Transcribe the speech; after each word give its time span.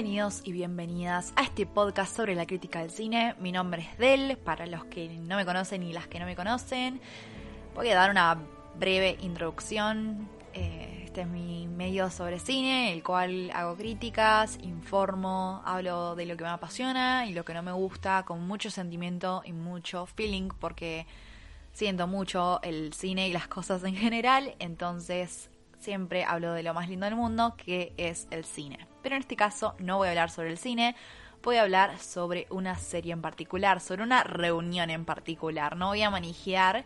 Bienvenidos 0.00 0.40
y 0.44 0.52
bienvenidas 0.52 1.30
a 1.36 1.42
este 1.42 1.66
podcast 1.66 2.16
sobre 2.16 2.34
la 2.34 2.46
crítica 2.46 2.78
del 2.78 2.90
cine. 2.90 3.34
Mi 3.38 3.52
nombre 3.52 3.82
es 3.82 3.98
Del, 3.98 4.38
para 4.38 4.64
los 4.64 4.86
que 4.86 5.08
no 5.08 5.36
me 5.36 5.44
conocen 5.44 5.82
y 5.82 5.92
las 5.92 6.08
que 6.08 6.18
no 6.18 6.24
me 6.24 6.34
conocen. 6.34 7.02
Voy 7.74 7.90
a 7.90 7.96
dar 7.96 8.10
una 8.10 8.38
breve 8.78 9.18
introducción. 9.20 10.26
Eh, 10.54 11.02
este 11.04 11.20
es 11.20 11.26
mi 11.26 11.66
medio 11.66 12.08
sobre 12.08 12.38
cine, 12.38 12.94
el 12.94 13.02
cual 13.02 13.50
hago 13.52 13.76
críticas, 13.76 14.58
informo, 14.62 15.60
hablo 15.66 16.14
de 16.16 16.24
lo 16.24 16.34
que 16.34 16.44
me 16.44 16.50
apasiona 16.50 17.26
y 17.26 17.34
lo 17.34 17.44
que 17.44 17.52
no 17.52 17.62
me 17.62 17.72
gusta 17.72 18.22
con 18.22 18.46
mucho 18.46 18.70
sentimiento 18.70 19.42
y 19.44 19.52
mucho 19.52 20.06
feeling 20.06 20.48
porque 20.58 21.06
siento 21.74 22.06
mucho 22.06 22.62
el 22.62 22.94
cine 22.94 23.28
y 23.28 23.34
las 23.34 23.48
cosas 23.48 23.84
en 23.84 23.96
general, 23.96 24.54
entonces 24.60 25.50
siempre 25.78 26.24
hablo 26.24 26.54
de 26.54 26.62
lo 26.62 26.72
más 26.72 26.88
lindo 26.88 27.04
del 27.04 27.16
mundo, 27.16 27.54
que 27.58 27.92
es 27.98 28.28
el 28.30 28.46
cine. 28.46 28.89
Pero 29.02 29.16
en 29.16 29.22
este 29.22 29.36
caso 29.36 29.74
no 29.78 29.98
voy 29.98 30.08
a 30.08 30.10
hablar 30.10 30.30
sobre 30.30 30.50
el 30.50 30.58
cine, 30.58 30.94
voy 31.42 31.56
a 31.56 31.62
hablar 31.62 31.98
sobre 31.98 32.46
una 32.50 32.76
serie 32.76 33.12
en 33.12 33.22
particular, 33.22 33.80
sobre 33.80 34.02
una 34.02 34.22
reunión 34.24 34.90
en 34.90 35.04
particular. 35.04 35.76
No 35.76 35.88
voy 35.88 36.02
a 36.02 36.10
manejar. 36.10 36.84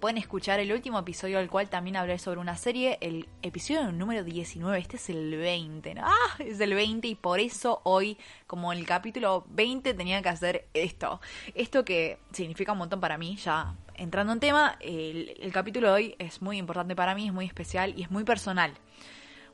Pueden 0.00 0.18
escuchar 0.18 0.60
el 0.60 0.70
último 0.70 0.98
episodio 0.98 1.38
del 1.38 1.48
cual 1.48 1.70
también 1.70 1.96
hablé 1.96 2.18
sobre 2.18 2.38
una 2.38 2.56
serie, 2.56 2.98
el 3.00 3.26
episodio 3.40 3.90
número 3.90 4.22
19, 4.22 4.78
este 4.78 4.96
es 4.96 5.08
el 5.08 5.34
20, 5.34 5.94
¿no? 5.94 6.02
¡Ah! 6.04 6.36
Es 6.40 6.60
el 6.60 6.74
20 6.74 7.08
y 7.08 7.14
por 7.14 7.40
eso 7.40 7.80
hoy, 7.84 8.18
como 8.46 8.74
el 8.74 8.84
capítulo 8.84 9.46
20, 9.48 9.94
tenía 9.94 10.20
que 10.20 10.28
hacer 10.28 10.66
esto. 10.74 11.22
Esto 11.54 11.86
que 11.86 12.18
significa 12.32 12.72
un 12.72 12.78
montón 12.78 13.00
para 13.00 13.16
mí, 13.16 13.36
ya 13.36 13.76
entrando 13.94 14.34
en 14.34 14.40
tema, 14.40 14.76
el, 14.80 15.36
el 15.40 15.52
capítulo 15.52 15.86
de 15.88 15.94
hoy 15.94 16.16
es 16.18 16.42
muy 16.42 16.58
importante 16.58 16.94
para 16.94 17.14
mí, 17.14 17.28
es 17.28 17.32
muy 17.32 17.46
especial 17.46 17.94
y 17.96 18.02
es 18.02 18.10
muy 18.10 18.24
personal 18.24 18.74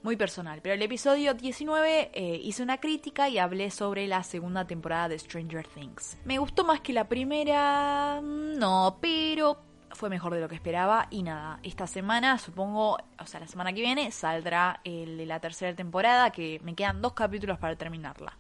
muy 0.03 0.17
personal. 0.17 0.61
Pero 0.63 0.75
el 0.75 0.83
episodio 0.83 1.35
19 1.35 2.11
eh, 2.13 2.41
hice 2.43 2.63
una 2.63 2.79
crítica 2.79 3.29
y 3.29 3.39
hablé 3.39 3.71
sobre 3.71 4.07
la 4.07 4.23
segunda 4.23 4.67
temporada 4.67 5.09
de 5.09 5.19
Stranger 5.19 5.67
Things. 5.67 6.19
¿Me 6.25 6.39
gustó 6.39 6.65
más 6.65 6.81
que 6.81 6.93
la 6.93 7.09
primera? 7.09 8.21
No, 8.23 8.99
pero 9.01 9.59
fue 9.93 10.09
mejor 10.09 10.35
de 10.35 10.41
lo 10.41 10.49
que 10.49 10.55
esperaba 10.55 11.09
y 11.11 11.23
nada, 11.23 11.59
esta 11.63 11.87
semana 11.87 12.39
supongo, 12.39 12.99
o 13.19 13.27
sea, 13.27 13.41
la 13.41 13.47
semana 13.47 13.73
que 13.73 13.81
viene 13.81 14.11
saldrá 14.13 14.81
el 14.85 15.19
de 15.19 15.27
la 15.27 15.41
tercera 15.41 15.75
temporada 15.75 16.31
que 16.31 16.61
me 16.63 16.75
quedan 16.75 17.03
dos 17.03 17.13
capítulos 17.13 17.59
para 17.59 17.77
terminarla. 17.77 18.37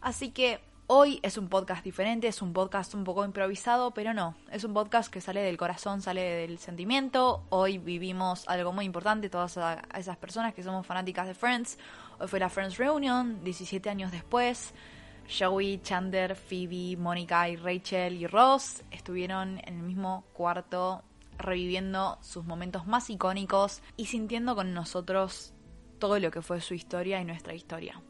Así 0.00 0.30
que 0.30 0.60
Hoy 0.92 1.20
es 1.22 1.38
un 1.38 1.48
podcast 1.48 1.84
diferente, 1.84 2.26
es 2.26 2.42
un 2.42 2.52
podcast 2.52 2.94
un 2.94 3.04
poco 3.04 3.24
improvisado, 3.24 3.92
pero 3.92 4.12
no, 4.12 4.34
es 4.50 4.64
un 4.64 4.74
podcast 4.74 5.08
que 5.08 5.20
sale 5.20 5.40
del 5.40 5.56
corazón, 5.56 6.02
sale 6.02 6.20
del 6.20 6.58
sentimiento. 6.58 7.44
Hoy 7.50 7.78
vivimos 7.78 8.42
algo 8.48 8.72
muy 8.72 8.86
importante, 8.86 9.30
todas 9.30 9.56
esas 9.96 10.16
personas 10.16 10.52
que 10.52 10.64
somos 10.64 10.84
fanáticas 10.84 11.28
de 11.28 11.34
Friends. 11.34 11.78
Hoy 12.18 12.26
fue 12.26 12.40
la 12.40 12.48
Friends 12.48 12.76
Reunion, 12.76 13.44
17 13.44 13.88
años 13.88 14.10
después. 14.10 14.74
Joey, 15.28 15.78
Chandler, 15.80 16.34
Phoebe, 16.34 16.96
Mónica 16.96 17.48
y 17.48 17.54
Rachel 17.54 18.16
y 18.16 18.26
Ross 18.26 18.82
estuvieron 18.90 19.58
en 19.58 19.76
el 19.76 19.82
mismo 19.84 20.24
cuarto 20.32 21.04
reviviendo 21.38 22.18
sus 22.20 22.44
momentos 22.44 22.88
más 22.88 23.08
icónicos 23.10 23.80
y 23.96 24.06
sintiendo 24.06 24.56
con 24.56 24.74
nosotros 24.74 25.54
todo 26.00 26.18
lo 26.18 26.32
que 26.32 26.42
fue 26.42 26.60
su 26.60 26.74
historia 26.74 27.20
y 27.20 27.24
nuestra 27.24 27.54
historia. 27.54 28.02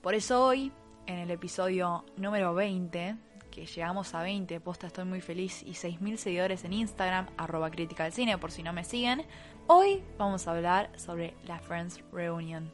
Por 0.00 0.14
eso 0.14 0.44
hoy 0.44 0.72
en 1.06 1.18
el 1.18 1.30
episodio 1.30 2.04
número 2.16 2.54
20, 2.54 3.16
que 3.50 3.66
llegamos 3.66 4.14
a 4.14 4.22
20, 4.22 4.60
posta 4.60 4.86
estoy 4.86 5.04
muy 5.04 5.20
feliz, 5.20 5.62
y 5.62 5.72
6.000 5.72 6.16
seguidores 6.16 6.64
en 6.64 6.72
Instagram, 6.72 7.26
arroba 7.36 7.70
crítica 7.70 8.04
del 8.04 8.12
cine, 8.12 8.38
por 8.38 8.50
si 8.50 8.62
no 8.62 8.72
me 8.72 8.84
siguen. 8.84 9.26
Hoy 9.66 10.02
vamos 10.18 10.46
a 10.46 10.52
hablar 10.52 10.90
sobre 10.98 11.34
la 11.44 11.58
Friends 11.58 12.02
Reunion. 12.12 12.72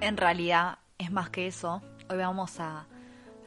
En 0.00 0.16
realidad 0.16 0.78
es 0.98 1.12
más 1.12 1.30
que 1.30 1.46
eso. 1.46 1.80
Hoy 2.10 2.18
vamos 2.18 2.58
a 2.58 2.86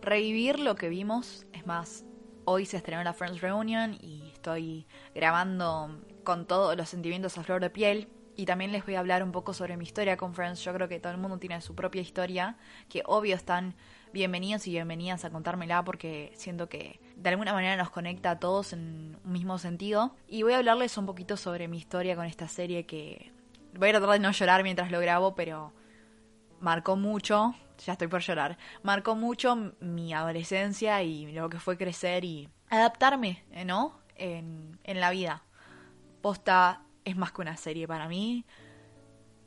revivir 0.02 0.60
lo 0.60 0.76
que 0.76 0.90
vimos. 0.90 1.46
Es 1.52 1.66
más, 1.66 2.06
hoy 2.46 2.66
se 2.66 2.78
estrenó 2.78 3.04
la 3.04 3.14
Friends 3.14 3.42
Reunion 3.42 3.98
y 4.02 4.30
estoy 4.34 4.88
grabando 5.14 6.00
con 6.26 6.46
todos 6.46 6.76
los 6.76 6.90
sentimientos 6.90 7.38
a 7.38 7.44
flor 7.44 7.62
de 7.62 7.70
piel. 7.70 8.10
Y 8.36 8.46
también 8.46 8.74
les 8.74 8.86
voy 8.86 8.96
a 8.96 9.00
hablar 9.00 9.24
un 9.24 9.32
poco 9.32 9.54
sobre 9.54 9.78
mi 9.78 9.86
historia 9.86 10.18
con 10.18 10.34
Friends. 10.34 10.62
Yo 10.62 10.74
creo 10.74 10.90
que 10.90 11.00
todo 11.00 11.14
el 11.14 11.18
mundo 11.18 11.38
tiene 11.38 11.62
su 11.62 11.74
propia 11.74 12.02
historia, 12.02 12.58
que 12.90 13.02
obvio 13.06 13.34
están 13.34 13.76
bienvenidos 14.12 14.68
y 14.68 14.72
bienvenidas 14.72 15.24
a 15.24 15.30
contármela 15.30 15.86
porque 15.86 16.34
siento 16.36 16.68
que 16.68 17.00
de 17.16 17.30
alguna 17.30 17.54
manera 17.54 17.78
nos 17.78 17.90
conecta 17.92 18.32
a 18.32 18.40
todos 18.40 18.74
en 18.74 19.18
un 19.24 19.32
mismo 19.32 19.58
sentido. 19.58 20.16
Y 20.28 20.44
voy 20.44 20.52
a 20.52 20.58
hablarles 20.58 20.98
un 20.98 21.06
poquito 21.06 21.38
sobre 21.38 21.70
mi 21.70 21.78
historia 21.78 22.18
con 22.18 22.26
esta 22.26 22.50
serie 22.50 22.86
que 22.86 23.32
voy 23.74 23.90
a 23.90 23.94
tratar 23.94 24.10
de 24.12 24.20
no 24.20 24.32
llorar 24.32 24.64
mientras 24.64 24.92
lo 24.92 25.00
grabo, 25.00 25.36
pero 25.36 25.72
marcó 26.60 26.96
mucho, 26.96 27.56
ya 27.86 27.94
estoy 27.94 28.08
por 28.08 28.22
llorar, 28.22 28.58
marcó 28.84 29.16
mucho 29.16 29.74
mi 29.80 30.14
adolescencia 30.14 31.04
y 31.04 31.32
lo 31.32 31.50
que 31.50 31.60
fue 31.60 31.78
crecer 31.78 32.26
y 32.26 32.50
adaptarme, 32.70 33.44
¿no? 33.66 34.00
En, 34.16 34.80
en 34.84 35.00
la 35.00 35.12
vida. 35.12 35.44
Posta 36.26 36.82
es 37.04 37.16
más 37.16 37.32
que 37.34 37.42
una 37.42 37.56
serie 37.56 37.88
para 37.88 38.08
mí. 38.08 38.46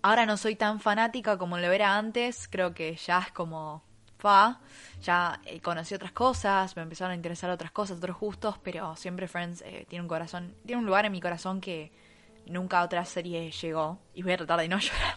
Ahora 0.01 0.27
no 0.27 0.37
soy 0.37 0.55
tan 0.55 0.79
fanática 0.79 1.37
como 1.37 1.59
lo 1.59 1.73
era 1.73 1.97
antes, 1.97 2.47
creo 2.47 2.73
que 2.73 2.95
ya 2.95 3.19
es 3.19 3.33
como 3.33 3.83
fa, 4.17 4.61
ya 5.03 5.41
eh, 5.45 5.59
conocí 5.59 5.97
otras 5.97 6.13
cosas, 6.13 6.77
me 6.77 6.83
empezaron 6.83 7.11
a 7.11 7.17
interesar 7.17 7.51
otras 7.51 7.73
cosas, 7.73 7.99
otros 7.99 8.17
gustos, 8.21 8.59
pero 8.59 8.95
siempre 8.95 9.27
Friends 9.27 9.63
eh, 9.63 9.87
tiene 9.89 10.03
un 10.03 10.09
corazón, 10.09 10.55
tiene 10.65 10.79
un 10.79 10.87
lugar 10.87 11.05
en 11.05 11.11
mi 11.11 11.21
corazón 11.21 11.61
que 11.61 11.91
nunca 12.47 12.85
otra 12.85 13.05
serie 13.05 13.51
llegó 13.51 13.99
y 14.15 14.23
voy 14.23 14.35
a 14.35 14.37
tratar 14.37 14.61
de 14.61 14.69
no 14.69 14.79
llorar. 14.79 15.17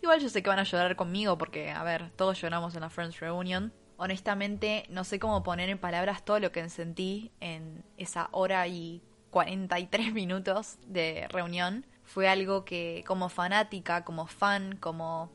Igual 0.00 0.20
yo 0.20 0.30
sé 0.30 0.42
que 0.42 0.48
van 0.48 0.60
a 0.60 0.64
llorar 0.64 0.96
conmigo 0.96 1.36
porque, 1.36 1.72
a 1.72 1.84
ver, 1.84 2.10
todos 2.16 2.40
lloramos 2.40 2.74
en 2.74 2.80
la 2.80 2.88
Friends 2.88 3.20
Reunion. 3.20 3.70
Honestamente, 3.98 4.86
no 4.88 5.04
sé 5.04 5.18
cómo 5.18 5.42
poner 5.42 5.68
en 5.68 5.76
palabras 5.76 6.24
todo 6.24 6.40
lo 6.40 6.52
que 6.52 6.66
sentí 6.70 7.32
en 7.40 7.84
esa 7.98 8.30
hora 8.32 8.66
y 8.66 9.02
43 9.34 10.12
minutos 10.14 10.78
de 10.86 11.26
reunión. 11.28 11.84
Fue 12.04 12.28
algo 12.28 12.64
que 12.64 13.02
como 13.04 13.28
fanática, 13.28 14.04
como 14.04 14.28
fan, 14.28 14.76
como 14.76 15.28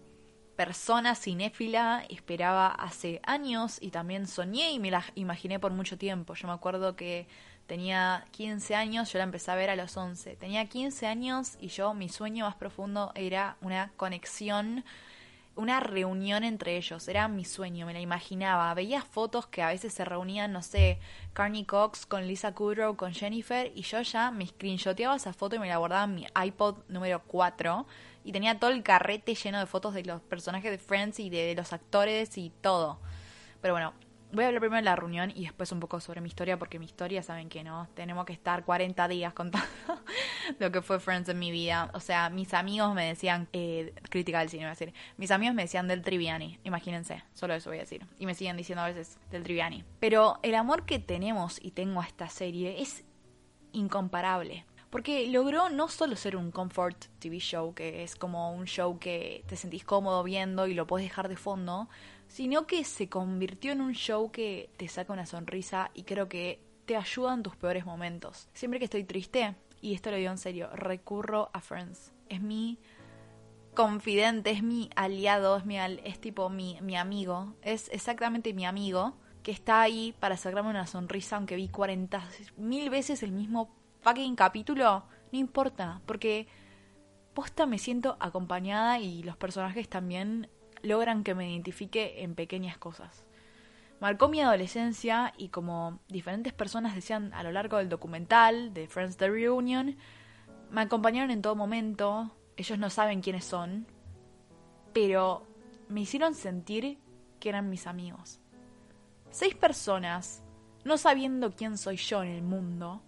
persona 0.56 1.16
cinéfila 1.16 2.06
esperaba 2.09 2.68
hace 2.68 3.20
años 3.26 3.78
y 3.82 3.92
también 3.92 4.26
soñé 4.26 4.72
y 4.72 4.80
me 4.80 4.90
la 4.90 5.04
imaginé 5.16 5.59
por 5.59 5.74
mucho 5.74 5.98
tiempo. 5.98 6.34
Yo 6.36 6.48
me 6.48 6.54
acuerdo 6.54 6.96
que 6.96 7.28
tenía 7.68 8.26
15 8.32 8.74
años, 8.74 9.12
yo 9.12 9.18
la 9.18 9.26
empecé 9.26 9.52
a 9.52 9.56
ver 9.56 9.70
a 9.70 9.76
los 9.76 9.98
11. 9.98 10.38
Tenía 10.38 10.70
15 10.70 11.06
años 11.06 11.58
y 11.59 11.68
yo 11.68 11.94
mi 11.94 12.08
sueño 12.08 12.46
más 12.46 12.56
profundo 12.56 13.12
era 13.16 13.58
una 13.59 13.92
conexión 13.98 14.86
una 15.56 15.80
reunión 15.80 16.44
entre 16.44 16.78
ellos, 16.78 17.08
era 17.08 17.28
mi 17.28 17.44
sueño, 17.44 17.86
me 17.86 17.94
la 17.94 18.00
imaginaba. 18.00 18.74
Veía 18.74 19.02
fotos 19.02 19.48
que 19.48 19.62
a 19.62 19.68
veces 19.68 19.94
se 19.94 20.06
reunían, 20.06 20.54
no 20.54 20.62
sé, 20.62 21.00
Carney 21.34 21.66
Cox 21.66 22.06
con 22.06 22.28
Lisa 22.28 22.54
Kudrow, 22.54 22.96
con 22.96 23.14
Jennifer, 23.14 23.72
y 23.76 23.82
yo 23.82 24.02
ya 24.02 24.32
me 24.32 24.48
screenshoteaba 24.48 25.16
esa 25.16 25.34
foto 25.34 25.56
y 25.56 25.59
me 25.59 25.68
la 25.68 25.78
guardaba 25.78 26.06
en 26.06 26.16
mi 26.16 26.28
iPod 26.46 26.78
número 26.88 27.22
4. 27.28 27.86
Y 28.24 28.32
tenía 28.32 28.59
todo 28.59 28.72
el 28.72 28.84
carrete 28.84 29.36
lleno 29.36 29.59
de 29.59 29.66
fotos 29.66 29.94
de 29.94 30.04
los 30.04 30.22
personajes 30.22 30.72
de 30.72 30.78
Friends 30.78 31.20
y 31.20 31.30
de 31.30 31.56
los 31.56 31.74
actores 31.74 32.38
y 32.38 32.52
todo. 32.62 33.00
Pero 33.62 33.74
bueno, 33.74 33.94
Voy 34.31 34.44
a 34.44 34.47
hablar 34.47 34.62
primero 34.62 34.78
de 34.78 34.84
la 34.84 34.95
reunión 34.95 35.31
y 35.34 35.45
después 35.45 35.72
un 35.72 35.79
poco 35.79 36.00
sobre 36.00 36.22
mi 36.22 36.28
historia, 36.28 36.59
porque 36.59 36.78
mi 36.78 36.85
historia, 36.85 37.23
saben 37.23 37.50
que 37.50 37.63
no, 37.63 37.88
tenemos 37.95 38.25
que 38.25 38.34
estar 38.34 38.63
40 38.63 39.07
días 39.07 39.34
contando 39.34 39.67
lo 40.59 40.72
que 40.72 40.84
fue 40.84 41.00
Friends 41.00 41.29
en 41.29 41.40
mi 41.40 41.50
vida. 41.50 41.90
O 41.95 42.00
sea, 42.00 42.29
mis 42.29 42.53
amigos 42.53 42.94
me 42.94 43.06
decían, 43.06 43.47
eh, 43.53 43.91
crítica 44.12 44.40
del 44.40 44.50
cine, 44.50 44.66
voy 44.66 44.67
a 44.67 44.72
decir, 44.72 44.94
mis 45.17 45.31
amigos 45.31 45.56
me 45.56 45.63
decían 45.63 45.88
del 45.88 46.03
Triviani, 46.03 46.59
imagínense, 46.63 47.23
solo 47.34 47.56
eso 47.56 47.72
voy 47.72 47.78
a 47.78 47.81
decir. 47.81 48.06
Y 48.19 48.28
me 48.28 48.35
siguen 48.35 48.56
diciendo 48.56 48.84
a 48.84 48.88
veces 48.88 49.17
del 49.31 49.41
Triviani. 49.41 49.84
Pero 50.00 50.37
el 50.43 50.53
amor 50.53 50.85
que 50.85 50.99
tenemos 50.99 51.59
y 51.59 51.72
tengo 51.72 51.99
a 51.99 52.05
esta 52.05 52.29
serie 52.29 52.84
es 52.84 53.03
incomparable. 53.72 54.64
Porque 54.91 55.28
logró 55.28 55.70
no 55.70 55.87
solo 55.87 56.16
ser 56.16 56.35
un 56.35 56.52
comfort 56.52 57.05
TV 57.20 57.40
show, 57.40 57.73
que 57.75 58.03
es 58.03 58.16
como 58.16 58.53
un 58.53 58.66
show 58.66 58.97
que 58.97 59.43
te 59.47 59.55
sentís 59.55 59.84
cómodo 59.84 60.23
viendo 60.23 60.66
y 60.66 60.73
lo 60.73 60.87
puedes 60.87 61.08
dejar 61.08 61.29
de 61.29 61.35
fondo, 61.35 61.87
sino 62.29 62.67
que 62.67 62.85
se 62.85 63.09
convirtió 63.09 63.73
en 63.73 63.81
un 63.81 63.93
show 63.93 64.31
que 64.31 64.70
te 64.78 64.87
saca 64.87 65.11
una 65.11 65.26
sonrisa 65.26 65.91
y 65.93 66.03
creo 66.03 66.29
que 66.29 66.61
te 66.85 66.96
ayuda 66.96 67.34
en 67.34 67.43
tus 67.43 67.55
peores 67.55 67.85
momentos. 67.85 68.47
Siempre 68.53 68.79
que 68.79 68.85
estoy 68.85 69.03
triste, 69.03 69.55
y 69.81 69.96
esto 69.96 70.11
lo 70.11 70.17
digo 70.17 70.31
en 70.31 70.37
serio, 70.37 70.70
recurro 70.73 71.49
a 71.53 71.59
Friends. 71.59 72.14
Es 72.29 72.41
mi 72.41 72.79
confidente, 73.73 74.52
es 74.52 74.61
mi 74.61 74.90
aliado, 74.96 75.58
es, 75.58 75.66
mi 75.66 75.78
es 75.78 76.22
tipo 76.22 76.49
mi, 76.49 76.79
mi 76.81 76.96
amigo, 76.96 77.55
es 77.64 77.90
exactamente 77.90 78.53
mi 78.53 78.66
amigo 78.66 79.16
que 79.41 79.52
está 79.52 79.82
ahí 79.82 80.14
para 80.20 80.37
sacarme 80.37 80.70
una 80.70 80.85
sonrisa 80.85 81.37
aunque 81.37 81.55
vi 81.55 81.70
40 81.70 82.28
mil 82.58 82.90
veces 82.90 83.23
el 83.23 83.32
mismo 83.32 83.75
fucking 84.02 84.35
capítulo. 84.35 85.03
No 85.32 85.40
importa, 85.40 86.02
porque 86.05 86.47
posta 87.34 87.66
me 87.66 87.79
siento 87.79 88.17
acompañada 88.20 88.99
y 88.99 89.23
los 89.23 89.37
personajes 89.37 89.90
también 89.90 90.49
logran 90.81 91.23
que 91.23 91.35
me 91.35 91.52
identifique 91.52 92.23
en 92.23 92.35
pequeñas 92.35 92.78
cosas. 92.78 93.26
Marcó 93.99 94.29
mi 94.29 94.41
adolescencia 94.41 95.34
y 95.37 95.49
como 95.49 95.99
diferentes 96.08 96.53
personas 96.53 96.96
decían 96.96 97.34
a 97.34 97.43
lo 97.43 97.52
largo 97.52 97.78
del 97.78 97.90
documental 97.90 98.73
de 98.73 98.87
Friends 98.87 99.17
the 99.17 99.29
Reunion, 99.29 99.97
me 100.72 100.81
acompañaron 100.81 101.31
en 101.31 101.41
todo 101.41 101.55
momento, 101.55 102.31
ellos 102.55 102.79
no 102.79 102.90
saben 102.90 103.22
quiénes 103.22 103.43
son, 103.43 103.87
pero 104.93 105.46
me 105.90 106.02
hicieron 106.02 106.34
sentir 106.34 106.97
que 107.40 107.49
eran 107.49 107.70
mis 107.70 107.87
amigos. 107.87 108.40
Seis 109.32 109.55
personas, 109.55 110.43
no 110.84 110.97
sabiendo 110.97 111.55
quién 111.55 111.78
soy 111.78 111.97
yo 111.97 112.23
en 112.23 112.29
el 112.29 112.41
mundo, 112.41 113.02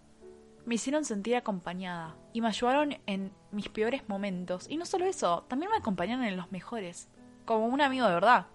me 0.66 0.76
hicieron 0.76 1.04
sentir 1.04 1.36
acompañada 1.36 2.16
y 2.32 2.40
me 2.40 2.48
ayudaron 2.48 2.96
en 3.06 3.32
mis 3.50 3.68
peores 3.68 4.08
momentos. 4.08 4.68
Y 4.68 4.76
no 4.76 4.86
solo 4.86 5.06
eso, 5.06 5.44
también 5.48 5.70
me 5.70 5.78
acompañaron 5.78 6.24
en 6.24 6.36
los 6.36 6.52
mejores, 6.52 7.08
como 7.44 7.66
un 7.66 7.80
amigo 7.80 8.06
de 8.06 8.14
verdad, 8.14 8.46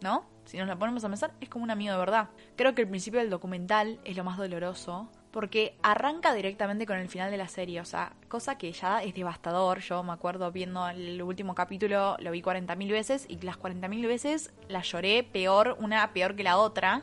¿no? 0.00 0.26
Si 0.44 0.56
nos 0.58 0.68
la 0.68 0.78
ponemos 0.78 1.04
a 1.04 1.08
pensar, 1.08 1.32
es 1.40 1.48
como 1.48 1.64
un 1.64 1.70
amigo 1.70 1.92
de 1.92 1.98
verdad. 1.98 2.28
Creo 2.56 2.74
que 2.74 2.82
el 2.82 2.88
principio 2.88 3.18
del 3.18 3.30
documental 3.30 3.98
es 4.04 4.16
lo 4.16 4.22
más 4.22 4.38
doloroso, 4.38 5.10
porque 5.32 5.76
arranca 5.82 6.32
directamente 6.32 6.86
con 6.86 6.96
el 6.96 7.08
final 7.08 7.30
de 7.30 7.36
la 7.36 7.48
serie, 7.48 7.80
o 7.80 7.84
sea, 7.84 8.14
cosa 8.28 8.56
que 8.56 8.72
ya 8.72 9.02
es 9.02 9.12
devastador. 9.12 9.80
Yo 9.80 10.02
me 10.02 10.12
acuerdo 10.12 10.50
viendo 10.52 10.88
el 10.88 11.20
último 11.20 11.54
capítulo, 11.54 12.16
lo 12.20 12.30
vi 12.30 12.40
40.000 12.40 12.90
veces 12.90 13.26
y 13.28 13.38
las 13.40 13.58
40.000 13.58 14.06
veces 14.06 14.54
la 14.68 14.80
lloré 14.82 15.24
peor, 15.24 15.76
una 15.80 16.12
peor 16.12 16.36
que 16.36 16.44
la 16.44 16.56
otra. 16.56 17.02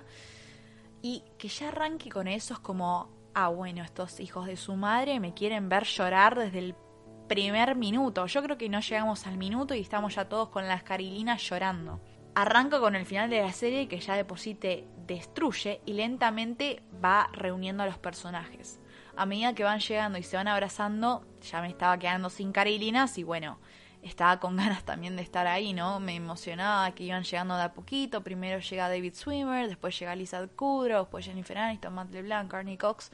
Y 1.01 1.23
que 1.37 1.49
ya 1.49 1.67
arranque 1.67 2.09
con 2.09 2.27
eso 2.27 2.53
es 2.53 2.59
como, 2.59 3.09
ah, 3.33 3.49
bueno, 3.49 3.83
estos 3.83 4.19
hijos 4.19 4.47
de 4.47 4.55
su 4.55 4.75
madre 4.75 5.19
me 5.19 5.33
quieren 5.33 5.67
ver 5.67 5.83
llorar 5.83 6.35
desde 6.35 6.59
el 6.59 6.75
primer 7.33 7.75
minuto. 7.75 8.27
Yo 8.27 8.43
creo 8.43 8.59
que 8.59 8.69
no 8.69 8.79
llegamos 8.79 9.25
al 9.25 9.37
minuto 9.37 9.73
y 9.73 9.79
estamos 9.79 10.13
ya 10.13 10.29
todos 10.29 10.49
con 10.49 10.67
las 10.67 10.83
carilinas 10.83 11.41
llorando. 11.41 11.99
Arranca 12.35 12.79
con 12.79 12.95
el 12.95 13.07
final 13.07 13.27
de 13.27 13.41
la 13.41 13.51
serie 13.51 13.87
que 13.87 13.99
ya 13.99 14.15
deposite 14.15 14.87
destruye 15.07 15.81
y 15.83 15.93
lentamente 15.93 16.83
va 17.03 17.31
reuniendo 17.33 17.81
a 17.81 17.87
los 17.87 17.97
personajes. 17.97 18.79
A 19.15 19.25
medida 19.25 19.55
que 19.55 19.63
van 19.63 19.79
llegando 19.79 20.19
y 20.19 20.23
se 20.23 20.37
van 20.37 20.47
abrazando, 20.47 21.25
ya 21.41 21.59
me 21.61 21.69
estaba 21.69 21.97
quedando 21.97 22.29
sin 22.29 22.51
carilinas 22.51 23.17
y 23.17 23.23
bueno, 23.23 23.57
estaba 24.03 24.39
con 24.39 24.55
ganas 24.57 24.83
también 24.83 25.15
de 25.15 25.23
estar 25.23 25.47
ahí, 25.47 25.73
¿no? 25.73 25.99
Me 25.99 26.15
emocionaba 26.15 26.91
que 26.91 27.05
iban 27.05 27.23
llegando 27.23 27.57
de 27.57 27.63
a 27.63 27.73
poquito. 27.73 28.23
Primero 28.23 28.59
llega 28.59 28.89
David 28.89 29.15
Swimmer, 29.15 29.67
después 29.67 29.97
llega 29.97 30.15
Lisa 30.15 30.45
Kudrow, 30.55 31.01
después 31.01 31.25
Jennifer 31.25 31.57
Aniston, 31.57 31.95
Matt 31.95 32.11
LeBlanc, 32.11 32.51
Carney 32.51 32.77
Cox 32.77 33.09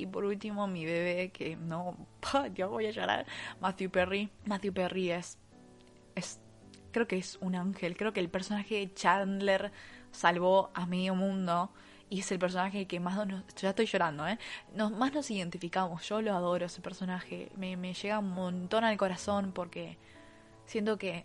y 0.00 0.06
por 0.06 0.24
último 0.24 0.66
mi 0.66 0.84
bebé 0.84 1.30
que 1.30 1.56
no, 1.56 1.96
yo 2.54 2.70
voy 2.70 2.86
a 2.86 2.90
llorar, 2.90 3.26
Matthew 3.60 3.90
Perry. 3.90 4.30
Matthew 4.46 4.72
Perry 4.72 5.10
es, 5.10 5.38
es, 6.14 6.40
creo 6.92 7.06
que 7.06 7.18
es 7.18 7.36
un 7.40 7.54
ángel. 7.54 7.96
Creo 7.96 8.12
que 8.12 8.20
el 8.20 8.30
personaje 8.30 8.76
de 8.76 8.94
Chandler 8.94 9.72
salvó 10.10 10.70
a 10.74 10.86
medio 10.86 11.14
mundo 11.14 11.70
y 12.08 12.20
es 12.20 12.32
el 12.32 12.38
personaje 12.38 12.86
que 12.86 12.98
más 12.98 13.24
nos, 13.26 13.44
ya 13.54 13.70
estoy 13.70 13.86
llorando, 13.86 14.26
¿eh? 14.26 14.38
Nos, 14.74 14.90
más 14.90 15.12
nos 15.12 15.30
identificamos, 15.30 16.08
yo 16.08 16.20
lo 16.20 16.34
adoro 16.34 16.66
ese 16.66 16.80
personaje, 16.80 17.52
me, 17.56 17.76
me 17.76 17.94
llega 17.94 18.18
un 18.18 18.30
montón 18.30 18.82
al 18.82 18.96
corazón 18.96 19.52
porque 19.52 19.96
siento 20.66 20.98
que 20.98 21.24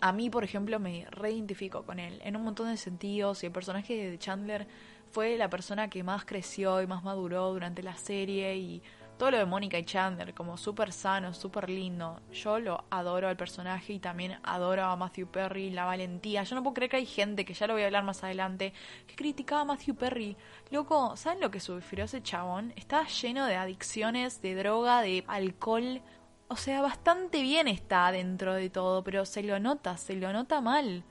a 0.00 0.12
mí, 0.12 0.30
por 0.30 0.42
ejemplo, 0.42 0.80
me 0.80 1.06
reidentifico 1.10 1.84
con 1.84 2.00
él 2.00 2.20
en 2.24 2.34
un 2.36 2.42
montón 2.42 2.68
de 2.68 2.76
sentidos 2.76 3.42
y 3.42 3.46
el 3.46 3.52
personaje 3.52 4.10
de 4.10 4.18
Chandler 4.18 4.66
fue 5.14 5.36
la 5.36 5.48
persona 5.48 5.88
que 5.88 6.02
más 6.02 6.24
creció 6.24 6.82
y 6.82 6.88
más 6.88 7.04
maduró 7.04 7.52
durante 7.52 7.84
la 7.84 7.96
serie 7.96 8.56
y 8.56 8.82
todo 9.16 9.30
lo 9.30 9.38
de 9.38 9.44
Mónica 9.44 9.78
y 9.78 9.84
Chandler, 9.84 10.34
como 10.34 10.56
súper 10.56 10.92
sano, 10.92 11.32
súper 11.32 11.70
lindo. 11.70 12.20
Yo 12.32 12.58
lo 12.58 12.84
adoro 12.90 13.28
al 13.28 13.36
personaje 13.36 13.92
y 13.92 14.00
también 14.00 14.40
adoro 14.42 14.82
a 14.82 14.96
Matthew 14.96 15.28
Perry, 15.28 15.70
la 15.70 15.84
valentía. 15.84 16.42
Yo 16.42 16.56
no 16.56 16.64
puedo 16.64 16.74
creer 16.74 16.90
que 16.90 16.96
hay 16.96 17.06
gente, 17.06 17.44
que 17.44 17.54
ya 17.54 17.68
lo 17.68 17.74
voy 17.74 17.82
a 17.82 17.86
hablar 17.86 18.02
más 18.02 18.24
adelante, 18.24 18.72
que 19.06 19.14
criticaba 19.14 19.60
a 19.60 19.64
Matthew 19.66 19.94
Perry. 19.94 20.36
Loco, 20.72 21.16
¿saben 21.16 21.40
lo 21.40 21.52
que 21.52 21.60
sufrió 21.60 22.06
ese 22.06 22.20
chabón? 22.20 22.72
Está 22.74 23.06
lleno 23.06 23.46
de 23.46 23.54
adicciones, 23.54 24.42
de 24.42 24.56
droga, 24.56 25.00
de 25.00 25.22
alcohol. 25.28 26.02
O 26.48 26.56
sea, 26.56 26.82
bastante 26.82 27.40
bien 27.40 27.68
está 27.68 28.10
dentro 28.10 28.54
de 28.54 28.68
todo, 28.68 29.04
pero 29.04 29.26
se 29.26 29.44
lo 29.44 29.60
nota, 29.60 29.96
se 29.96 30.16
lo 30.16 30.32
nota 30.32 30.60
mal. 30.60 31.04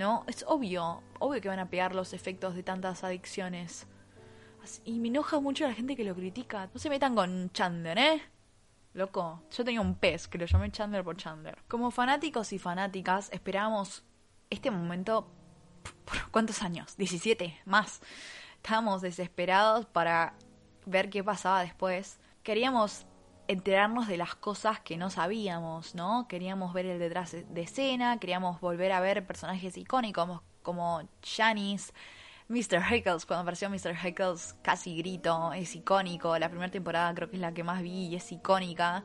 ¿No? 0.00 0.24
Es 0.26 0.46
obvio, 0.48 1.02
obvio 1.18 1.42
que 1.42 1.48
van 1.48 1.58
a 1.58 1.68
pegar 1.68 1.94
los 1.94 2.14
efectos 2.14 2.54
de 2.54 2.62
tantas 2.62 3.04
adicciones. 3.04 3.86
Y 4.86 4.98
me 4.98 5.08
enoja 5.08 5.40
mucho 5.40 5.68
la 5.68 5.74
gente 5.74 5.94
que 5.94 6.04
lo 6.04 6.14
critica. 6.14 6.70
No 6.72 6.80
se 6.80 6.88
metan 6.88 7.14
con 7.14 7.50
Chandler, 7.50 7.98
¿eh? 7.98 8.22
Loco, 8.94 9.42
yo 9.50 9.62
tenía 9.62 9.82
un 9.82 9.94
pez 9.96 10.26
que 10.26 10.38
lo 10.38 10.46
llamé 10.46 10.72
Chandler 10.72 11.04
por 11.04 11.18
Chandler. 11.18 11.58
Como 11.68 11.90
fanáticos 11.90 12.54
y 12.54 12.58
fanáticas, 12.58 13.28
esperábamos 13.30 14.02
este 14.48 14.70
momento 14.70 15.30
por 16.06 16.30
cuántos 16.30 16.62
años, 16.62 16.96
17 16.96 17.60
más. 17.66 18.00
Estábamos 18.56 19.02
desesperados 19.02 19.84
para 19.84 20.32
ver 20.86 21.10
qué 21.10 21.22
pasaba 21.22 21.60
después. 21.60 22.18
Queríamos 22.42 23.04
enterarnos 23.50 24.06
de 24.06 24.16
las 24.16 24.36
cosas 24.36 24.78
que 24.78 24.96
no 24.96 25.10
sabíamos, 25.10 25.96
¿no? 25.96 26.28
Queríamos 26.28 26.72
ver 26.72 26.86
el 26.86 27.00
detrás 27.00 27.32
de 27.32 27.60
escena, 27.60 28.18
queríamos 28.20 28.60
volver 28.60 28.92
a 28.92 29.00
ver 29.00 29.26
personajes 29.26 29.76
icónicos 29.76 30.40
como 30.62 31.02
Janice, 31.20 31.92
Mr. 32.48 32.80
Heckles, 32.80 33.26
cuando 33.26 33.42
apareció 33.42 33.68
Mr. 33.68 33.96
Heckles, 34.04 34.54
casi 34.62 34.96
grito, 34.96 35.52
es 35.52 35.74
icónico. 35.74 36.38
La 36.38 36.48
primera 36.48 36.70
temporada 36.70 37.12
creo 37.12 37.28
que 37.28 37.36
es 37.36 37.42
la 37.42 37.52
que 37.52 37.64
más 37.64 37.82
vi 37.82 38.06
y 38.06 38.14
es 38.14 38.30
icónica. 38.30 39.02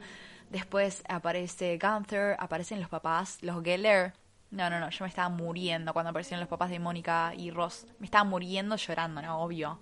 Después 0.52 1.04
aparece 1.10 1.80
Gunther, 1.82 2.36
aparecen 2.40 2.80
los 2.80 2.90
papás, 2.90 3.40
los 3.42 3.64
Geller. 3.64 4.14
No, 4.52 4.70
no, 4.70 4.80
no, 4.80 4.92
yo 4.92 5.06
me 5.06 5.10
estaba 5.10 5.30
muriendo 5.30 5.92
cuando 5.92 6.12
aparecieron 6.12 6.40
los 6.40 6.50
papás 6.50 6.70
de 6.70 6.78
Mónica 6.78 7.34
y 7.36 7.50
Ross. 7.50 7.88
Me 7.98 8.06
estaba 8.06 8.24
muriendo 8.24 8.76
llorando, 8.76 9.24
¿no? 9.24 9.42
Obvio. 9.42 9.80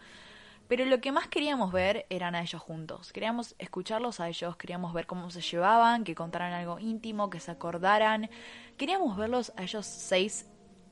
Pero 0.68 0.86
lo 0.86 1.02
que 1.02 1.12
más 1.12 1.28
queríamos 1.28 1.72
ver 1.72 2.06
eran 2.10 2.36
a 2.36 2.42
ellos 2.42 2.62
juntos. 2.62 3.12
Queríamos 3.12 3.56
escucharlos 3.60 4.20
a 4.20 4.30
ellos, 4.30 4.56
queríamos 4.56 4.94
ver 4.94 5.06
cómo 5.06 5.30
se 5.30 5.42
llevaban, 5.42 6.04
que 6.04 6.16
contaran 6.16 6.54
algo 6.54 6.80
íntimo, 6.80 7.30
que 7.30 7.40
se 7.40 7.52
acordaran. 7.52 8.30
Queríamos 8.78 9.18
verlos 9.18 9.52
a 9.58 9.64
ellos 9.64 9.86
seis 9.86 10.48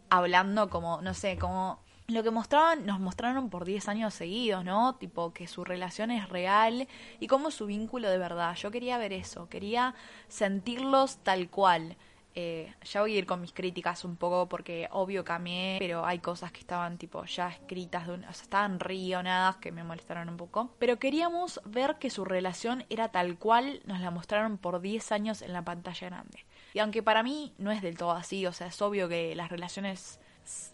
hablando 0.10 0.70
como, 0.70 1.02
no 1.02 1.14
sé, 1.14 1.38
como 1.38 1.80
lo 2.08 2.24
que 2.24 2.32
mostraban, 2.32 2.86
nos 2.86 3.00
mostraron 3.00 3.50
por 3.50 3.66
10 3.66 3.88
años 3.88 4.14
seguidos, 4.14 4.66
¿no? 4.66 4.96
Tipo 4.96 5.34
que 5.34 5.48
su 5.48 5.64
relación 5.64 6.12
es 6.12 6.28
real 6.28 6.88
y 7.20 7.28
cómo 7.28 7.52
su 7.52 7.66
vínculo 7.66 8.10
de 8.10 8.18
verdad. 8.18 8.56
Yo 8.56 8.72
quería 8.72 8.98
ver 8.98 9.14
eso, 9.14 9.48
quería 9.50 9.96
sentirlos 10.28 11.18
tal 11.24 11.50
cual. 11.50 11.96
Eh, 12.34 12.74
ya 12.84 13.02
voy 13.02 13.16
a 13.16 13.20
ir 13.20 13.26
con 13.26 13.42
mis 13.42 13.52
críticas 13.52 14.06
un 14.06 14.16
poco 14.16 14.48
porque 14.48 14.88
obvio 14.92 15.26
cambié, 15.26 15.78
pero 15.80 16.06
hay 16.06 16.20
cosas 16.20 16.52
que 16.52 16.60
estaban 16.60 16.98
tipo 16.98 17.26
ya 17.26 17.50
escritas, 17.50 18.08
de 18.08 18.14
o 18.14 18.18
sea, 18.18 18.44
estaban 18.44 18.80
rionadas 18.80 19.58
que 19.58 19.72
me 19.72 19.84
molestaron 19.84 20.30
un 20.30 20.38
poco. 20.38 20.74
Pero 20.80 20.98
queríamos 20.98 21.60
ver 21.66 21.98
que 22.00 22.10
su 22.10 22.24
relación 22.24 22.86
era 22.90 23.10
tal 23.10 23.38
cual 23.38 23.82
nos 23.86 24.00
la 24.00 24.12
mostraron 24.12 24.58
por 24.58 24.82
10 24.82 25.12
años 25.12 25.42
en 25.42 25.54
la 25.54 25.64
pantalla 25.64 26.08
grande. 26.08 26.46
Y 26.74 26.80
aunque 26.80 27.04
para 27.04 27.22
mí 27.24 27.54
no 27.58 27.72
es 27.72 27.82
del 27.82 27.98
todo 27.98 28.12
así, 28.12 28.46
o 28.46 28.54
sea, 28.54 28.68
es 28.68 28.82
obvio 28.82 29.10
que 29.10 29.36
las 29.36 29.50
relaciones 29.50 30.20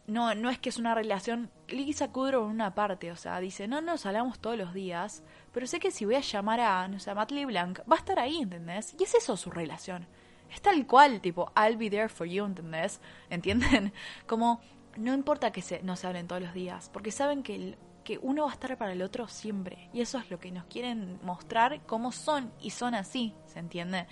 no, 0.07 0.33
no 0.35 0.49
es 0.49 0.57
que 0.59 0.69
es 0.69 0.77
una 0.77 0.95
relación. 0.95 1.49
Lisa 1.67 2.11
Kudrow 2.11 2.45
en 2.45 2.51
una 2.51 2.73
parte, 2.73 3.11
o 3.11 3.15
sea, 3.15 3.39
dice, 3.39 3.67
no 3.67 3.81
nos 3.81 4.05
hablamos 4.05 4.39
todos 4.39 4.57
los 4.57 4.73
días, 4.73 5.23
pero 5.51 5.67
sé 5.67 5.79
que 5.79 5.91
si 5.91 6.05
voy 6.05 6.15
a 6.15 6.21
llamar 6.21 6.61
a, 6.61 6.87
no 6.87 6.99
sé, 6.99 7.11
a 7.11 7.15
Matt 7.15 7.33
va 7.33 7.95
a 7.95 7.99
estar 7.99 8.19
ahí, 8.19 8.37
¿entendés? 8.37 8.95
Y 8.97 9.03
es 9.03 9.15
eso 9.15 9.35
su 9.35 9.51
relación. 9.51 10.07
Es 10.51 10.61
tal 10.61 10.85
cual, 10.87 11.21
tipo, 11.21 11.51
I'll 11.55 11.77
be 11.77 11.89
there 11.89 12.09
for 12.09 12.27
you, 12.27 12.45
¿entendés? 12.45 13.01
¿Entienden? 13.29 13.93
Como, 14.27 14.61
no 14.97 15.13
importa 15.13 15.51
que 15.51 15.61
se, 15.61 15.81
no 15.83 15.95
se 15.95 16.07
hablen 16.07 16.27
todos 16.27 16.41
los 16.41 16.53
días, 16.53 16.89
porque 16.91 17.11
saben 17.11 17.43
que, 17.43 17.77
que 18.03 18.17
uno 18.21 18.43
va 18.43 18.49
a 18.49 18.53
estar 18.53 18.77
para 18.77 18.93
el 18.93 19.01
otro 19.01 19.27
siempre. 19.27 19.89
Y 19.93 20.01
eso 20.01 20.17
es 20.17 20.31
lo 20.31 20.39
que 20.39 20.51
nos 20.51 20.65
quieren 20.65 21.19
mostrar 21.23 21.81
cómo 21.85 22.11
son, 22.11 22.51
y 22.59 22.71
son 22.71 22.95
así, 22.95 23.35
¿se 23.45 23.59
entiende? 23.59 24.07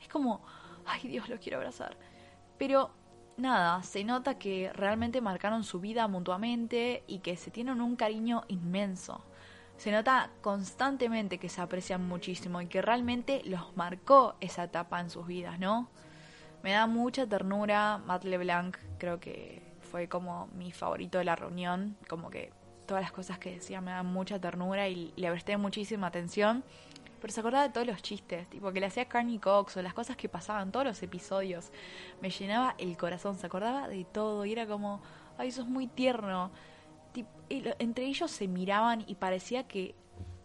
Es 0.00 0.08
como, 0.08 0.42
ay 0.86 1.08
Dios, 1.08 1.28
lo 1.28 1.38
quiero 1.38 1.58
abrazar. 1.58 1.96
Pero 2.58 2.90
nada, 3.36 3.82
se 3.82 4.04
nota 4.04 4.38
que 4.38 4.70
realmente 4.72 5.20
marcaron 5.20 5.64
su 5.64 5.80
vida 5.80 6.08
mutuamente 6.08 7.04
y 7.06 7.18
que 7.18 7.36
se 7.36 7.50
tienen 7.50 7.80
un 7.80 7.96
cariño 7.96 8.44
inmenso. 8.48 9.24
Se 9.76 9.90
nota 9.92 10.30
constantemente 10.40 11.38
que 11.38 11.48
se 11.48 11.60
aprecian 11.60 12.06
muchísimo 12.06 12.60
y 12.60 12.66
que 12.66 12.80
realmente 12.80 13.42
los 13.44 13.76
marcó 13.76 14.36
esa 14.40 14.64
etapa 14.64 15.00
en 15.00 15.10
sus 15.10 15.26
vidas, 15.26 15.58
¿no? 15.58 15.88
Me 16.62 16.72
da 16.72 16.86
mucha 16.86 17.26
ternura 17.26 17.98
Matt 17.98 18.24
LeBlanc, 18.24 18.76
creo 18.98 19.20
que 19.20 19.62
fue 19.90 20.08
como 20.08 20.48
mi 20.48 20.72
favorito 20.72 21.18
de 21.18 21.24
la 21.24 21.36
reunión, 21.36 21.96
como 22.08 22.30
que 22.30 22.52
todas 22.86 23.02
las 23.02 23.12
cosas 23.12 23.38
que 23.38 23.52
decía 23.52 23.80
me 23.80 23.90
dan 23.90 24.06
mucha 24.06 24.40
ternura 24.40 24.88
y 24.88 25.12
le 25.16 25.30
presté 25.30 25.56
muchísima 25.56 26.06
atención. 26.06 26.64
Pero 27.20 27.32
se 27.32 27.40
acordaba 27.40 27.64
de 27.64 27.70
todos 27.70 27.86
los 27.86 28.02
chistes, 28.02 28.48
tipo 28.48 28.72
que 28.72 28.80
le 28.80 28.86
hacía 28.86 29.06
Carney 29.06 29.38
Cox 29.38 29.76
o 29.76 29.82
las 29.82 29.94
cosas 29.94 30.16
que 30.16 30.28
pasaban, 30.28 30.70
todos 30.70 30.86
los 30.86 31.02
episodios. 31.02 31.72
Me 32.20 32.30
llenaba 32.30 32.74
el 32.78 32.96
corazón, 32.96 33.36
se 33.36 33.46
acordaba 33.46 33.88
de 33.88 34.04
todo 34.04 34.44
y 34.44 34.52
era 34.52 34.66
como, 34.66 35.00
ay, 35.38 35.48
eso 35.48 35.62
es 35.62 35.68
muy 35.68 35.86
tierno. 35.86 36.50
Entre 37.48 38.06
ellos 38.06 38.30
se 38.30 38.48
miraban 38.48 39.04
y 39.06 39.14
parecía 39.14 39.68
que, 39.68 39.94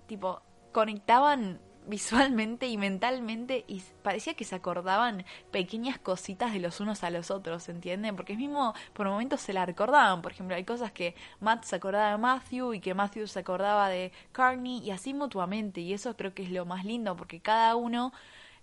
tipo, 0.08 0.42
conectaban 0.72 1.60
visualmente 1.88 2.68
y 2.68 2.78
mentalmente 2.78 3.66
y 3.68 3.82
parecía 4.04 4.36
que 4.36 4.46
se 4.46 4.54
acordaban 4.56 5.26
pequeñas 5.50 5.98
cositas 5.98 6.54
de 6.54 6.60
los 6.60 6.80
unos 6.80 7.04
a 7.04 7.10
los 7.10 7.32
otros, 7.32 7.68
¿entienden? 7.70 8.16
Porque 8.16 8.38
mismo 8.38 8.74
por 8.94 9.08
momentos 9.08 9.42
se 9.42 9.52
la 9.52 9.66
recordaban, 9.66 10.22
por 10.22 10.32
ejemplo, 10.32 10.56
hay 10.56 10.64
cosas 10.64 10.92
que 10.92 11.16
Matt 11.40 11.64
se 11.64 11.76
acordaba 11.76 12.12
de 12.12 12.18
Matthew 12.20 12.76
y 12.76 12.80
que 12.82 12.94
Matthew 12.94 13.28
se 13.28 13.40
acordaba 13.40 13.90
de 13.90 14.12
Carney 14.32 14.80
y 14.80 14.92
así 14.92 15.14
mutuamente 15.14 15.82
y 15.82 15.94
eso 15.94 16.16
creo 16.16 16.36
que 16.36 16.44
es 16.44 16.52
lo 16.52 16.66
más 16.66 16.86
lindo 16.86 17.16
porque 17.16 17.42
cada 17.42 17.76
uno 17.76 18.14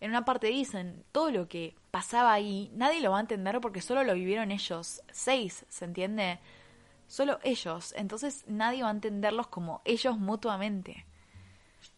en 0.00 0.10
una 0.10 0.24
parte 0.24 0.46
dicen, 0.48 1.04
todo 1.12 1.30
lo 1.30 1.48
que 1.48 1.74
pasaba 1.90 2.32
ahí, 2.32 2.70
nadie 2.74 3.00
lo 3.00 3.10
va 3.10 3.18
a 3.18 3.20
entender 3.20 3.60
porque 3.60 3.80
solo 3.80 4.04
lo 4.04 4.14
vivieron 4.14 4.52
ellos. 4.52 5.02
Seis, 5.10 5.66
¿se 5.68 5.84
entiende? 5.84 6.38
Solo 7.08 7.40
ellos. 7.42 7.94
Entonces 7.96 8.44
nadie 8.46 8.82
va 8.82 8.88
a 8.88 8.92
entenderlos 8.92 9.48
como 9.48 9.82
ellos 9.84 10.18
mutuamente. 10.18 11.06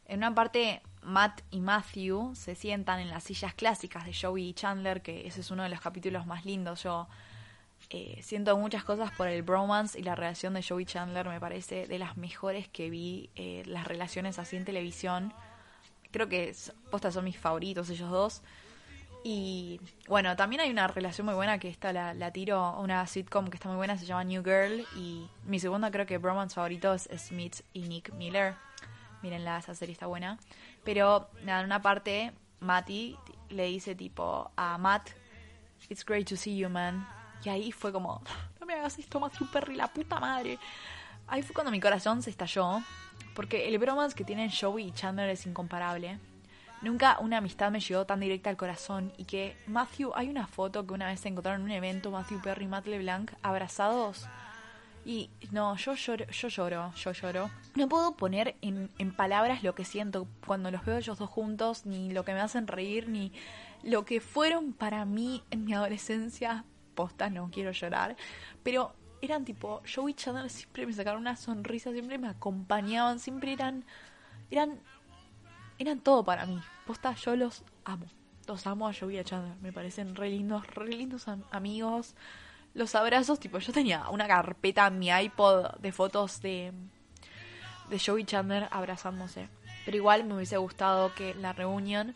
En 0.07 0.19
una 0.19 0.35
parte, 0.35 0.83
Matt 1.03 1.43
y 1.51 1.61
Matthew 1.61 2.35
se 2.35 2.55
sientan 2.55 3.01
en 3.01 3.11
las 3.11 3.25
sillas 3.25 3.55
clásicas 3.55 4.07
de 4.07 4.15
Joey 4.15 4.49
y 4.49 4.55
Chandler, 4.55 5.03
que 5.03 5.27
ese 5.27 5.41
es 5.41 5.51
uno 5.51 5.63
de 5.63 5.69
los 5.69 5.81
capítulos 5.81 6.27
más 6.27 6.45
lindos. 6.45 6.83
Yo 6.83 7.09
eh, 7.91 8.21
siento 8.23 8.57
muchas 8.57 8.85
cosas 8.85 9.11
por 9.13 9.29
el 9.29 9.43
bromance 9.43 9.99
y 9.99 10.03
la 10.03 10.15
relación 10.15 10.55
de 10.55 10.63
Joey 10.63 10.85
Chandler, 10.85 11.29
me 11.29 11.41
parece 11.41 11.87
de 11.87 11.99
las 11.99 12.17
mejores 12.17 12.69
que 12.69 12.91
vi, 12.91 13.31
eh, 13.35 13.63
las 13.67 13.87
relaciones 13.87 14.39
así 14.39 14.57
en 14.57 14.65
televisión. 14.65 15.33
Creo 16.11 16.29
que 16.29 16.55
postas 16.91 17.15
son 17.15 17.25
mis 17.25 17.39
favoritos 17.39 17.91
ellos 17.91 18.11
dos. 18.11 18.43
Y 19.23 19.81
bueno, 20.09 20.35
también 20.35 20.61
hay 20.63 20.71
una 20.71 20.87
relación 20.87 21.27
muy 21.27 21.35
buena 21.35 21.59
que 21.59 21.69
esta 21.69 21.93
la, 21.93 22.15
la 22.15 22.31
tiro, 22.31 22.79
una 22.81 23.07
sitcom 23.07 23.49
que 23.49 23.57
está 23.57 23.69
muy 23.69 23.77
buena, 23.77 23.99
se 23.99 24.07
llama 24.07 24.25
New 24.25 24.43
Girl. 24.43 24.87
Y 24.97 25.29
mi 25.45 25.59
segunda 25.61 25.91
creo 25.91 26.07
que 26.07 26.19
bromance 26.19 26.55
favorito 26.55 26.95
es 26.95 27.09
Smith 27.17 27.57
y 27.73 27.83
Nick 27.83 28.13
Miller. 28.15 28.55
Mírenla, 29.23 29.59
esa 29.59 29.75
serie 29.75 29.93
está 29.93 30.07
buena. 30.07 30.39
Pero 30.85 31.29
en 31.47 31.65
una 31.65 31.83
parte, 31.83 32.33
Matty 32.61 33.17
le 33.51 33.65
dice 33.65 33.95
tipo 33.95 34.51
a 34.57 34.79
Matt, 34.79 35.11
It's 35.89 36.05
great 36.05 36.29
to 36.29 36.37
see 36.37 36.57
you, 36.57 36.69
man. 36.69 37.07
Y 37.45 37.49
ahí 37.49 37.73
fue 37.73 37.93
como, 37.93 38.23
no 38.61 38.67
me 38.67 38.75
hagas 38.75 38.99
esto, 38.99 39.19
Matthew 39.19 39.47
Perry, 39.51 39.77
la 39.77 39.89
puta 39.89 40.21
madre. 40.21 40.59
Ahí 41.27 41.43
fue 41.43 41.55
cuando 41.55 41.71
mi 41.71 41.81
corazón 41.81 42.23
se 42.23 42.31
estalló. 42.31 42.81
Porque 43.35 43.69
el 43.69 43.79
bromance 43.79 44.15
que 44.15 44.25
tienen 44.25 44.51
Joey 44.51 44.89
y 44.89 44.93
Chandler 44.93 45.31
es 45.31 45.47
incomparable. 45.47 46.19
Nunca 46.83 47.19
una 47.21 47.39
amistad 47.39 47.71
me 47.71 47.81
llegó 47.81 48.07
tan 48.07 48.21
directa 48.21 48.49
al 48.49 48.57
corazón 48.57 49.13
y 49.19 49.25
que 49.25 49.57
Matthew, 49.67 50.13
hay 50.15 50.29
una 50.29 50.47
foto 50.47 50.87
que 50.87 50.95
una 50.95 51.09
vez 51.09 51.21
se 51.21 51.29
encontraron 51.29 51.61
en 51.61 51.67
un 51.67 51.73
evento, 51.73 52.11
Matthew 52.11 52.41
Perry 52.41 52.65
y 52.65 52.69
Matt 52.69 52.87
LeBlanc 52.87 53.33
abrazados. 53.43 54.27
Y 55.05 55.31
no, 55.51 55.77
yo 55.77 55.95
lloro, 55.95 56.27
yo 56.27 56.49
lloro, 56.49 56.93
yo 56.95 57.13
lloro. 57.13 57.51
No 57.75 57.89
puedo 57.89 58.17
poner 58.17 58.57
en, 58.61 58.89
palabras 59.17 59.63
lo 59.63 59.75
que 59.75 59.85
siento 59.85 60.27
cuando 60.47 60.71
los 60.71 60.85
veo 60.85 60.99
ellos 60.99 61.19
dos 61.19 61.31
juntos, 61.31 61.87
ni 61.87 62.13
lo 62.13 62.25
que 62.25 62.35
me 62.35 62.41
hacen 62.41 62.67
reír, 62.67 63.09
ni 63.09 63.33
lo 63.83 64.05
que 64.05 64.21
fueron 64.21 64.73
para 64.73 65.05
mí 65.05 65.43
en 65.51 65.65
mi 65.65 65.75
adolescencia. 65.75 66.65
Posta, 66.95 67.31
no 67.31 67.51
quiero 67.51 67.73
llorar. 67.73 68.17
Pero 68.63 68.95
eran 69.23 69.45
tipo, 69.45 69.83
Joey 69.93 70.15
Chandler 70.15 70.51
siempre 70.51 70.87
me 70.87 70.93
sacaron 70.93 71.21
una 71.21 71.37
sonrisa, 71.37 71.93
siempre 71.93 72.19
me 72.19 72.29
acompañaban, 72.29 73.19
siempre 73.19 73.53
eran, 73.53 73.85
eran, 74.51 74.81
eran 75.81 76.01
todo 76.01 76.23
para 76.23 76.47
mí. 76.47 76.61
Posta, 76.87 77.15
yo 77.15 77.35
los 77.37 77.65
amo. 77.85 78.07
Los 78.47 78.67
amo 78.67 78.89
a 78.89 78.93
Joey 78.93 79.17
y 79.17 79.19
a 79.19 79.25
Chandler. 79.25 79.57
Me 79.63 79.73
parecen 79.73 80.15
re 80.15 80.29
lindos, 80.29 80.67
re 80.67 80.89
lindos 80.89 81.27
amigos. 81.51 82.15
Los 82.75 82.95
abrazos, 82.95 83.41
tipo, 83.41 83.59
yo 83.59 83.73
tenía 83.73 84.09
una 84.11 84.27
carpeta 84.27 84.87
en 84.87 84.99
mi 84.99 85.09
iPod 85.09 85.79
de 85.79 85.93
fotos 85.93 86.41
de, 86.43 86.73
de 87.89 87.99
Joey 87.99 88.23
y 88.23 88.27
Chandler 88.27 88.69
abrazándose. 88.71 89.49
Pero 89.85 89.97
igual 89.97 90.25
me 90.25 90.35
hubiese 90.35 90.59
gustado 90.59 91.15
que 91.15 91.35
la 91.35 91.53
reunión 91.53 92.15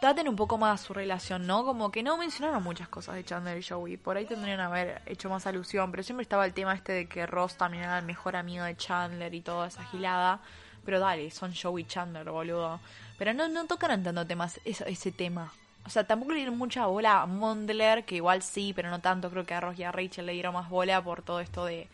traten 0.00 0.28
un 0.28 0.36
poco 0.36 0.58
más 0.58 0.80
su 0.80 0.94
relación, 0.94 1.46
¿no? 1.46 1.64
Como 1.64 1.90
que 1.90 2.02
no 2.02 2.16
mencionaron 2.16 2.62
muchas 2.62 2.88
cosas 2.88 3.14
de 3.16 3.24
Chandler 3.24 3.58
y 3.58 3.62
Joey. 3.62 3.96
Por 3.96 4.16
ahí 4.16 4.24
tendrían 4.26 4.58
que 4.58 4.62
haber 4.62 5.02
hecho 5.06 5.28
más 5.28 5.46
alusión, 5.46 5.90
pero 5.90 6.02
siempre 6.02 6.22
estaba 6.22 6.46
el 6.46 6.54
tema 6.54 6.74
este 6.74 6.92
de 6.92 7.08
que 7.08 7.26
Ross 7.26 7.56
también 7.56 7.84
era 7.84 7.98
el 7.98 8.04
mejor 8.04 8.36
amigo 8.36 8.64
de 8.64 8.76
Chandler 8.76 9.34
y 9.34 9.42
toda 9.42 9.68
esa 9.68 9.84
gilada. 9.84 10.40
Pero 10.84 11.00
dale, 11.00 11.30
son 11.30 11.54
Joey 11.54 11.84
Chandler, 11.84 12.28
boludo. 12.30 12.80
Pero 13.18 13.32
no, 13.32 13.48
no 13.48 13.66
tocaron 13.66 14.02
tanto 14.02 14.26
temas, 14.26 14.60
ese, 14.64 14.90
ese 14.90 15.12
tema. 15.12 15.52
O 15.86 15.90
sea, 15.90 16.04
tampoco 16.04 16.32
le 16.32 16.38
dieron 16.38 16.56
mucha 16.56 16.86
bola 16.86 17.22
a 17.22 17.26
Mondler, 17.26 18.04
que 18.04 18.16
igual 18.16 18.42
sí, 18.42 18.72
pero 18.74 18.90
no 18.90 19.00
tanto. 19.00 19.30
Creo 19.30 19.44
que 19.44 19.54
a 19.54 19.60
Ross 19.60 19.78
y 19.78 19.84
a 19.84 19.92
Rachel 19.92 20.26
le 20.26 20.32
dieron 20.32 20.54
más 20.54 20.68
bola 20.70 21.02
por 21.02 21.22
todo 21.22 21.40
esto 21.40 21.66
de 21.66 21.88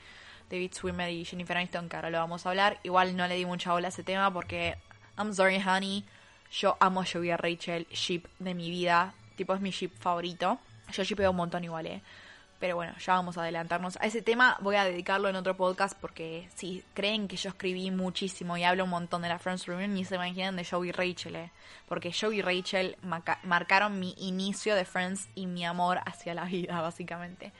David 0.48 0.72
Swimmer 0.72 1.10
y 1.10 1.24
Jennifer 1.24 1.56
Aniston, 1.56 1.88
que 1.88 1.96
ahora 1.96 2.10
lo 2.10 2.18
vamos 2.18 2.46
a 2.46 2.50
hablar. 2.50 2.78
Igual 2.84 3.16
no 3.16 3.26
le 3.26 3.34
di 3.34 3.44
mucha 3.44 3.72
bola 3.72 3.88
a 3.88 3.90
ese 3.90 4.04
tema 4.04 4.32
porque, 4.32 4.76
I'm 5.18 5.34
sorry, 5.34 5.60
honey, 5.60 6.04
yo 6.52 6.76
amo 6.80 7.00
a 7.00 7.04
Joey 7.04 7.28
y 7.28 7.30
a 7.32 7.36
Rachel, 7.36 7.86
ship 7.90 8.22
de 8.38 8.54
mi 8.54 8.70
vida. 8.70 9.12
Tipo, 9.36 9.54
es 9.54 9.60
mi 9.60 9.70
ship 9.70 9.90
favorito. 9.98 10.58
Yo 10.92 11.02
shipeo 11.02 11.30
un 11.30 11.36
montón 11.36 11.64
igual, 11.64 11.86
eh. 11.86 12.02
Pero 12.60 12.76
bueno, 12.76 12.92
ya 12.98 13.14
vamos 13.14 13.38
a 13.38 13.42
adelantarnos. 13.42 13.96
A 13.96 14.06
ese 14.06 14.20
tema 14.20 14.58
voy 14.60 14.76
a 14.76 14.84
dedicarlo 14.84 15.30
en 15.30 15.36
otro 15.36 15.56
podcast 15.56 15.98
porque 15.98 16.46
si 16.54 16.84
creen 16.92 17.26
que 17.26 17.36
yo 17.36 17.48
escribí 17.48 17.90
muchísimo 17.90 18.54
y 18.58 18.64
hablo 18.64 18.84
un 18.84 18.90
montón 18.90 19.22
de 19.22 19.28
la 19.28 19.38
Friends 19.38 19.64
Reunion, 19.64 19.94
ni 19.94 20.04
se 20.04 20.16
imaginan 20.16 20.56
de 20.56 20.64
Joey 20.66 20.90
y 20.90 20.92
Rachel, 20.92 21.36
eh. 21.36 21.50
Porque 21.88 22.12
Joey 22.12 22.40
y 22.40 22.42
Rachel 22.42 22.98
marcaron 23.44 23.98
mi 23.98 24.14
inicio 24.18 24.74
de 24.74 24.84
Friends 24.84 25.30
y 25.34 25.46
mi 25.46 25.64
amor 25.64 26.00
hacia 26.04 26.34
la 26.34 26.44
vida, 26.44 26.78
básicamente. 26.82 27.52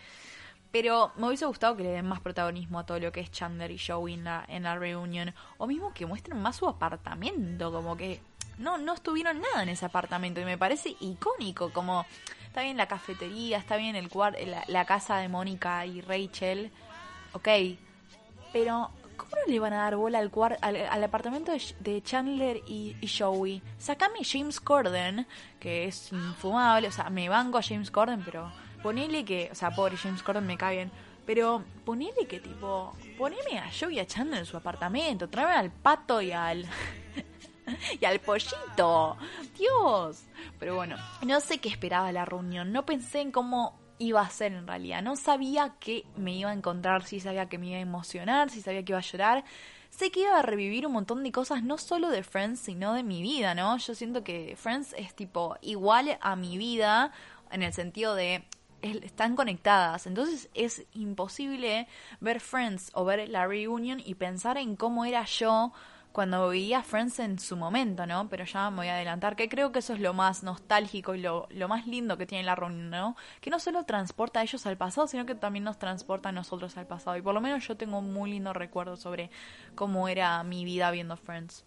Pero 0.70 1.12
me 1.16 1.28
hubiese 1.28 1.46
gustado 1.46 1.76
que 1.76 1.82
le 1.82 1.90
den 1.90 2.06
más 2.06 2.20
protagonismo 2.20 2.78
a 2.78 2.84
todo 2.84 3.00
lo 3.00 3.10
que 3.10 3.20
es 3.20 3.30
Chandler 3.30 3.70
y 3.70 3.78
Joey 3.78 4.14
en 4.14 4.24
la, 4.24 4.44
en 4.48 4.64
la 4.64 4.76
reunión. 4.78 5.34
O 5.56 5.66
mismo 5.66 5.94
que 5.94 6.04
muestren 6.04 6.40
más 6.42 6.56
su 6.56 6.68
apartamento, 6.68 7.72
como 7.72 7.96
que 7.96 8.20
no, 8.58 8.76
no 8.76 8.92
estuvieron 8.92 9.40
nada 9.40 9.62
en 9.62 9.70
ese 9.70 9.86
apartamento 9.86 10.40
y 10.42 10.44
me 10.44 10.58
parece 10.58 10.94
icónico, 11.00 11.72
como 11.72 12.04
está 12.50 12.62
bien 12.62 12.76
la 12.76 12.88
cafetería, 12.88 13.58
está 13.58 13.76
bien 13.76 13.94
el 13.94 14.10
la, 14.12 14.64
la 14.66 14.84
casa 14.84 15.18
de 15.18 15.28
Mónica 15.28 15.86
y 15.86 16.00
Rachel, 16.00 16.72
ok, 17.32 17.48
pero 18.52 18.90
¿cómo 19.16 19.30
no 19.30 19.52
le 19.52 19.60
van 19.60 19.72
a 19.72 19.84
dar 19.84 19.94
bola 19.94 20.18
al, 20.18 20.76
al, 20.76 21.04
apartamento 21.04 21.52
de, 21.78 22.02
Chandler 22.02 22.60
y, 22.66 22.96
Joey? 23.06 23.62
Sacame 23.78 24.24
James 24.24 24.58
Corden, 24.58 25.28
que 25.60 25.84
es 25.84 26.10
infumable, 26.10 26.88
o 26.88 26.92
sea, 26.92 27.08
me 27.08 27.28
banco 27.28 27.56
a 27.56 27.62
James 27.62 27.92
Corden, 27.92 28.20
pero 28.24 28.50
ponele 28.82 29.24
que, 29.24 29.48
o 29.52 29.54
sea, 29.54 29.70
pobre 29.70 29.96
James 29.96 30.20
Corden 30.24 30.44
me 30.44 30.58
cae 30.58 30.74
bien, 30.74 30.90
pero 31.26 31.62
ponele 31.84 32.26
que 32.26 32.40
tipo, 32.40 32.96
poneme 33.16 33.60
a 33.60 33.70
Joey 33.70 33.94
y 33.94 34.00
a 34.00 34.06
Chandler 34.08 34.40
en 34.40 34.46
su 34.46 34.56
apartamento, 34.56 35.28
tráeme 35.28 35.52
al 35.52 35.70
pato 35.70 36.20
y 36.20 36.32
al... 36.32 36.66
y 38.00 38.04
al 38.04 38.20
pollito. 38.20 39.16
Dios. 39.58 40.24
Pero 40.58 40.76
bueno, 40.76 40.96
no 41.26 41.40
sé 41.40 41.58
qué 41.58 41.68
esperaba 41.68 42.12
la 42.12 42.24
reunión. 42.24 42.72
No 42.72 42.84
pensé 42.84 43.20
en 43.20 43.32
cómo 43.32 43.78
iba 43.98 44.20
a 44.20 44.30
ser 44.30 44.52
en 44.52 44.66
realidad. 44.66 45.02
No 45.02 45.16
sabía 45.16 45.74
qué 45.78 46.04
me 46.16 46.34
iba 46.34 46.50
a 46.50 46.54
encontrar, 46.54 47.04
si 47.04 47.20
sabía 47.20 47.48
que 47.48 47.58
me 47.58 47.68
iba 47.68 47.78
a 47.78 47.80
emocionar, 47.80 48.50
si 48.50 48.62
sabía 48.62 48.84
que 48.84 48.92
iba 48.92 48.98
a 48.98 49.02
llorar. 49.02 49.44
Sé 49.90 50.10
que 50.10 50.20
iba 50.20 50.38
a 50.38 50.42
revivir 50.42 50.86
un 50.86 50.92
montón 50.92 51.22
de 51.22 51.32
cosas, 51.32 51.62
no 51.62 51.76
solo 51.76 52.10
de 52.10 52.22
Friends, 52.22 52.60
sino 52.60 52.94
de 52.94 53.02
mi 53.02 53.22
vida, 53.22 53.54
¿no? 53.54 53.76
Yo 53.76 53.94
siento 53.94 54.24
que 54.24 54.54
Friends 54.56 54.94
es 54.96 55.14
tipo 55.14 55.56
igual 55.60 56.16
a 56.20 56.36
mi 56.36 56.56
vida, 56.56 57.12
en 57.50 57.62
el 57.62 57.72
sentido 57.72 58.14
de 58.14 58.44
están 58.82 59.36
conectadas. 59.36 60.06
Entonces 60.06 60.48
es 60.54 60.84
imposible 60.94 61.86
ver 62.20 62.40
Friends 62.40 62.90
o 62.94 63.04
ver 63.04 63.28
la 63.28 63.46
reunion 63.46 64.00
y 64.04 64.14
pensar 64.14 64.56
en 64.56 64.76
cómo 64.76 65.04
era 65.04 65.24
yo 65.24 65.72
cuando 66.12 66.48
veía 66.48 66.82
Friends 66.82 67.20
en 67.20 67.38
su 67.38 67.56
momento, 67.56 68.06
¿no? 68.06 68.28
Pero 68.28 68.44
ya 68.44 68.70
me 68.70 68.78
voy 68.78 68.88
a 68.88 68.94
adelantar, 68.94 69.36
que 69.36 69.48
creo 69.48 69.70
que 69.72 69.78
eso 69.78 69.94
es 69.94 70.00
lo 70.00 70.12
más 70.12 70.42
nostálgico 70.42 71.14
y 71.14 71.20
lo, 71.20 71.46
lo 71.50 71.68
más 71.68 71.86
lindo 71.86 72.18
que 72.18 72.26
tiene 72.26 72.44
la 72.44 72.56
reunión, 72.56 72.90
¿no? 72.90 73.16
Que 73.40 73.50
no 73.50 73.60
solo 73.60 73.84
transporta 73.84 74.40
a 74.40 74.42
ellos 74.42 74.66
al 74.66 74.76
pasado, 74.76 75.06
sino 75.06 75.26
que 75.26 75.34
también 75.34 75.64
nos 75.64 75.78
transporta 75.78 76.30
a 76.30 76.32
nosotros 76.32 76.76
al 76.76 76.86
pasado. 76.86 77.16
Y 77.16 77.22
por 77.22 77.34
lo 77.34 77.40
menos 77.40 77.66
yo 77.66 77.76
tengo 77.76 77.98
un 77.98 78.12
muy 78.12 78.30
lindo 78.30 78.52
recuerdo 78.52 78.96
sobre 78.96 79.30
cómo 79.74 80.08
era 80.08 80.42
mi 80.42 80.64
vida 80.64 80.90
viendo 80.90 81.16
Friends. 81.16 81.64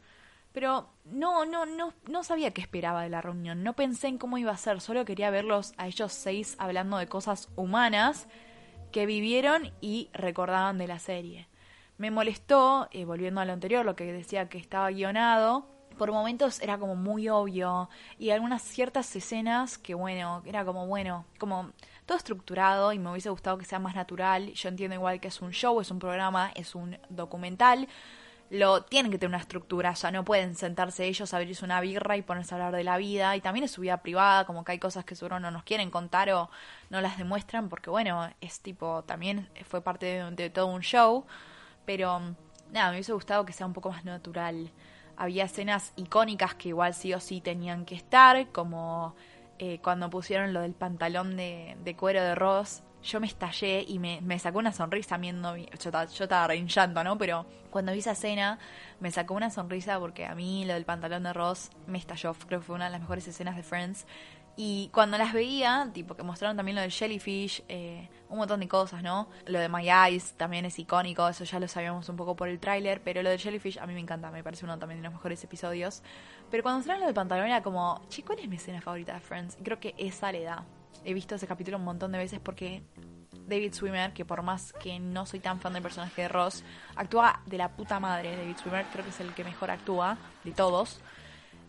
Pero 0.51 0.89
no, 1.05 1.45
no, 1.45 1.65
no, 1.65 1.93
no 2.07 2.23
sabía 2.23 2.51
qué 2.51 2.61
esperaba 2.61 3.01
de 3.01 3.09
la 3.09 3.21
reunión, 3.21 3.63
no 3.63 3.73
pensé 3.73 4.07
en 4.07 4.19
cómo 4.19 4.37
iba 4.37 4.51
a 4.51 4.57
ser, 4.57 4.81
solo 4.81 5.03
quería 5.03 5.31
verlos 5.31 5.73
a 5.77 5.87
ellos 5.87 6.13
seis 6.13 6.55
hablando 6.59 6.97
de 6.97 7.07
cosas 7.07 7.49
humanas 7.55 8.27
que 8.91 9.07
vivieron 9.07 9.71
y 9.81 10.09
recordaban 10.13 10.77
de 10.77 10.87
la 10.87 10.99
serie. 10.99 11.47
Me 11.97 12.11
molestó, 12.11 12.87
eh, 12.91 13.05
volviendo 13.05 13.41
a 13.41 13.45
lo 13.45 13.53
anterior, 13.53 13.85
lo 13.85 13.95
que 13.95 14.11
decía 14.11 14.49
que 14.49 14.57
estaba 14.57 14.89
guionado, 14.89 15.67
por 15.97 16.11
momentos 16.11 16.61
era 16.61 16.77
como 16.77 16.95
muy 16.95 17.29
obvio 17.29 17.89
y 18.17 18.31
algunas 18.31 18.61
ciertas 18.61 19.15
escenas 19.15 19.77
que 19.77 19.93
bueno, 19.93 20.41
era 20.45 20.65
como 20.65 20.87
bueno, 20.87 21.25
como 21.37 21.71
todo 22.05 22.17
estructurado 22.17 22.93
y 22.93 22.99
me 22.99 23.11
hubiese 23.11 23.29
gustado 23.29 23.57
que 23.57 23.65
sea 23.65 23.79
más 23.79 23.95
natural. 23.95 24.51
Yo 24.53 24.69
entiendo 24.69 24.95
igual 24.95 25.19
que 25.19 25.27
es 25.29 25.41
un 25.41 25.51
show, 25.51 25.79
es 25.81 25.91
un 25.91 25.99
programa, 25.99 26.51
es 26.55 26.75
un 26.75 26.97
documental. 27.09 27.87
Lo 28.49 28.83
tienen 28.83 29.11
que 29.11 29.17
tener 29.17 29.29
una 29.29 29.39
estructura, 29.41 29.95
sea, 29.95 30.11
no 30.11 30.23
pueden 30.23 30.55
sentarse 30.55 31.05
ellos 31.05 31.33
abrirse 31.33 31.65
una 31.65 31.81
birra 31.81 32.17
y 32.17 32.21
ponerse 32.21 32.53
a 32.53 32.57
hablar 32.57 32.75
de 32.75 32.83
la 32.83 32.97
vida. 32.97 33.35
Y 33.35 33.41
también 33.41 33.63
es 33.63 33.71
su 33.71 33.81
vida 33.81 33.97
privada, 33.97 34.45
como 34.45 34.63
que 34.63 34.73
hay 34.73 34.79
cosas 34.79 35.05
que 35.05 35.15
seguro 35.15 35.39
no 35.39 35.49
nos 35.49 35.63
quieren 35.63 35.89
contar 35.89 36.29
o 36.31 36.49
no 36.89 37.01
las 37.01 37.17
demuestran, 37.17 37.69
porque 37.69 37.89
bueno, 37.89 38.29
es 38.41 38.59
tipo, 38.59 39.03
también 39.03 39.49
fue 39.67 39.81
parte 39.81 40.05
de, 40.05 40.31
de 40.31 40.49
todo 40.49 40.67
un 40.67 40.81
show. 40.81 41.25
Pero 41.85 42.19
nada, 42.71 42.89
me 42.89 42.97
hubiese 42.97 43.13
gustado 43.13 43.45
que 43.45 43.53
sea 43.53 43.65
un 43.65 43.73
poco 43.73 43.91
más 43.91 44.05
natural. 44.05 44.71
Había 45.15 45.45
escenas 45.45 45.93
icónicas 45.95 46.55
que 46.55 46.69
igual 46.69 46.93
sí 46.93 47.13
o 47.13 47.19
sí 47.19 47.41
tenían 47.41 47.85
que 47.85 47.95
estar, 47.95 48.47
como 48.51 49.15
eh, 49.59 49.79
cuando 49.83 50.09
pusieron 50.09 50.53
lo 50.53 50.61
del 50.61 50.73
pantalón 50.73 51.37
de, 51.37 51.95
cuero 51.97 52.21
de 52.23 52.35
Ross 52.35 52.83
yo 53.03 53.19
me 53.19 53.27
estallé 53.27 53.83
y 53.85 53.99
me, 53.99 54.21
me 54.21 54.39
sacó 54.39 54.59
una 54.59 54.71
sonrisa 54.71 55.17
viendo. 55.17 55.57
Yo, 55.57 55.67
yo 55.91 56.23
estaba 56.23 56.47
re 56.47 56.55
en 56.55 56.67
llanto, 56.67 57.03
¿no? 57.03 57.17
Pero 57.17 57.45
cuando 57.69 57.91
vi 57.91 57.99
esa 57.99 58.11
escena, 58.11 58.59
me 59.01 59.11
sacó 59.11 59.33
una 59.33 59.49
sonrisa 59.49 59.99
porque 59.99 60.25
a 60.25 60.33
mí 60.35 60.63
lo 60.63 60.73
del 60.73 60.85
pantalón 60.85 61.23
de 61.23 61.33
Ross 61.33 61.69
me 61.85 61.97
estalló. 61.97 62.33
Creo 62.47 62.61
que 62.61 62.65
fue 62.65 62.75
una 62.75 62.85
de 62.85 62.91
las 62.91 63.01
mejores 63.01 63.27
escenas 63.27 63.57
de 63.57 63.63
Friends. 63.63 64.07
Y 64.55 64.89
cuando 64.93 65.17
las 65.17 65.33
veía, 65.33 65.89
tipo 65.93 66.15
que 66.15 66.21
mostraron 66.21 66.55
también 66.55 66.75
lo 66.75 66.81
del 66.81 66.91
Jellyfish, 66.91 67.63
eh, 67.67 68.07
un 68.29 68.37
montón 68.37 68.59
de 68.59 68.67
cosas, 68.67 69.01
¿no? 69.01 69.27
Lo 69.47 69.59
de 69.59 69.67
My 69.67 69.89
Eyes 69.89 70.33
también 70.37 70.65
es 70.65 70.77
icónico, 70.77 71.27
eso 71.27 71.43
ya 71.43 71.59
lo 71.59 71.67
sabíamos 71.67 72.07
un 72.09 72.15
poco 72.15 72.35
por 72.35 72.47
el 72.47 72.59
tráiler, 72.59 73.01
pero 73.01 73.23
lo 73.23 73.31
del 73.31 73.39
Jellyfish 73.39 73.79
a 73.79 73.87
mí 73.87 73.95
me 73.95 73.99
encanta, 73.99 74.29
me 74.29 74.43
parece 74.43 74.65
uno 74.65 74.77
también 74.77 75.01
de 75.01 75.05
los 75.05 75.13
mejores 75.13 75.43
episodios. 75.43 76.03
Pero 76.51 76.61
cuando 76.61 76.77
mostraron 76.77 77.01
lo 77.01 77.07
del 77.07 77.15
pantalón 77.15 77.47
era 77.47 77.63
como, 77.63 77.99
che, 78.09 78.23
¿cuál 78.23 78.39
es 78.39 78.47
mi 78.47 78.57
escena 78.57 78.79
favorita 78.79 79.15
de 79.15 79.21
Friends? 79.21 79.57
Y 79.59 79.63
creo 79.63 79.79
que 79.79 79.95
esa 79.97 80.31
le 80.31 80.43
da. 80.43 80.63
He 81.03 81.15
visto 81.15 81.33
ese 81.33 81.47
capítulo 81.47 81.77
un 81.77 81.83
montón 81.83 82.11
de 82.11 82.19
veces 82.19 82.39
porque 82.39 82.83
David 83.47 83.73
Swimmer, 83.73 84.13
que 84.13 84.23
por 84.23 84.43
más 84.43 84.71
que 84.73 84.99
no 84.99 85.25
soy 85.25 85.39
tan 85.39 85.59
fan 85.59 85.73
del 85.73 85.81
personaje 85.81 86.23
de 86.23 86.27
Ross, 86.27 86.63
actúa 86.95 87.41
de 87.47 87.57
la 87.57 87.69
puta 87.69 87.99
madre. 87.99 88.37
David 88.37 88.57
Swimmer 88.57 88.85
creo 88.91 89.03
que 89.03 89.09
es 89.09 89.19
el 89.19 89.33
que 89.33 89.43
mejor 89.43 89.71
actúa 89.71 90.17
de 90.43 90.51
todos. 90.51 90.99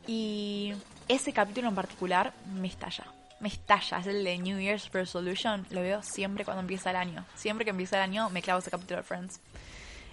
Y 0.07 0.75
ese 1.09 1.33
capítulo 1.33 1.69
en 1.69 1.75
particular 1.75 2.33
me 2.55 2.69
estalla. 2.69 3.05
Me 3.41 3.49
estalla. 3.49 3.99
Es 3.99 4.07
el 4.07 4.25
de 4.25 4.39
New 4.39 4.59
Year's 4.59 4.91
Resolution. 4.93 5.67
Lo 5.71 5.83
veo 5.83 6.03
siempre 6.03 6.45
cuando 6.45 6.61
empieza 6.61 6.91
el 6.91 6.97
año. 6.97 7.25
Siempre 7.35 7.65
que 7.65 7.71
empieza 7.71 7.97
el 7.97 8.03
año 8.03 8.31
me 8.31 8.43
clavo 8.43 8.61
ese 8.61 8.71
capítulo 8.71 8.99
de 8.99 9.03
Friends. 9.03 9.41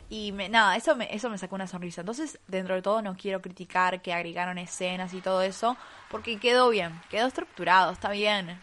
Y 0.10 0.34
me, 0.34 0.50
nada, 0.50 0.76
eso 0.76 0.94
me, 0.98 1.08
eso 1.16 1.30
me 1.30 1.38
sacó 1.38 1.56
una 1.56 1.68
sonrisa. 1.68 2.02
Entonces, 2.02 2.38
dentro 2.48 2.76
de 2.76 2.82
todo, 2.82 3.02
no 3.02 3.16
quiero 3.16 3.42
criticar 3.42 4.02
que 4.02 4.14
agregaron 4.14 4.58
escenas 4.58 5.14
y 5.14 5.22
todo 5.22 5.42
eso, 5.42 5.78
porque 6.10 6.38
quedó 6.38 6.70
bien, 6.70 7.00
quedó 7.10 7.28
estructurado, 7.28 7.94
está 7.94 8.10
bien. 8.12 8.60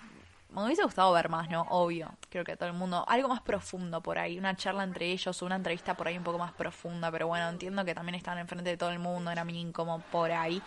Me 0.51 0.65
hubiese 0.65 0.83
gustado 0.83 1.11
ver 1.13 1.31
más, 1.31 1.49
¿no? 1.49 1.63
Obvio. 1.71 2.11
Creo 2.29 2.45
que 2.45 2.57
todo 2.57 2.69
el 2.69 2.75
mundo. 2.75 3.03
Algo 3.09 3.29
más 3.29 3.41
profundo 3.41 4.03
por 4.03 4.19
ahí. 4.19 4.39
Una 4.39 4.57
charla 4.57 4.83
entre 4.83 5.07
ellos 5.11 5.41
una 5.41 5.57
entrevista 5.57 5.95
por 5.95 6.09
ahí 6.09 6.19
un 6.19 6.25
poco 6.25 6.39
más 6.39 6.53
profunda. 6.53 7.11
Pero 7.11 7.29
bueno, 7.29 7.49
entiendo 7.49 7.85
que 7.85 7.95
también 7.95 8.15
estaban 8.15 8.39
enfrente 8.39 8.71
de 8.71 8.77
todo 8.77 8.91
el 8.91 8.99
mundo. 8.99 9.31
Era 9.31 9.45
muy 9.45 9.59
incómodo 9.59 10.03
por 10.11 10.33
ahí. 10.33 10.63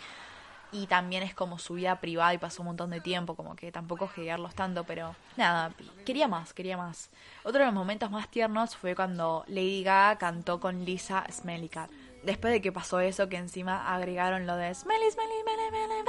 Y 0.74 0.88
también 0.88 1.24
es 1.24 1.34
como 1.34 1.60
su 1.60 1.74
vida 1.74 2.00
privada 2.00 2.34
y 2.34 2.38
pasó 2.38 2.62
un 2.62 2.68
montón 2.68 2.90
de 2.92 3.01
tiempo. 3.01 3.36
Como 3.36 3.56
que 3.56 3.72
tampoco 3.72 4.08
gearlos 4.08 4.56
tanto. 4.56 4.84
Pero 4.86 5.16
nada, 5.38 5.72
quería 6.06 6.28
más, 6.28 6.54
quería 6.54 6.78
más. 6.78 7.10
Otro 7.44 7.60
de 7.60 7.66
los 7.66 7.74
momentos 7.74 8.10
más 8.10 8.30
tiernos 8.30 8.75
fue 8.75 8.96
cuando 8.96 9.44
Lady 9.48 9.84
Gaga 9.84 10.18
cantó 10.18 10.60
con 10.60 10.86
Lisa 10.86 11.25
Smelly 11.30 11.68
Cat. 11.70 11.90
Después 12.24 12.54
de 12.54 12.62
que 12.62 12.72
pasó 12.72 13.00
eso, 13.00 13.28
que 13.30 13.38
encima 13.38 13.94
agregaron 13.96 14.46
lo 14.46 14.56
de 14.56 14.74
Smelly, 14.75 15.10
Smelly, 15.12 15.34
Smelly, 15.44 15.68
Smelly, 15.70 16.04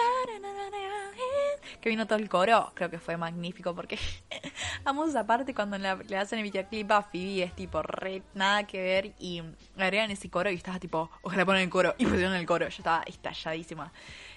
que 1.80 1.88
vino 1.88 2.06
todo 2.06 2.18
el 2.18 2.28
coro, 2.28 2.70
creo 2.74 2.90
que 2.90 2.98
fue 2.98 3.16
magnífico 3.16 3.74
porque 3.74 3.98
amo 4.84 5.04
esa 5.06 5.26
parte 5.26 5.54
cuando 5.54 5.78
la- 5.78 5.94
le 5.96 6.16
hacen 6.16 6.38
el 6.38 6.44
videoclip 6.44 6.90
a 6.92 7.02
Phoebe, 7.02 7.42
es 7.44 7.56
tipo 7.56 7.82
re 7.82 8.22
nada 8.34 8.64
que 8.64 8.80
ver 8.82 9.12
y 9.18 9.42
agregan 9.76 10.10
ese 10.10 10.28
coro 10.30 10.50
y 10.50 10.54
estaba 10.54 10.78
tipo, 10.78 11.10
ojalá 11.22 11.44
ponen 11.46 11.62
el 11.62 11.70
coro 11.70 11.94
y 11.98 12.04
pusieron 12.06 12.34
el 12.34 12.46
coro, 12.46 12.68
yo 12.68 12.76
estaba 12.76 13.02
estalladísima. 13.04 13.90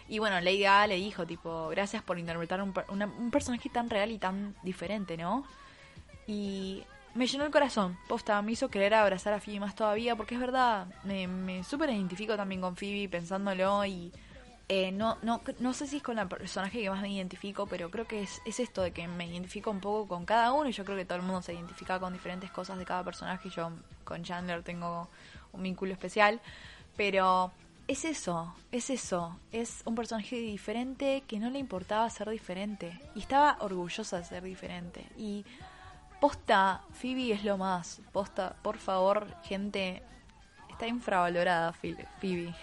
Y 0.07 0.19
bueno, 0.19 0.39
Lady 0.39 0.61
Gaga 0.61 0.87
le 0.87 0.95
dijo 0.95 1.25
tipo, 1.25 1.69
gracias 1.69 2.03
por 2.03 2.19
interpretar 2.19 2.61
un, 2.61 2.73
un 2.89 3.31
personaje 3.31 3.69
tan 3.69 3.89
real 3.89 4.11
y 4.11 4.19
tan 4.19 4.55
diferente, 4.63 5.17
¿no? 5.17 5.45
Y 6.27 6.83
me 7.15 7.27
llenó 7.27 7.45
el 7.45 7.51
corazón. 7.51 7.97
Posta, 8.07 8.41
me 8.41 8.51
hizo 8.51 8.69
querer 8.69 8.93
abrazar 8.93 9.33
a 9.33 9.39
Phoebe 9.39 9.61
más 9.61 9.75
todavía, 9.75 10.15
porque 10.15 10.35
es 10.35 10.41
verdad, 10.41 10.87
me, 11.03 11.27
me 11.27 11.63
súper 11.63 11.89
identifico 11.89 12.35
también 12.35 12.61
con 12.61 12.75
Phoebe 12.75 13.09
pensándolo 13.09 13.85
y 13.85 14.11
eh, 14.67 14.91
no, 14.91 15.17
no, 15.21 15.41
no 15.59 15.73
sé 15.73 15.85
si 15.87 15.97
es 15.97 16.03
con 16.03 16.15
la 16.15 16.27
personaje 16.27 16.81
que 16.81 16.89
más 16.89 17.01
me 17.01 17.09
identifico, 17.09 17.67
pero 17.67 17.91
creo 17.91 18.05
que 18.05 18.23
es, 18.23 18.41
es 18.45 18.59
esto 18.59 18.81
de 18.81 18.91
que 18.91 19.07
me 19.07 19.27
identifico 19.27 19.69
un 19.69 19.79
poco 19.79 20.07
con 20.07 20.25
cada 20.25 20.51
uno 20.53 20.69
y 20.69 20.71
yo 20.71 20.83
creo 20.83 20.97
que 20.97 21.05
todo 21.05 21.17
el 21.17 21.23
mundo 21.23 21.41
se 21.41 21.53
identifica 21.53 21.99
con 21.99 22.13
diferentes 22.13 22.51
cosas 22.51 22.77
de 22.77 22.85
cada 22.85 23.03
personaje. 23.03 23.49
Yo 23.49 23.71
con 24.03 24.23
Chandler 24.23 24.63
tengo 24.63 25.07
un 25.53 25.63
vínculo 25.63 25.93
especial, 25.93 26.41
pero 26.97 27.51
es 27.87 28.05
eso, 28.05 28.55
es 28.71 28.89
eso, 28.89 29.39
es 29.51 29.81
un 29.85 29.95
personaje 29.95 30.37
diferente 30.37 31.23
que 31.27 31.39
no 31.39 31.49
le 31.49 31.59
importaba 31.59 32.09
ser 32.09 32.29
diferente 32.29 32.99
y 33.13 33.19
estaba 33.19 33.57
orgullosa 33.59 34.17
de 34.17 34.23
ser 34.25 34.43
diferente 34.43 35.05
y 35.17 35.45
Posta, 36.19 36.81
Phoebe 36.93 37.33
es 37.33 37.43
lo 37.43 37.57
más. 37.57 38.01
Posta, 38.11 38.55
por 38.61 38.77
favor, 38.77 39.27
gente. 39.43 40.01
Está 40.69 40.87
infravalorada, 40.87 41.73
Phoebe. 41.73 42.07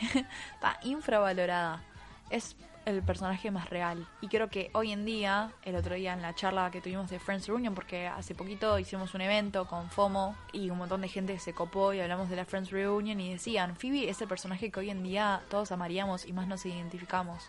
está 0.54 0.80
infravalorada. 0.82 1.82
Es 2.30 2.56
el 2.84 3.02
personaje 3.02 3.50
más 3.50 3.70
real. 3.70 4.06
Y 4.20 4.28
creo 4.28 4.48
que 4.48 4.70
hoy 4.74 4.92
en 4.92 5.04
día, 5.04 5.52
el 5.62 5.76
otro 5.76 5.94
día 5.94 6.12
en 6.12 6.22
la 6.22 6.34
charla 6.34 6.70
que 6.70 6.80
tuvimos 6.80 7.10
de 7.10 7.18
Friends 7.18 7.46
Reunion, 7.46 7.74
porque 7.74 8.06
hace 8.06 8.34
poquito 8.34 8.78
hicimos 8.78 9.14
un 9.14 9.20
evento 9.20 9.66
con 9.66 9.90
FOMO 9.90 10.36
y 10.52 10.70
un 10.70 10.78
montón 10.78 11.00
de 11.00 11.08
gente 11.08 11.38
se 11.38 11.52
copó 11.52 11.92
y 11.92 12.00
hablamos 12.00 12.28
de 12.28 12.36
la 12.36 12.44
Friends 12.44 12.70
Reunion 12.70 13.20
y 13.20 13.32
decían, 13.32 13.76
Phoebe 13.76 14.08
es 14.08 14.20
el 14.20 14.28
personaje 14.28 14.70
que 14.70 14.80
hoy 14.80 14.90
en 14.90 15.02
día 15.02 15.42
todos 15.48 15.72
amaríamos 15.72 16.26
y 16.26 16.32
más 16.32 16.46
nos 16.46 16.66
identificamos. 16.66 17.44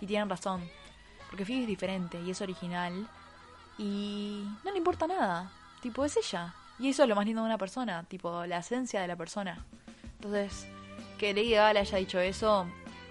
Y 0.00 0.06
tienen 0.06 0.28
razón. 0.28 0.68
Porque 1.28 1.44
Phoebe 1.44 1.62
es 1.62 1.68
diferente 1.68 2.20
y 2.20 2.30
es 2.30 2.40
original 2.40 3.06
y 3.76 4.44
no 4.64 4.70
le 4.70 4.78
importa 4.78 5.06
nada. 5.06 5.50
Tipo, 5.82 6.04
es 6.04 6.16
ella. 6.16 6.54
Y 6.78 6.88
eso 6.88 7.02
es 7.02 7.08
lo 7.08 7.16
más 7.16 7.26
lindo 7.26 7.42
de 7.42 7.46
una 7.46 7.58
persona, 7.58 8.04
tipo, 8.04 8.46
la 8.46 8.58
esencia 8.58 9.00
de 9.00 9.08
la 9.08 9.16
persona. 9.16 9.64
Entonces, 10.16 10.68
que 11.18 11.34
Lady 11.34 11.50
Gaga 11.50 11.72
le 11.72 11.80
haya 11.80 11.98
dicho 11.98 12.20
eso 12.20 12.66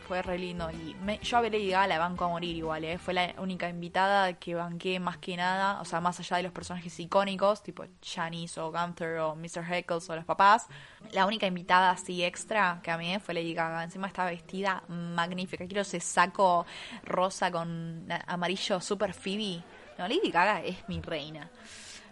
fue 0.08 0.22
re 0.22 0.38
lindo. 0.38 0.70
Y 0.72 0.96
me- 1.04 1.20
yo 1.20 1.38
a 1.38 1.42
Lady 1.42 1.70
Gaga 1.70 1.88
la 1.88 2.00
banco 2.00 2.26
a 2.26 2.30
morir 2.30 2.56
igual, 2.56 2.84
¿eh? 2.86 2.98
Fue 2.98 3.14
la 3.14 3.34
única 3.40 3.68
invitada 3.70 4.34
que 4.34 4.56
banqué 4.56 5.00
más 5.00 5.18
que 5.18 5.36
nada, 5.36 5.82
o 5.82 5.86
sea, 5.86 6.00
más 6.00 6.20
allá 6.20 6.38
de 6.38 6.44
los 6.44 6.52
personajes 6.52 6.98
icónicos, 7.00 7.62
tipo 7.62 7.84
Janice 8.04 8.60
o 8.60 8.72
Gunther 8.72 9.18
o 9.20 9.36
Mr. 9.36 9.64
Heckles 9.70 10.10
o 10.10 10.16
los 10.16 10.26
papás. 10.26 10.68
La 11.12 11.26
única 11.26 11.46
invitada 11.46 11.90
así 11.92 12.24
extra 12.24 12.80
que 12.82 12.92
a 12.92 12.98
mí 12.98 13.18
fue 13.20 13.34
Lady 13.34 13.54
Gaga. 13.54 13.84
Encima 13.84 14.08
estaba 14.08 14.30
vestida 14.30 14.84
magnífica. 14.88 15.66
Quiero 15.66 15.82
ese 15.82 16.00
saco 16.00 16.66
rosa 17.04 17.52
con 17.52 18.08
amarillo 18.28 18.80
super 18.80 19.14
Phoebe. 19.14 19.62
No, 19.98 20.08
Lady 20.08 20.32
Gaga 20.32 20.62
es 20.64 20.78
mi 20.88 21.02
reina. 21.02 21.50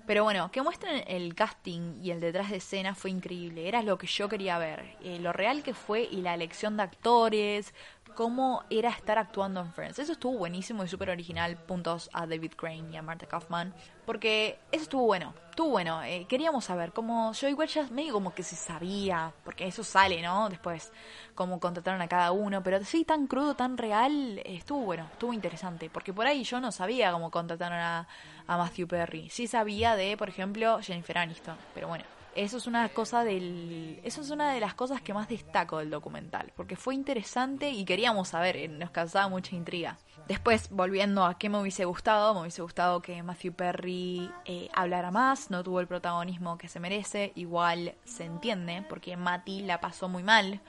Pero 0.05 0.23
bueno, 0.23 0.51
que 0.51 0.61
muestren 0.61 1.03
el 1.07 1.33
casting 1.33 1.99
y 2.01 2.11
el 2.11 2.19
detrás 2.19 2.51
de 2.51 2.57
escena 2.57 2.93
fue 2.93 3.09
increíble. 3.09 3.67
Era 3.67 3.81
lo 3.81 3.97
que 3.97 4.05
yo 4.07 4.29
quería 4.29 4.57
ver. 4.59 4.97
Eh, 5.03 5.19
lo 5.19 5.33
real 5.33 5.63
que 5.63 5.73
fue 5.73 6.03
y 6.03 6.21
la 6.21 6.35
elección 6.35 6.77
de 6.77 6.83
actores, 6.83 7.73
cómo 8.15 8.63
era 8.69 8.89
estar 8.89 9.19
actuando 9.19 9.59
en 9.61 9.71
Friends. 9.73 9.99
Eso 9.99 10.13
estuvo 10.13 10.37
buenísimo 10.37 10.83
y 10.83 10.87
súper 10.87 11.09
original. 11.09 11.57
Puntos 11.57 12.09
a 12.13 12.25
David 12.25 12.53
Crane 12.55 12.89
y 12.91 12.95
a 12.95 13.01
Marta 13.01 13.27
Kaufman. 13.27 13.73
Porque 14.05 14.59
eso 14.71 14.83
estuvo 14.83 15.05
bueno. 15.05 15.33
Estuvo 15.49 15.69
bueno. 15.69 16.01
Eh, 16.03 16.25
queríamos 16.27 16.65
saber 16.65 16.93
cómo. 16.93 17.33
Yo 17.33 17.47
igual 17.47 17.67
ya 17.67 17.83
medio 17.91 18.13
como 18.13 18.33
que 18.33 18.43
se 18.43 18.55
sabía. 18.55 19.33
Porque 19.43 19.67
eso 19.67 19.83
sale, 19.83 20.21
¿no? 20.21 20.49
Después, 20.49 20.91
cómo 21.35 21.59
contrataron 21.59 22.01
a 22.01 22.07
cada 22.07 22.31
uno. 22.31 22.63
Pero 22.63 22.83
sí, 22.83 23.03
tan 23.03 23.27
crudo, 23.27 23.55
tan 23.55 23.77
real. 23.77 24.39
eh, 24.39 24.55
estuvo 24.55 24.79
bueno. 24.81 25.07
Estuvo 25.11 25.33
interesante. 25.33 25.89
Porque 25.89 26.13
por 26.13 26.25
ahí 26.25 26.43
yo 26.43 26.59
no 26.59 26.71
sabía 26.71 27.11
cómo 27.11 27.29
contrataron 27.29 27.79
a, 27.79 28.07
a 28.47 28.57
Matthew 28.57 28.87
Perry. 28.87 29.29
Sí 29.29 29.47
sabía 29.47 29.95
de, 29.95 30.17
por 30.17 30.29
ejemplo, 30.29 30.79
Jennifer 30.81 31.17
Aniston. 31.17 31.57
Pero 31.73 31.87
bueno. 31.87 32.05
Eso 32.35 32.57
es 32.57 32.67
una 32.67 32.89
cosa. 32.89 33.23
Eso 33.29 34.21
es 34.21 34.29
una 34.29 34.51
de 34.51 34.59
las 34.59 34.73
cosas 34.73 35.01
que 35.01 35.13
más 35.13 35.29
destaco 35.29 35.77
del 35.77 35.89
documental. 35.89 36.51
Porque 36.57 36.75
fue 36.75 36.93
interesante 36.93 37.69
y 37.69 37.85
queríamos 37.85 38.27
saber, 38.27 38.57
eh, 38.57 38.67
nos 38.67 38.91
causaba 38.91 39.29
mucha 39.29 39.55
intriga. 39.55 39.97
Después, 40.27 40.69
volviendo 40.69 41.23
a 41.23 41.37
qué 41.37 41.49
me 41.49 41.61
hubiese 41.61 41.85
gustado, 41.85 42.33
me 42.33 42.41
hubiese 42.41 42.61
gustado 42.61 43.01
que 43.01 43.21
Matthew 43.23 43.53
Perry 43.53 44.29
eh, 44.43 44.69
hablara 44.73 45.11
más, 45.11 45.51
no 45.51 45.63
tuvo 45.63 45.79
el 45.79 45.87
protagonismo 45.87 46.57
que 46.57 46.67
se 46.67 46.79
merece, 46.79 47.31
igual 47.35 47.93
se 48.03 48.25
entiende, 48.25 48.83
porque 48.89 49.17
Matty 49.17 49.61
la 49.61 49.79
pasó 49.79 50.09
muy 50.09 50.23
mal, 50.23 50.59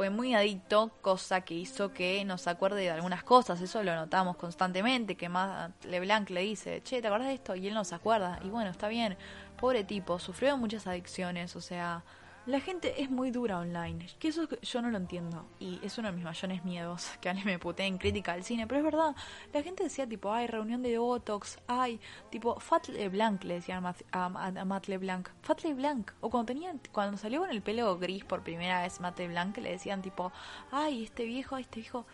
fue 0.00 0.08
muy 0.08 0.34
adicto, 0.34 0.92
cosa 1.02 1.42
que 1.42 1.52
hizo 1.52 1.92
que 1.92 2.24
nos 2.24 2.46
acuerde 2.46 2.80
de 2.80 2.90
algunas 2.90 3.22
cosas, 3.22 3.60
eso 3.60 3.82
lo 3.82 3.94
notamos 3.94 4.38
constantemente, 4.38 5.14
que 5.14 5.28
Matt 5.28 5.84
LeBlanc 5.84 6.30
le 6.30 6.40
dice, 6.40 6.82
che, 6.82 7.02
¿te 7.02 7.08
acuerdas 7.08 7.28
de 7.28 7.34
esto? 7.34 7.54
Y 7.54 7.68
él 7.68 7.74
no 7.74 7.84
se 7.84 7.96
acuerda, 7.96 8.40
y 8.42 8.48
bueno, 8.48 8.70
está 8.70 8.88
bien, 8.88 9.18
pobre 9.58 9.84
tipo, 9.84 10.18
sufrió 10.18 10.56
muchas 10.56 10.86
adicciones, 10.86 11.54
o 11.54 11.60
sea, 11.60 12.02
la 12.46 12.58
gente 12.60 13.00
es 13.02 13.10
muy 13.10 13.30
dura 13.30 13.58
online, 13.58 14.06
que 14.18 14.28
eso 14.28 14.48
yo 14.62 14.82
no 14.82 14.90
lo 14.90 14.96
entiendo, 14.96 15.46
y 15.60 15.78
es 15.84 15.98
uno 15.98 16.08
de 16.08 16.14
mis 16.16 16.24
mayores 16.24 16.64
miedos, 16.64 17.10
que 17.20 17.28
alguien 17.28 17.46
me 17.46 17.58
putee 17.58 17.86
en 17.86 17.98
crítica 17.98 18.32
al 18.32 18.42
cine, 18.44 18.66
pero 18.66 18.78
es 18.78 18.84
verdad, 18.84 19.14
la 19.52 19.62
gente 19.62 19.84
decía 19.84 20.06
tipo, 20.08 20.32
ay, 20.32 20.46
reunión 20.46 20.82
de 20.82 20.98
Botox, 20.98 21.58
ay, 21.66 22.00
tipo, 22.30 22.58
Fat 22.58 22.88
LeBlanc 22.88 23.44
le 23.44 23.54
decían 23.54 23.84
a, 23.86 23.94
a, 24.12 24.24
a- 24.26 24.64
Matt 24.64 24.88
LeBlanc, 24.88 25.28
Fat 25.42 25.62
LeBlanc, 25.62 26.10
o 26.20 26.30
cuando 26.30 26.46
tenían, 26.46 26.80
cuando 26.92 27.16
salió 27.18 27.40
con 27.40 27.50
el 27.50 27.62
pelo 27.62 27.98
gris 27.98 28.24
por 28.24 28.42
primera 28.42 28.82
vez 28.82 29.00
Matt 29.00 29.18
LeBlanc, 29.18 29.56
le 29.58 29.72
decían 29.72 30.02
tipo, 30.02 30.32
ay, 30.72 31.04
este 31.04 31.24
viejo, 31.24 31.56
este 31.58 31.80
viejo, 31.80 32.06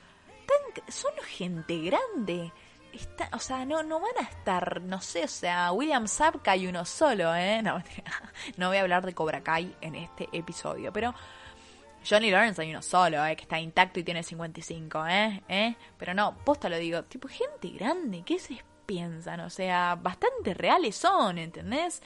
tan, 0.47 0.93
son 0.93 1.13
gente 1.29 1.79
grande. 1.81 2.53
O 3.33 3.39
sea, 3.39 3.65
no, 3.65 3.83
no 3.83 4.01
van 4.01 4.17
a 4.19 4.29
estar, 4.29 4.81
no 4.83 5.01
sé, 5.01 5.25
o 5.25 5.29
sea, 5.29 5.73
William 5.73 6.07
Zabka 6.07 6.53
hay 6.53 6.67
uno 6.67 6.85
solo, 6.85 7.35
¿eh? 7.35 7.63
No, 7.65 7.83
no 8.57 8.69
voy 8.69 8.77
a 8.79 8.83
hablar 8.83 9.05
de 9.05 9.15
Cobra 9.15 9.43
Kai 9.43 9.75
en 9.81 9.95
este 9.95 10.29
episodio, 10.33 10.93
pero 10.93 11.15
Johnny 12.09 12.31
Lawrence 12.31 12.63
hay 12.63 12.71
uno 12.71 12.83
solo, 12.83 13.25
¿eh? 13.27 13.35
Que 13.35 13.43
está 13.43 13.59
intacto 13.59 13.99
y 13.99 14.05
tiene 14.05 14.23
55, 14.23 15.07
¿eh? 15.07 15.43
¿eh? 15.49 15.77
Pero 15.99 16.15
no, 16.15 16.37
posta 16.45 16.69
lo 16.69 16.79
digo, 16.79 17.03
tipo, 17.05 17.29
gente 17.29 17.69
grande, 17.71 18.23
¿qué 18.25 18.39
se 18.39 18.63
piensan? 18.87 19.41
O 19.41 19.51
sea, 19.51 19.97
bastante 20.01 20.55
reales 20.55 20.97
son, 20.97 21.39
¿entendés? 21.39 22.03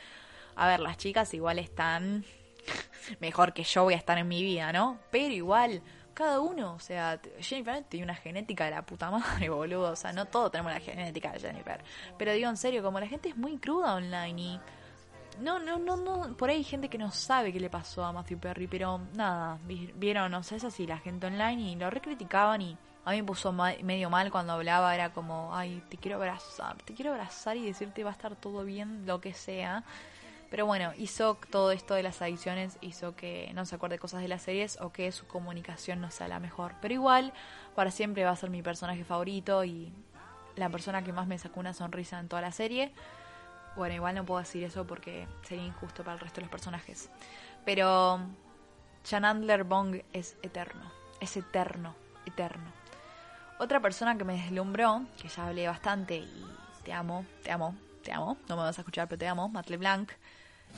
A 0.56 0.66
ver, 0.66 0.80
las 0.80 0.96
chicas 0.96 1.32
igual 1.34 1.58
están 1.58 2.24
mejor 3.20 3.52
que 3.52 3.64
yo 3.64 3.84
voy 3.84 3.94
a 3.94 3.98
estar 3.98 4.16
en 4.18 4.28
mi 4.28 4.42
vida, 4.42 4.72
¿no? 4.72 4.98
Pero 5.10 5.34
igual, 5.34 5.82
cada 6.14 6.40
uno, 6.40 6.74
o 6.74 6.78
sea, 6.80 7.20
Jennifer 7.40 7.84
tiene 7.84 8.04
una 8.04 8.14
genética 8.14 8.64
de 8.64 8.72
la 8.72 8.82
puta 8.82 9.10
madre, 9.10 9.48
boludo. 9.50 9.92
O 9.92 9.96
sea, 9.96 10.12
no 10.12 10.26
todos 10.26 10.50
tenemos 10.50 10.72
la 10.72 10.80
genética 10.80 11.32
de 11.32 11.40
Jennifer. 11.40 11.82
Pero 12.18 12.32
digo 12.32 12.48
en 12.48 12.56
serio, 12.56 12.82
como 12.82 13.00
la 13.00 13.06
gente 13.06 13.28
es 13.28 13.36
muy 13.36 13.58
cruda 13.58 13.94
online 13.94 14.40
y. 14.40 14.60
No, 15.40 15.58
no, 15.58 15.78
no, 15.78 15.96
no. 15.96 16.36
Por 16.36 16.50
ahí 16.50 16.56
hay 16.56 16.64
gente 16.64 16.88
que 16.88 16.98
no 16.98 17.10
sabe 17.10 17.52
qué 17.52 17.60
le 17.60 17.70
pasó 17.70 18.04
a 18.04 18.12
Matthew 18.12 18.38
Perry, 18.38 18.66
pero 18.66 19.00
nada, 19.14 19.58
vieron, 19.64 20.30
no 20.30 20.42
sé, 20.42 20.56
es 20.56 20.64
así, 20.64 20.86
la 20.86 20.98
gente 20.98 21.26
online 21.28 21.62
y 21.62 21.76
lo 21.76 21.88
recriticaban 21.88 22.60
y 22.60 22.76
a 23.04 23.12
mí 23.12 23.22
me 23.22 23.24
puso 23.24 23.52
medio 23.52 24.10
mal 24.10 24.30
cuando 24.30 24.52
hablaba, 24.52 24.94
era 24.94 25.12
como, 25.12 25.56
ay, 25.56 25.82
te 25.88 25.96
quiero 25.96 26.18
abrazar, 26.18 26.76
te 26.82 26.92
quiero 26.92 27.12
abrazar 27.12 27.56
y 27.56 27.64
decirte 27.64 28.04
va 28.04 28.10
a 28.10 28.12
estar 28.12 28.36
todo 28.36 28.64
bien, 28.64 29.06
lo 29.06 29.20
que 29.20 29.32
sea. 29.32 29.82
Pero 30.50 30.66
bueno, 30.66 30.92
hizo 30.98 31.38
todo 31.50 31.70
esto 31.70 31.94
de 31.94 32.02
las 32.02 32.20
adicciones, 32.20 32.76
hizo 32.80 33.14
que 33.14 33.52
no 33.54 33.64
se 33.64 33.76
acuerde 33.76 33.98
cosas 33.98 34.20
de 34.20 34.28
las 34.28 34.42
series 34.42 34.80
o 34.80 34.92
que 34.92 35.12
su 35.12 35.26
comunicación 35.26 36.00
no 36.00 36.10
sea 36.10 36.26
la 36.26 36.40
mejor. 36.40 36.74
Pero 36.82 36.92
igual, 36.92 37.32
para 37.76 37.92
siempre 37.92 38.24
va 38.24 38.32
a 38.32 38.36
ser 38.36 38.50
mi 38.50 38.60
personaje 38.60 39.04
favorito 39.04 39.64
y 39.64 39.92
la 40.56 40.68
persona 40.68 41.04
que 41.04 41.12
más 41.12 41.28
me 41.28 41.38
sacó 41.38 41.60
una 41.60 41.72
sonrisa 41.72 42.18
en 42.18 42.28
toda 42.28 42.42
la 42.42 42.50
serie. 42.50 42.92
Bueno, 43.76 43.94
igual 43.94 44.16
no 44.16 44.26
puedo 44.26 44.40
decir 44.40 44.64
eso 44.64 44.86
porque 44.86 45.28
sería 45.42 45.64
injusto 45.64 46.02
para 46.02 46.14
el 46.14 46.20
resto 46.20 46.40
de 46.40 46.46
los 46.46 46.50
personajes. 46.50 47.10
Pero 47.64 48.20
Jan 49.08 49.46
Bong 49.68 50.02
es 50.12 50.36
eterno, 50.42 50.90
es 51.20 51.36
eterno, 51.36 51.94
eterno. 52.26 52.72
Otra 53.58 53.78
persona 53.80 54.18
que 54.18 54.24
me 54.24 54.34
deslumbró, 54.34 55.02
que 55.20 55.28
ya 55.28 55.46
hablé 55.46 55.68
bastante 55.68 56.16
y 56.16 56.46
te 56.82 56.92
amo, 56.92 57.24
te 57.42 57.52
amo, 57.52 57.76
te 58.02 58.12
amo, 58.12 58.36
no 58.48 58.56
me 58.56 58.62
vas 58.62 58.78
a 58.78 58.80
escuchar, 58.80 59.06
pero 59.06 59.18
te 59.18 59.28
amo, 59.28 59.48
Matt 59.48 59.68
LeBlanc, 59.68 60.10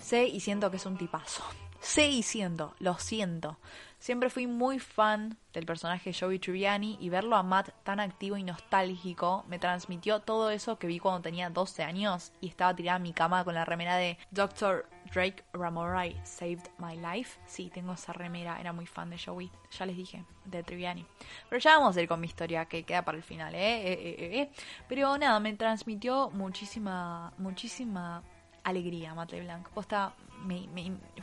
sé 0.01 0.27
y 0.27 0.41
siento 0.41 0.71
que 0.71 0.77
es 0.77 0.87
un 0.87 0.97
tipazo. 0.97 1.43
Sé 1.83 2.09
y 2.09 2.23
siento, 2.23 2.75
lo 2.79 2.97
siento. 2.99 3.59
Siempre 4.03 4.31
fui 4.31 4.49
muy 4.49 4.79
fan 4.79 5.37
del 5.53 5.67
personaje 5.67 6.13
Joey 6.13 6.39
Tribbiani 6.41 6.97
y 7.01 7.09
verlo 7.09 7.37
a 7.37 7.43
Matt 7.43 7.71
tan 7.85 8.01
activo 8.01 8.37
y 8.37 8.43
nostálgico 8.43 9.45
me 9.49 9.61
transmitió 9.61 10.19
todo 10.19 10.51
eso 10.51 10.77
que 10.77 10.89
vi 10.89 10.99
cuando 10.99 11.23
tenía 11.23 11.51
12 11.51 11.85
años 11.85 12.33
y 12.41 12.49
estaba 12.49 12.75
tirada 12.75 12.97
en 12.97 13.05
mi 13.05 13.13
cama 13.13 13.45
con 13.45 13.55
la 13.55 13.65
remera 13.65 13.97
de 13.97 14.19
Dr. 14.33 14.87
Drake 15.13 15.45
Ramorai 15.53 16.21
Saved 16.25 16.69
My 16.79 16.97
Life. 16.97 17.39
Sí, 17.47 17.71
tengo 17.73 17.93
esa 17.93 18.13
remera, 18.13 18.61
era 18.61 18.73
muy 18.73 18.87
fan 18.87 19.11
de 19.11 19.19
Joey, 19.19 19.51
ya 19.71 19.87
les 19.87 19.97
dije, 19.97 20.25
de 20.47 20.65
Triviani. 20.65 21.07
Pero 21.49 21.61
ya 21.61 21.79
vamos 21.79 21.97
a 21.97 22.03
ir 22.03 22.09
con 22.09 22.21
mi 22.21 22.27
historia 22.27 22.65
que 22.65 22.83
queda 22.83 23.05
para 23.05 23.19
el 23.19 23.25
final, 23.25 23.55
¿eh? 23.55 23.93
eh, 23.93 23.93
eh, 23.93 24.41
eh 24.41 24.51
Pero 24.89 25.17
nada, 25.19 25.39
me 25.39 25.53
transmitió 25.55 26.31
muchísima, 26.31 27.33
muchísima 27.39 28.23
alegría 28.65 29.15
Matt 29.15 29.33
LeBlanc. 29.33 29.69
Posta, 29.69 30.15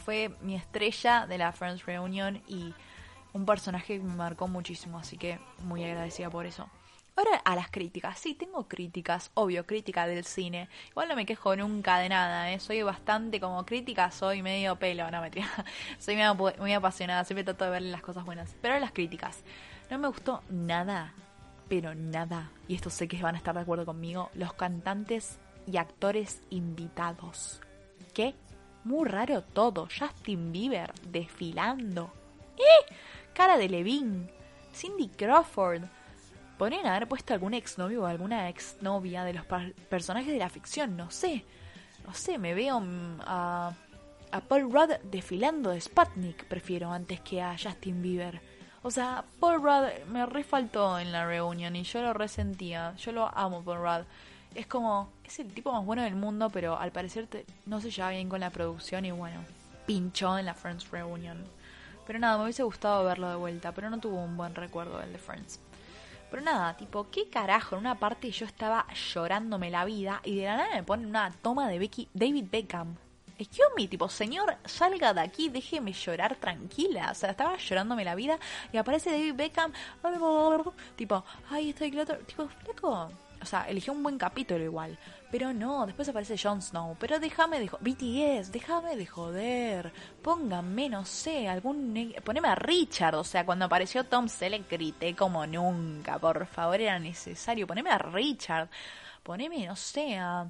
fue 0.04 0.36
mi 0.42 0.56
estrella 0.56 1.26
de 1.28 1.38
la 1.38 1.52
Friends 1.52 1.86
Reunion 1.86 2.42
y 2.48 2.74
un 3.34 3.46
personaje 3.46 3.98
que 3.98 4.04
me 4.04 4.16
marcó 4.16 4.48
muchísimo, 4.48 4.98
así 4.98 5.18
que 5.18 5.40
muy 5.64 5.84
agradecida 5.84 6.30
por 6.30 6.46
eso. 6.46 6.70
Ahora 7.16 7.42
a 7.44 7.56
las 7.56 7.70
críticas. 7.70 8.18
Sí, 8.18 8.34
tengo 8.34 8.68
críticas, 8.70 9.30
obvio, 9.34 9.66
crítica 9.66 10.08
del 10.08 10.24
cine. 10.24 10.70
Igual 10.92 11.10
no 11.10 11.16
me 11.18 11.26
quejo 11.26 11.54
nunca 11.56 12.00
de 12.00 12.08
nada, 12.08 12.50
¿eh? 12.52 12.60
Soy 12.62 12.82
bastante 12.82 13.42
como 13.42 13.66
crítica, 13.66 14.10
soy 14.10 14.42
medio 14.42 14.78
pelo, 14.78 15.12
no 15.12 15.22
me 15.22 15.30
Soy 16.00 16.16
muy 16.60 16.74
apasionada, 16.74 17.26
siempre 17.26 17.44
trato 17.44 17.66
de 17.66 17.72
verle 17.72 17.92
las 17.92 18.02
cosas 18.02 18.24
buenas. 18.24 18.56
Pero 18.62 18.80
las 18.80 18.94
críticas. 18.94 19.44
No 19.90 19.98
me 19.98 20.08
gustó 20.08 20.44
nada, 20.50 21.14
pero 21.68 21.94
nada, 21.94 22.52
y 22.68 22.76
esto 22.76 22.90
sé 22.90 23.08
que 23.08 23.22
van 23.22 23.36
a 23.36 23.38
estar 23.38 23.54
de 23.54 23.62
acuerdo 23.62 23.86
conmigo, 23.86 24.30
los 24.34 24.54
cantantes 24.54 25.40
y 25.72 25.78
actores 25.78 26.42
invitados. 26.50 27.62
¿Qué? 28.14 28.34
Muy 28.84 29.08
raro 29.08 29.44
todo. 29.44 29.88
Justin 29.88 30.52
Bieber 30.52 30.94
desfilando. 31.08 32.12
¡Eh! 32.58 32.94
Cara 33.34 33.58
de 33.58 33.70
Levine. 33.70 34.30
Cindy 34.74 35.10
Crawford. 35.10 35.84
Podrían 36.58 36.88
haber 36.88 37.08
puesto 37.08 37.34
algún 37.34 37.54
exnovio 37.54 38.04
o 38.04 38.06
alguna 38.06 38.50
exnovia 38.50 39.24
de 39.24 39.34
los 39.34 39.46
personajes 39.90 40.34
de 40.34 40.40
la 40.40 40.50
ficción, 40.50 40.98
no 40.98 41.10
sé. 41.10 41.46
No 42.06 42.14
sé, 42.14 42.38
me 42.38 42.54
veo 42.54 42.80
mm, 42.80 43.22
a, 43.22 43.74
a 44.32 44.42
Paul 44.42 44.72
Rudd 44.72 44.92
desfilando 45.04 45.70
de 45.70 45.80
Sputnik, 45.80 46.46
prefiero, 46.46 46.92
antes 46.92 47.22
que 47.22 47.42
a 47.42 47.56
Justin 47.58 48.02
Bieber. 48.02 48.42
O 48.82 48.92
sea, 48.92 49.24
Paul 49.40 49.62
Rudd 49.62 50.08
me 50.08 50.26
refaltó 50.26 51.00
en 51.00 51.12
la 51.12 51.26
reunión 51.26 51.76
y 51.76 51.84
yo 51.84 52.02
lo 52.02 52.14
resentía. 52.14 52.96
Yo 52.98 53.12
lo 53.12 53.30
amo, 53.38 53.62
Paul 53.64 53.80
Rudd 53.80 54.06
es 54.56 54.68
como, 54.68 55.10
es 55.30 55.40
el 55.40 55.54
tipo 55.54 55.72
más 55.72 55.86
bueno 55.86 56.02
del 56.02 56.16
mundo, 56.16 56.50
pero 56.50 56.78
al 56.78 56.92
parecer 56.92 57.28
no 57.66 57.80
se 57.80 57.92
lleva 57.92 58.10
bien 58.10 58.30
con 58.30 58.40
la 58.40 58.50
producción 58.50 59.06
y 59.06 59.12
bueno, 59.12 59.40
pinchó 59.86 60.38
en 60.38 60.46
la 60.46 60.56
Friends 60.56 60.90
Reunion. 60.90 61.44
Pero 62.08 62.18
nada, 62.18 62.38
me 62.38 62.44
hubiese 62.46 62.64
gustado 62.64 63.06
verlo 63.06 63.30
de 63.30 63.36
vuelta, 63.36 63.72
pero 63.72 63.92
no 63.92 64.00
tuvo 64.00 64.24
un 64.24 64.36
buen 64.36 64.56
recuerdo 64.56 65.00
el 65.02 65.14
de 65.14 65.20
Friends. 65.20 65.60
Pero 66.32 66.42
nada, 66.42 66.76
tipo, 66.78 67.08
¿qué 67.12 67.30
carajo? 67.30 67.76
En 67.76 67.82
una 67.82 68.00
parte 68.00 68.32
yo 68.32 68.46
estaba 68.48 68.88
llorándome 69.14 69.70
la 69.70 69.86
vida 69.86 70.20
y 70.24 70.36
de 70.36 70.46
la 70.46 70.58
nada 70.58 70.76
me 70.76 70.84
ponen 70.84 71.06
una 71.08 71.32
toma 71.44 71.70
de 71.70 71.78
Becky, 71.78 72.10
David 72.14 72.46
Beckham. 72.52 72.96
Excuse 73.38 73.70
me, 73.78 73.88
tipo, 73.88 74.10
señor, 74.10 74.58
salga 74.66 75.14
de 75.14 75.22
aquí, 75.22 75.50
déjeme 75.50 75.94
llorar 75.94 76.36
tranquila. 76.36 77.10
O 77.12 77.16
sea, 77.16 77.32
estaba 77.32 77.56
llorándome 77.58 78.04
la 78.04 78.16
vida 78.16 78.40
y 78.74 78.78
aparece 78.78 79.12
David 79.12 79.36
Beckham. 79.36 79.72
Tipo, 80.96 81.24
ay, 81.50 81.70
estoy 81.70 81.92
claro. 81.92 82.18
Tipo, 82.18 82.48
flaco, 82.48 83.10
o 83.42 83.46
sea, 83.46 83.64
eligió 83.70 83.94
un 83.94 84.04
buen 84.04 84.18
capítulo 84.18 84.64
igual. 84.64 84.98
Pero 85.32 85.54
no, 85.54 85.86
después 85.86 86.10
aparece 86.10 86.38
Jon 86.38 86.62
Snow. 86.62 86.96
Pero 87.00 87.20
déjame 87.20 87.60
de 87.60 87.70
BTS, 87.70 88.52
déjame 88.52 88.96
de 88.96 89.06
joder. 89.06 89.94
Pónganme, 90.24 90.90
no 90.90 91.06
sé, 91.06 91.48
algún. 91.48 92.14
Poneme 92.24 92.48
a 92.48 92.56
Richard. 92.56 93.16
O 93.16 93.24
sea, 93.24 93.46
cuando 93.46 93.66
apareció 93.66 94.04
Tom 94.06 94.28
Selleck 94.28 94.70
grité 94.70 95.16
como 95.16 95.46
nunca. 95.46 96.18
Por 96.18 96.48
favor, 96.48 96.82
era 96.82 96.98
necesario. 96.98 97.68
Poneme 97.68 97.92
a 97.92 98.00
Richard. 98.00 98.70
Poneme, 99.22 99.68
no 99.68 99.76
sé, 99.76 100.18
a, 100.18 100.50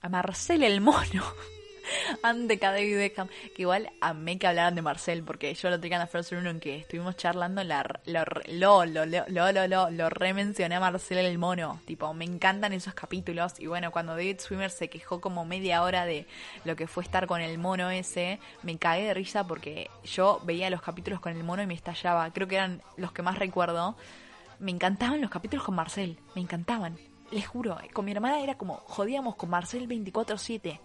a 0.00 0.08
Marcel 0.08 0.62
el 0.62 0.80
mono. 0.80 1.24
Ante 2.22 2.56
David 2.56 2.96
Beckham. 2.96 3.28
Que 3.54 3.62
igual 3.62 3.90
amé 4.00 4.38
que 4.38 4.46
hablaran 4.46 4.74
de 4.74 4.82
Marcel, 4.82 5.22
porque 5.22 5.54
yo 5.54 5.70
lo 5.70 5.80
tenía 5.80 5.96
en 5.96 6.00
la 6.00 6.06
First 6.06 6.32
en 6.32 6.60
que 6.60 6.76
estuvimos 6.76 7.16
charlando, 7.16 7.64
la, 7.64 8.00
lo, 8.06 8.24
lo, 8.48 8.84
lo, 8.84 9.06
lo, 9.06 9.66
lo, 9.66 9.90
lo, 9.90 10.10
remencioné 10.10 10.76
a 10.76 10.80
Marcel 10.80 11.18
el 11.18 11.38
mono. 11.38 11.80
Tipo, 11.84 12.12
me 12.14 12.24
encantan 12.24 12.72
esos 12.72 12.94
capítulos. 12.94 13.58
Y 13.58 13.66
bueno, 13.66 13.90
cuando 13.90 14.12
David 14.12 14.40
Swimmer 14.40 14.70
se 14.70 14.88
quejó 14.88 15.20
como 15.20 15.44
media 15.44 15.82
hora 15.82 16.04
de 16.04 16.26
lo 16.64 16.76
que 16.76 16.86
fue 16.86 17.02
estar 17.02 17.26
con 17.26 17.40
el 17.40 17.58
mono 17.58 17.90
ese, 17.90 18.38
me 18.62 18.76
cagué 18.78 19.04
de 19.04 19.14
risa 19.14 19.46
porque 19.46 19.90
yo 20.04 20.40
veía 20.44 20.70
los 20.70 20.82
capítulos 20.82 21.20
con 21.20 21.36
el 21.36 21.44
mono 21.44 21.62
y 21.62 21.66
me 21.66 21.74
estallaba. 21.74 22.30
Creo 22.32 22.48
que 22.48 22.56
eran 22.56 22.82
los 22.96 23.12
que 23.12 23.22
más 23.22 23.38
recuerdo. 23.38 23.96
Me 24.58 24.70
encantaban 24.70 25.20
los 25.20 25.30
capítulos 25.30 25.64
con 25.64 25.74
Marcel, 25.74 26.18
me 26.34 26.42
encantaban. 26.42 26.98
Les 27.30 27.46
juro, 27.46 27.78
con 27.92 28.04
mi 28.04 28.12
hermana 28.12 28.40
era 28.40 28.56
como 28.56 28.74
jodíamos 28.86 29.36
con 29.36 29.50
Marcel 29.50 29.88
24-7. 29.88 30.80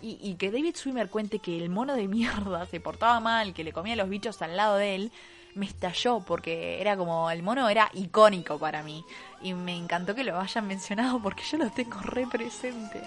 Y, 0.00 0.34
que 0.34 0.50
David 0.50 0.76
Swimmer 0.76 1.08
cuente 1.08 1.38
que 1.38 1.56
el 1.56 1.70
mono 1.70 1.94
de 1.94 2.08
mierda 2.08 2.66
se 2.66 2.80
portaba 2.80 3.20
mal, 3.20 3.54
que 3.54 3.64
le 3.64 3.72
comía 3.72 3.96
los 3.96 4.08
bichos 4.08 4.40
al 4.42 4.56
lado 4.56 4.76
de 4.76 4.94
él, 4.94 5.12
me 5.54 5.66
estalló 5.66 6.20
porque 6.20 6.80
era 6.80 6.96
como 6.96 7.30
el 7.30 7.42
mono 7.42 7.68
era 7.68 7.90
icónico 7.94 8.58
para 8.58 8.82
mí. 8.82 9.04
Y 9.42 9.54
me 9.54 9.76
encantó 9.76 10.14
que 10.14 10.24
lo 10.24 10.38
hayan 10.38 10.66
mencionado 10.66 11.20
porque 11.22 11.42
yo 11.42 11.58
lo 11.58 11.70
tengo 11.70 12.00
re 12.00 12.26
presente. 12.26 13.02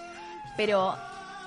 Pero 0.58 0.96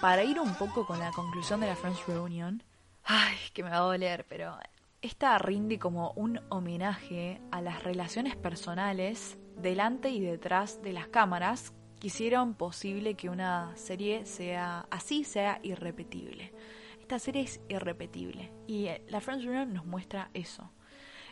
para 0.00 0.24
ir 0.24 0.40
un 0.40 0.54
poco 0.54 0.87
con 0.87 0.98
la 0.98 1.12
conclusión 1.12 1.61
de 1.61 1.66
la 1.66 1.76
Friends 1.76 2.07
Reunion, 2.07 2.62
ay, 3.04 3.37
que 3.52 3.62
me 3.62 3.70
va 3.70 3.76
a 3.76 3.80
doler, 3.80 4.24
pero 4.28 4.57
esta 5.02 5.37
rinde 5.38 5.78
como 5.78 6.12
un 6.12 6.40
homenaje 6.48 7.40
a 7.50 7.61
las 7.61 7.83
relaciones 7.83 8.37
personales 8.37 9.37
delante 9.57 10.09
y 10.09 10.20
detrás 10.20 10.83
de 10.83 10.92
las 10.92 11.09
cámaras 11.09 11.72
hicieron 12.04 12.54
posible 12.54 13.14
que 13.14 13.30
una 13.30 13.74
serie 13.76 14.26
sea 14.26 14.86
así, 14.90 15.24
sea 15.24 15.58
irrepetible. 15.62 16.52
Esta 17.00 17.18
serie 17.18 17.42
es 17.42 17.60
irrepetible 17.68 18.52
y 18.66 18.86
eh, 18.86 19.02
la 19.08 19.20
Friends 19.20 19.44
Reunion 19.44 19.72
nos 19.72 19.86
muestra 19.86 20.30
eso. 20.34 20.70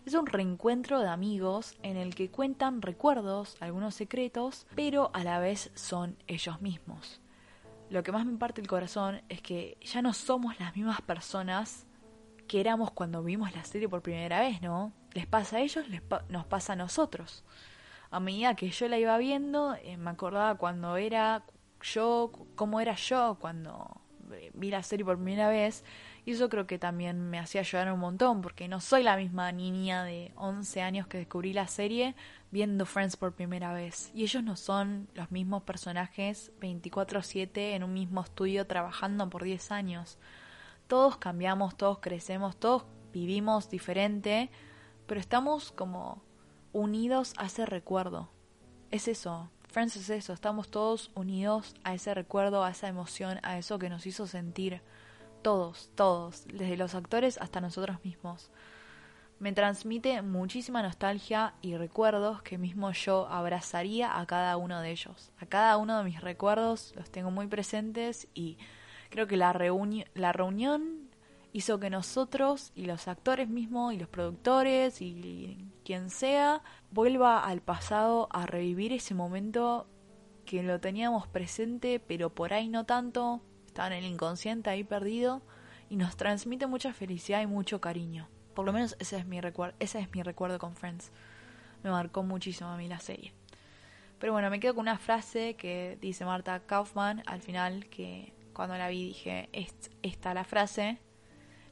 Es 0.06 0.14
un 0.14 0.26
reencuentro 0.26 1.00
de 1.00 1.08
amigos 1.08 1.76
en 1.82 1.96
el 1.96 2.14
que 2.14 2.30
cuentan 2.30 2.80
recuerdos, 2.80 3.56
algunos 3.60 3.94
secretos, 3.94 4.66
pero 4.74 5.10
a 5.12 5.22
la 5.22 5.38
vez 5.38 5.70
son 5.74 6.16
ellos 6.26 6.60
mismos. 6.62 7.20
Lo 7.90 8.02
que 8.02 8.10
más 8.10 8.24
me 8.24 8.38
parte 8.38 8.62
el 8.62 8.66
corazón 8.66 9.20
es 9.28 9.42
que 9.42 9.76
ya 9.82 10.00
no 10.00 10.14
somos 10.14 10.58
las 10.58 10.74
mismas 10.74 11.02
personas 11.02 11.86
que 12.48 12.60
éramos 12.60 12.90
cuando 12.90 13.22
vimos 13.22 13.54
la 13.54 13.64
serie 13.64 13.88
por 13.88 14.02
primera 14.02 14.40
vez, 14.40 14.62
¿no? 14.62 14.92
Les 15.12 15.26
pasa 15.26 15.58
a 15.58 15.60
ellos, 15.60 15.86
les 15.88 16.02
nos 16.28 16.46
pasa 16.46 16.72
a 16.72 16.76
nosotros 16.76 17.44
a 18.12 18.20
medida 18.20 18.54
que 18.54 18.70
yo 18.70 18.88
la 18.88 18.98
iba 18.98 19.16
viendo, 19.16 19.74
eh, 19.74 19.96
me 19.96 20.10
acordaba 20.10 20.56
cuando 20.56 20.96
era 20.98 21.44
yo, 21.80 22.30
cómo 22.54 22.78
era 22.78 22.94
yo 22.94 23.38
cuando 23.40 24.02
eh, 24.32 24.50
vi 24.54 24.70
la 24.70 24.82
serie 24.82 25.04
por 25.04 25.16
primera 25.16 25.48
vez, 25.48 25.82
Y 26.24 26.32
eso 26.32 26.48
creo 26.48 26.68
que 26.68 26.78
también 26.78 27.30
me 27.30 27.40
hacía 27.40 27.62
llorar 27.62 27.92
un 27.92 27.98
montón, 27.98 28.42
porque 28.42 28.68
no 28.68 28.80
soy 28.80 29.02
la 29.02 29.16
misma 29.16 29.50
niña 29.50 30.04
de 30.04 30.30
11 30.36 30.82
años 30.82 31.06
que 31.08 31.18
descubrí 31.18 31.52
la 31.52 31.66
serie 31.66 32.14
viendo 32.52 32.86
Friends 32.86 33.16
por 33.16 33.32
primera 33.32 33.72
vez. 33.72 34.12
Y 34.14 34.22
ellos 34.22 34.44
no 34.44 34.56
son 34.56 35.08
los 35.14 35.32
mismos 35.32 35.64
personajes 35.64 36.52
24/7 36.60 37.74
en 37.74 37.82
un 37.82 37.94
mismo 37.94 38.20
estudio 38.20 38.66
trabajando 38.66 39.28
por 39.30 39.42
10 39.42 39.72
años. 39.72 40.18
Todos 40.86 41.16
cambiamos, 41.16 41.76
todos 41.76 41.98
crecemos, 41.98 42.56
todos 42.56 42.84
vivimos 43.12 43.68
diferente, 43.70 44.50
pero 45.06 45.18
estamos 45.18 45.72
como 45.72 46.22
unidos 46.72 47.34
a 47.36 47.46
ese 47.46 47.66
recuerdo. 47.66 48.28
Es 48.90 49.08
eso, 49.08 49.50
Friends 49.72 49.96
es 49.96 50.10
eso, 50.10 50.34
estamos 50.34 50.68
todos 50.68 51.10
unidos 51.14 51.74
a 51.82 51.94
ese 51.94 52.12
recuerdo, 52.12 52.62
a 52.62 52.70
esa 52.70 52.88
emoción, 52.88 53.40
a 53.42 53.56
eso 53.56 53.78
que 53.78 53.88
nos 53.88 54.06
hizo 54.06 54.26
sentir. 54.26 54.82
Todos, 55.40 55.90
todos, 55.94 56.44
desde 56.46 56.76
los 56.76 56.94
actores 56.94 57.38
hasta 57.38 57.62
nosotros 57.62 58.04
mismos. 58.04 58.50
Me 59.38 59.52
transmite 59.54 60.20
muchísima 60.20 60.82
nostalgia 60.82 61.54
y 61.62 61.74
recuerdos 61.76 62.42
que 62.42 62.58
mismo 62.58 62.92
yo 62.92 63.26
abrazaría 63.28 64.20
a 64.20 64.26
cada 64.26 64.58
uno 64.58 64.82
de 64.82 64.90
ellos. 64.90 65.32
A 65.40 65.46
cada 65.46 65.78
uno 65.78 65.96
de 65.96 66.04
mis 66.04 66.20
recuerdos 66.20 66.92
los 66.94 67.10
tengo 67.10 67.30
muy 67.30 67.46
presentes 67.46 68.28
y 68.34 68.58
creo 69.08 69.26
que 69.26 69.38
la, 69.38 69.52
la 70.14 70.32
reunión 70.32 71.01
hizo 71.52 71.78
que 71.78 71.90
nosotros 71.90 72.72
y 72.74 72.86
los 72.86 73.08
actores 73.08 73.48
mismos 73.48 73.92
y 73.92 73.98
los 73.98 74.08
productores 74.08 75.02
y 75.02 75.68
quien 75.84 76.10
sea 76.10 76.62
vuelva 76.90 77.44
al 77.44 77.60
pasado 77.60 78.28
a 78.32 78.46
revivir 78.46 78.92
ese 78.92 79.14
momento 79.14 79.86
que 80.46 80.62
lo 80.62 80.80
teníamos 80.80 81.26
presente 81.26 82.00
pero 82.00 82.30
por 82.30 82.52
ahí 82.52 82.68
no 82.68 82.84
tanto 82.84 83.42
está 83.66 83.86
en 83.86 83.92
el 83.92 84.04
inconsciente 84.04 84.70
ahí 84.70 84.84
perdido 84.84 85.42
y 85.88 85.96
nos 85.96 86.16
transmite 86.16 86.66
mucha 86.66 86.94
felicidad 86.94 87.42
y 87.42 87.46
mucho 87.46 87.80
cariño. 87.80 88.28
Por 88.54 88.64
lo 88.64 88.72
menos 88.72 88.96
ese 88.98 89.18
es 89.18 89.26
mi 89.26 89.40
recuerdo, 89.40 89.76
ese 89.78 89.98
es 89.98 90.10
mi 90.10 90.22
recuerdo 90.22 90.58
con 90.58 90.74
Friends. 90.74 91.12
Me 91.82 91.90
marcó 91.90 92.22
muchísimo 92.22 92.70
a 92.70 92.76
mí 92.76 92.88
la 92.88 93.00
serie. 93.00 93.34
Pero 94.18 94.32
bueno, 94.32 94.50
me 94.50 94.60
quedo 94.60 94.74
con 94.74 94.82
una 94.82 94.98
frase 94.98 95.54
que 95.54 95.98
dice 96.00 96.24
Marta 96.24 96.60
Kaufman 96.60 97.22
al 97.26 97.42
final, 97.42 97.88
que 97.90 98.32
cuando 98.52 98.76
la 98.78 98.88
vi 98.88 99.08
dije, 99.08 99.48
esta 100.02 100.32
la 100.32 100.44
frase, 100.44 100.98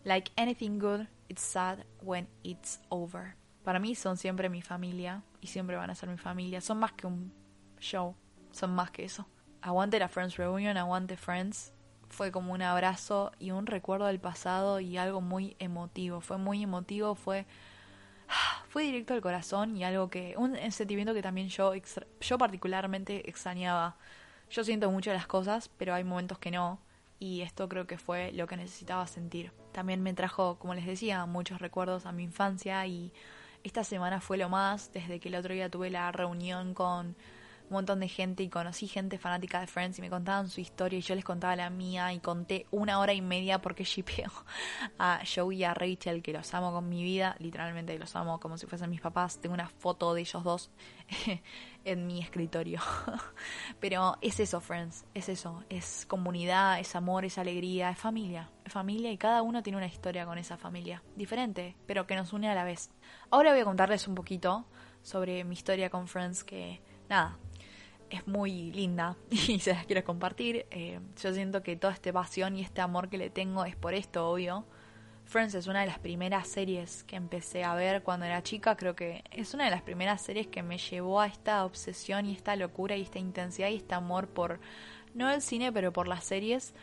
like 0.04 0.30
anything 0.36 0.78
good, 0.78 1.06
it's 1.28 1.42
sad 1.42 1.84
when 2.00 2.28
it's 2.42 2.80
over. 2.90 3.36
Para 3.64 3.78
mí 3.78 3.94
son 3.94 4.16
siempre 4.16 4.48
mi 4.48 4.62
familia 4.62 5.22
y 5.40 5.48
siempre 5.48 5.76
van 5.76 5.90
a 5.90 5.94
ser 5.94 6.08
mi 6.08 6.16
familia. 6.16 6.60
Son 6.60 6.78
más 6.78 6.92
que 6.92 7.06
un 7.06 7.32
show, 7.78 8.14
son 8.52 8.74
más 8.74 8.90
que 8.90 9.04
eso. 9.04 9.26
Aguante 9.62 9.98
la 9.98 10.08
Friends 10.08 10.36
Reunion, 10.36 10.76
aguante 10.76 11.16
Friends 11.16 11.72
fue 12.08 12.32
como 12.32 12.52
un 12.52 12.62
abrazo 12.62 13.32
y 13.38 13.52
un 13.52 13.66
recuerdo 13.66 14.06
del 14.06 14.18
pasado 14.18 14.80
y 14.80 14.96
algo 14.96 15.20
muy 15.20 15.56
emotivo. 15.58 16.20
Fue 16.20 16.38
muy 16.38 16.62
emotivo, 16.62 17.14
fue 17.14 17.46
fue 18.68 18.84
directo 18.84 19.14
al 19.14 19.20
corazón 19.20 19.76
y 19.76 19.84
algo 19.84 20.08
que 20.08 20.34
un 20.36 20.56
sentimiento 20.72 21.14
que 21.14 21.22
también 21.22 21.48
yo 21.48 21.72
yo 22.20 22.38
particularmente 22.38 23.28
extrañaba. 23.28 23.96
Yo 24.50 24.64
siento 24.64 24.90
mucho 24.90 25.12
las 25.12 25.26
cosas, 25.26 25.68
pero 25.68 25.94
hay 25.94 26.02
momentos 26.02 26.38
que 26.38 26.50
no 26.50 26.80
y 27.20 27.42
esto 27.42 27.68
creo 27.68 27.86
que 27.86 27.98
fue 27.98 28.32
lo 28.32 28.46
que 28.46 28.56
necesitaba 28.56 29.06
sentir. 29.06 29.52
También 29.72 30.02
me 30.02 30.14
trajo, 30.14 30.59
como 30.59 30.74
les 30.74 30.87
decía, 30.87 31.24
muchos 31.26 31.61
recuerdos 31.61 32.06
a 32.06 32.12
mi 32.12 32.24
infancia 32.24 32.87
y 32.87 33.12
esta 33.62 33.85
semana 33.85 34.20
fue 34.20 34.38
lo 34.38 34.48
más 34.48 34.92
desde 34.92 35.20
que 35.20 35.28
el 35.28 35.35
otro 35.35 35.54
día 35.54 35.68
tuve 35.68 35.90
la 35.90 36.11
reunión 36.12 36.74
con 36.74 37.16
un 37.70 37.74
montón 37.74 38.00
de 38.00 38.09
gente 38.09 38.42
y 38.42 38.48
conocí 38.48 38.88
gente 38.88 39.16
fanática 39.16 39.61
de 39.61 39.68
Friends 39.68 39.98
y 39.98 40.02
me 40.02 40.11
contaban 40.11 40.48
su 40.48 40.61
historia 40.61 40.98
y 40.98 41.02
yo 41.02 41.14
les 41.14 41.24
contaba 41.24 41.54
la 41.54 41.70
mía 41.70 42.12
y 42.12 42.18
conté 42.18 42.66
una 42.72 42.98
hora 42.98 43.12
y 43.12 43.20
media 43.20 43.61
porque 43.61 43.85
shipeo 43.85 44.33
a 44.98 45.20
Joey 45.24 45.59
y 45.59 45.64
a 45.64 45.72
Rachel 45.72 46.20
que 46.20 46.33
los 46.33 46.52
amo 46.52 46.72
con 46.72 46.88
mi 46.88 47.04
vida, 47.04 47.37
literalmente 47.38 47.96
los 47.96 48.16
amo 48.16 48.40
como 48.40 48.59
si 48.59 48.66
fuesen 48.66 48.90
mis 48.90 49.00
papás. 49.00 49.38
Tengo 49.40 49.54
una 49.54 49.68
foto 49.68 50.14
de 50.14 50.22
ellos 50.22 50.42
dos 50.42 50.70
en 51.85 52.07
mi 52.07 52.20
escritorio. 52.20 52.81
Pero 53.81 54.16
es 54.20 54.40
eso, 54.40 54.61
Friends, 54.61 55.05
es 55.14 55.29
eso, 55.29 55.64
es 55.68 56.07
comunidad, 56.07 56.81
es 56.81 56.94
amor, 56.94 57.25
es 57.25 57.38
alegría, 57.38 57.90
es 57.90 57.99
familia, 57.99 58.51
es 58.64 58.73
familia 58.73 59.11
y 59.11 59.18
cada 59.18 59.42
uno 59.42 59.62
tiene 59.62 59.77
una 59.77 59.87
historia 59.87 60.27
con 60.27 60.38
esa 60.38 60.57
familia, 60.57 61.03
diferente, 61.16 61.77
pero 61.87 62.07
que 62.07 62.16
nos 62.16 62.33
une 62.33 62.49
a 62.49 62.55
la 62.55 62.64
vez. 62.64 62.90
Ahora 63.31 63.53
voy 63.53 63.61
a 63.61 63.64
contarles 63.64 64.07
un 64.09 64.14
poquito 64.14 64.66
sobre 65.03 65.44
mi 65.44 65.55
historia 65.55 65.90
con 65.90 66.07
Friends 66.09 66.44
que 66.44 66.81
nada, 67.09 67.38
es 68.11 68.27
muy 68.27 68.73
linda 68.73 69.16
y 69.31 69.59
se 69.61 69.73
las 69.73 69.87
quiero 69.87 70.05
compartir. 70.05 70.66
Eh, 70.70 71.01
yo 71.23 71.33
siento 71.33 71.62
que 71.62 71.77
toda 71.77 71.92
esta 71.92 72.12
pasión 72.12 72.57
y 72.57 72.62
este 72.62 72.81
amor 72.81 73.09
que 73.09 73.18
le 73.18 73.31
tengo 73.31 73.64
es 73.64 73.77
por 73.77 73.94
esto, 73.94 74.29
obvio. 74.29 74.66
Friends 75.30 75.54
es 75.54 75.68
una 75.68 75.82
de 75.82 75.86
las 75.86 76.00
primeras 76.00 76.48
series 76.48 77.04
que 77.04 77.14
empecé 77.14 77.62
a 77.62 77.76
ver 77.76 78.02
cuando 78.02 78.26
era 78.26 78.42
chica. 78.42 78.76
Creo 78.76 78.96
que 78.96 79.22
es 79.30 79.54
una 79.54 79.66
de 79.66 79.70
las 79.70 79.82
primeras 79.82 80.20
series 80.20 80.48
que 80.48 80.64
me 80.64 80.76
llevó 80.76 81.20
a 81.20 81.28
esta 81.28 81.64
obsesión 81.64 82.26
y 82.26 82.32
esta 82.32 82.56
locura 82.56 82.96
y 82.96 83.02
esta 83.02 83.20
intensidad 83.20 83.68
y 83.68 83.76
este 83.76 83.94
amor 83.94 84.26
por, 84.26 84.58
no 85.14 85.30
el 85.30 85.40
cine, 85.40 85.70
pero 85.70 85.92
por 85.92 86.08
las 86.08 86.24
series. 86.24 86.74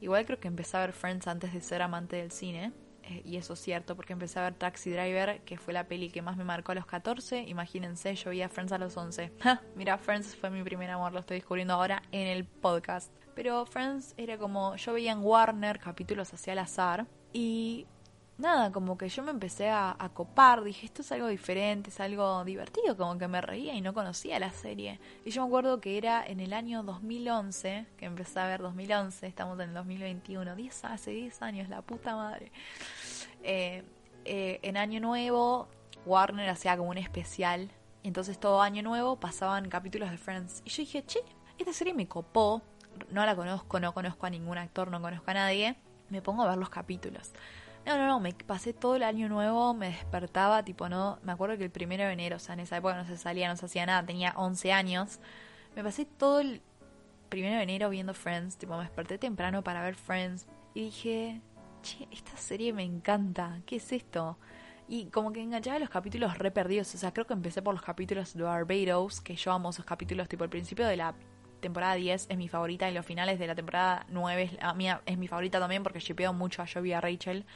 Igual 0.00 0.26
creo 0.26 0.40
que 0.40 0.48
empecé 0.48 0.76
a 0.78 0.80
ver 0.80 0.92
Friends 0.92 1.28
antes 1.28 1.52
de 1.52 1.60
ser 1.60 1.80
amante 1.80 2.16
del 2.16 2.32
cine. 2.32 2.72
Eh, 3.04 3.22
y 3.24 3.36
eso 3.36 3.52
es 3.52 3.60
cierto, 3.60 3.94
porque 3.94 4.14
empecé 4.14 4.40
a 4.40 4.42
ver 4.42 4.54
Taxi 4.54 4.90
Driver, 4.90 5.40
que 5.42 5.56
fue 5.56 5.72
la 5.72 5.86
peli 5.86 6.10
que 6.10 6.22
más 6.22 6.36
me 6.36 6.42
marcó 6.42 6.72
a 6.72 6.74
los 6.74 6.86
14. 6.86 7.42
Imagínense, 7.42 8.16
yo 8.16 8.30
vi 8.30 8.42
a 8.42 8.48
Friends 8.48 8.72
a 8.72 8.78
los 8.78 8.96
11. 8.96 9.30
Mira, 9.76 9.96
Friends 9.96 10.34
fue 10.34 10.50
mi 10.50 10.64
primer 10.64 10.90
amor, 10.90 11.12
lo 11.12 11.20
estoy 11.20 11.36
descubriendo 11.36 11.74
ahora 11.74 12.02
en 12.10 12.26
el 12.26 12.46
podcast. 12.46 13.12
Pero 13.36 13.64
Friends 13.64 14.14
era 14.16 14.38
como, 14.38 14.74
yo 14.74 14.92
veía 14.92 15.12
en 15.12 15.20
Warner 15.20 15.78
capítulos 15.78 16.34
hacia 16.34 16.52
al 16.54 16.58
azar 16.58 17.06
y 17.32 17.86
nada, 18.38 18.72
como 18.72 18.98
que 18.98 19.08
yo 19.08 19.22
me 19.22 19.30
empecé 19.30 19.70
a, 19.70 19.96
copar, 20.14 20.62
dije, 20.62 20.86
esto 20.86 21.02
es 21.02 21.12
algo 21.12 21.28
diferente, 21.28 21.90
es 21.90 22.00
algo 22.00 22.44
divertido, 22.44 22.96
como 22.96 23.18
que 23.18 23.28
me 23.28 23.40
reía 23.40 23.74
y 23.74 23.80
no 23.80 23.94
conocía 23.94 24.38
la 24.38 24.50
serie. 24.50 24.98
Y 25.24 25.30
yo 25.30 25.42
me 25.42 25.48
acuerdo 25.48 25.80
que 25.80 25.96
era 25.96 26.24
en 26.24 26.40
el 26.40 26.52
año 26.52 26.82
2011, 26.82 27.86
que 27.96 28.04
empecé 28.04 28.40
a 28.40 28.46
ver 28.46 28.60
2011, 28.60 29.26
estamos 29.26 29.58
en 29.60 29.68
el 29.68 29.74
2021, 29.74 30.56
10, 30.56 30.84
hace 30.84 31.10
10 31.12 31.42
años, 31.42 31.68
la 31.68 31.82
puta 31.82 32.16
madre. 32.16 32.50
Eh, 33.42 33.82
eh, 34.24 34.60
en 34.62 34.76
Año 34.76 35.00
Nuevo, 35.00 35.68
Warner 36.06 36.48
hacía 36.48 36.76
como 36.76 36.90
un 36.90 36.98
especial, 36.98 37.70
entonces 38.02 38.38
todo 38.38 38.62
Año 38.62 38.82
Nuevo 38.82 39.16
pasaban 39.16 39.68
capítulos 39.68 40.10
de 40.10 40.18
Friends. 40.18 40.62
Y 40.64 40.70
yo 40.70 40.82
dije, 40.82 41.04
che, 41.04 41.20
esta 41.58 41.72
serie 41.72 41.94
me 41.94 42.08
copó, 42.08 42.62
no 43.10 43.24
la 43.24 43.36
conozco, 43.36 43.80
no 43.80 43.94
conozco 43.94 44.26
a 44.26 44.30
ningún 44.30 44.58
actor, 44.58 44.90
no 44.90 45.00
conozco 45.00 45.30
a 45.30 45.34
nadie, 45.34 45.76
me 46.08 46.22
pongo 46.22 46.42
a 46.42 46.48
ver 46.48 46.58
los 46.58 46.70
capítulos. 46.70 47.32
No, 47.84 47.98
no, 47.98 48.06
no, 48.06 48.20
me 48.20 48.32
pasé 48.32 48.72
todo 48.72 48.94
el 48.94 49.02
año 49.02 49.28
nuevo, 49.28 49.74
me 49.74 49.88
despertaba, 49.88 50.64
tipo, 50.64 50.88
no, 50.88 51.18
me 51.24 51.32
acuerdo 51.32 51.58
que 51.58 51.64
el 51.64 51.70
primero 51.70 52.04
de 52.04 52.12
enero, 52.12 52.36
o 52.36 52.38
sea, 52.38 52.54
en 52.54 52.60
esa 52.60 52.76
época 52.76 52.94
no 52.94 53.04
se 53.04 53.16
salía, 53.16 53.48
no 53.48 53.56
se 53.56 53.66
hacía 53.66 53.84
nada, 53.86 54.06
tenía 54.06 54.32
11 54.36 54.72
años, 54.72 55.18
me 55.74 55.82
pasé 55.82 56.04
todo 56.04 56.40
el 56.40 56.62
primero 57.28 57.56
de 57.56 57.62
enero 57.64 57.90
viendo 57.90 58.14
Friends, 58.14 58.56
tipo, 58.56 58.76
me 58.76 58.84
desperté 58.84 59.18
temprano 59.18 59.64
para 59.64 59.82
ver 59.82 59.96
Friends 59.96 60.46
y 60.74 60.84
dije, 60.84 61.40
che, 61.82 62.06
esta 62.12 62.36
serie 62.36 62.72
me 62.72 62.84
encanta, 62.84 63.60
¿qué 63.66 63.76
es 63.76 63.90
esto? 63.90 64.38
Y 64.88 65.06
como 65.06 65.32
que 65.32 65.42
enganchaba 65.42 65.80
los 65.80 65.90
capítulos 65.90 66.38
re 66.38 66.52
perdidos, 66.52 66.94
o 66.94 66.98
sea, 66.98 67.12
creo 67.12 67.26
que 67.26 67.32
empecé 67.32 67.62
por 67.62 67.74
los 67.74 67.82
capítulos 67.82 68.34
de 68.34 68.44
Barbados, 68.44 69.20
que 69.20 69.34
yo 69.34 69.50
amo 69.50 69.70
esos 69.70 69.84
capítulos, 69.84 70.28
tipo, 70.28 70.44
el 70.44 70.50
principio 70.50 70.86
de 70.86 70.96
la 70.96 71.14
temporada 71.62 71.94
10 71.94 72.26
es 72.28 72.36
mi 72.36 72.48
favorita 72.48 72.90
y 72.90 72.92
los 72.92 73.06
finales 73.06 73.38
de 73.38 73.46
la 73.46 73.54
temporada 73.54 74.04
9 74.10 74.42
es, 74.42 74.52
la 74.54 74.74
mía, 74.74 75.00
es 75.06 75.16
mi 75.16 75.28
favorita 75.28 75.58
también 75.58 75.82
porque 75.82 76.00
shipeo 76.00 76.34
mucho 76.34 76.60
a 76.60 76.66
Joey 76.66 76.90
y 76.90 76.92
a 76.92 77.00
Rachel. 77.00 77.46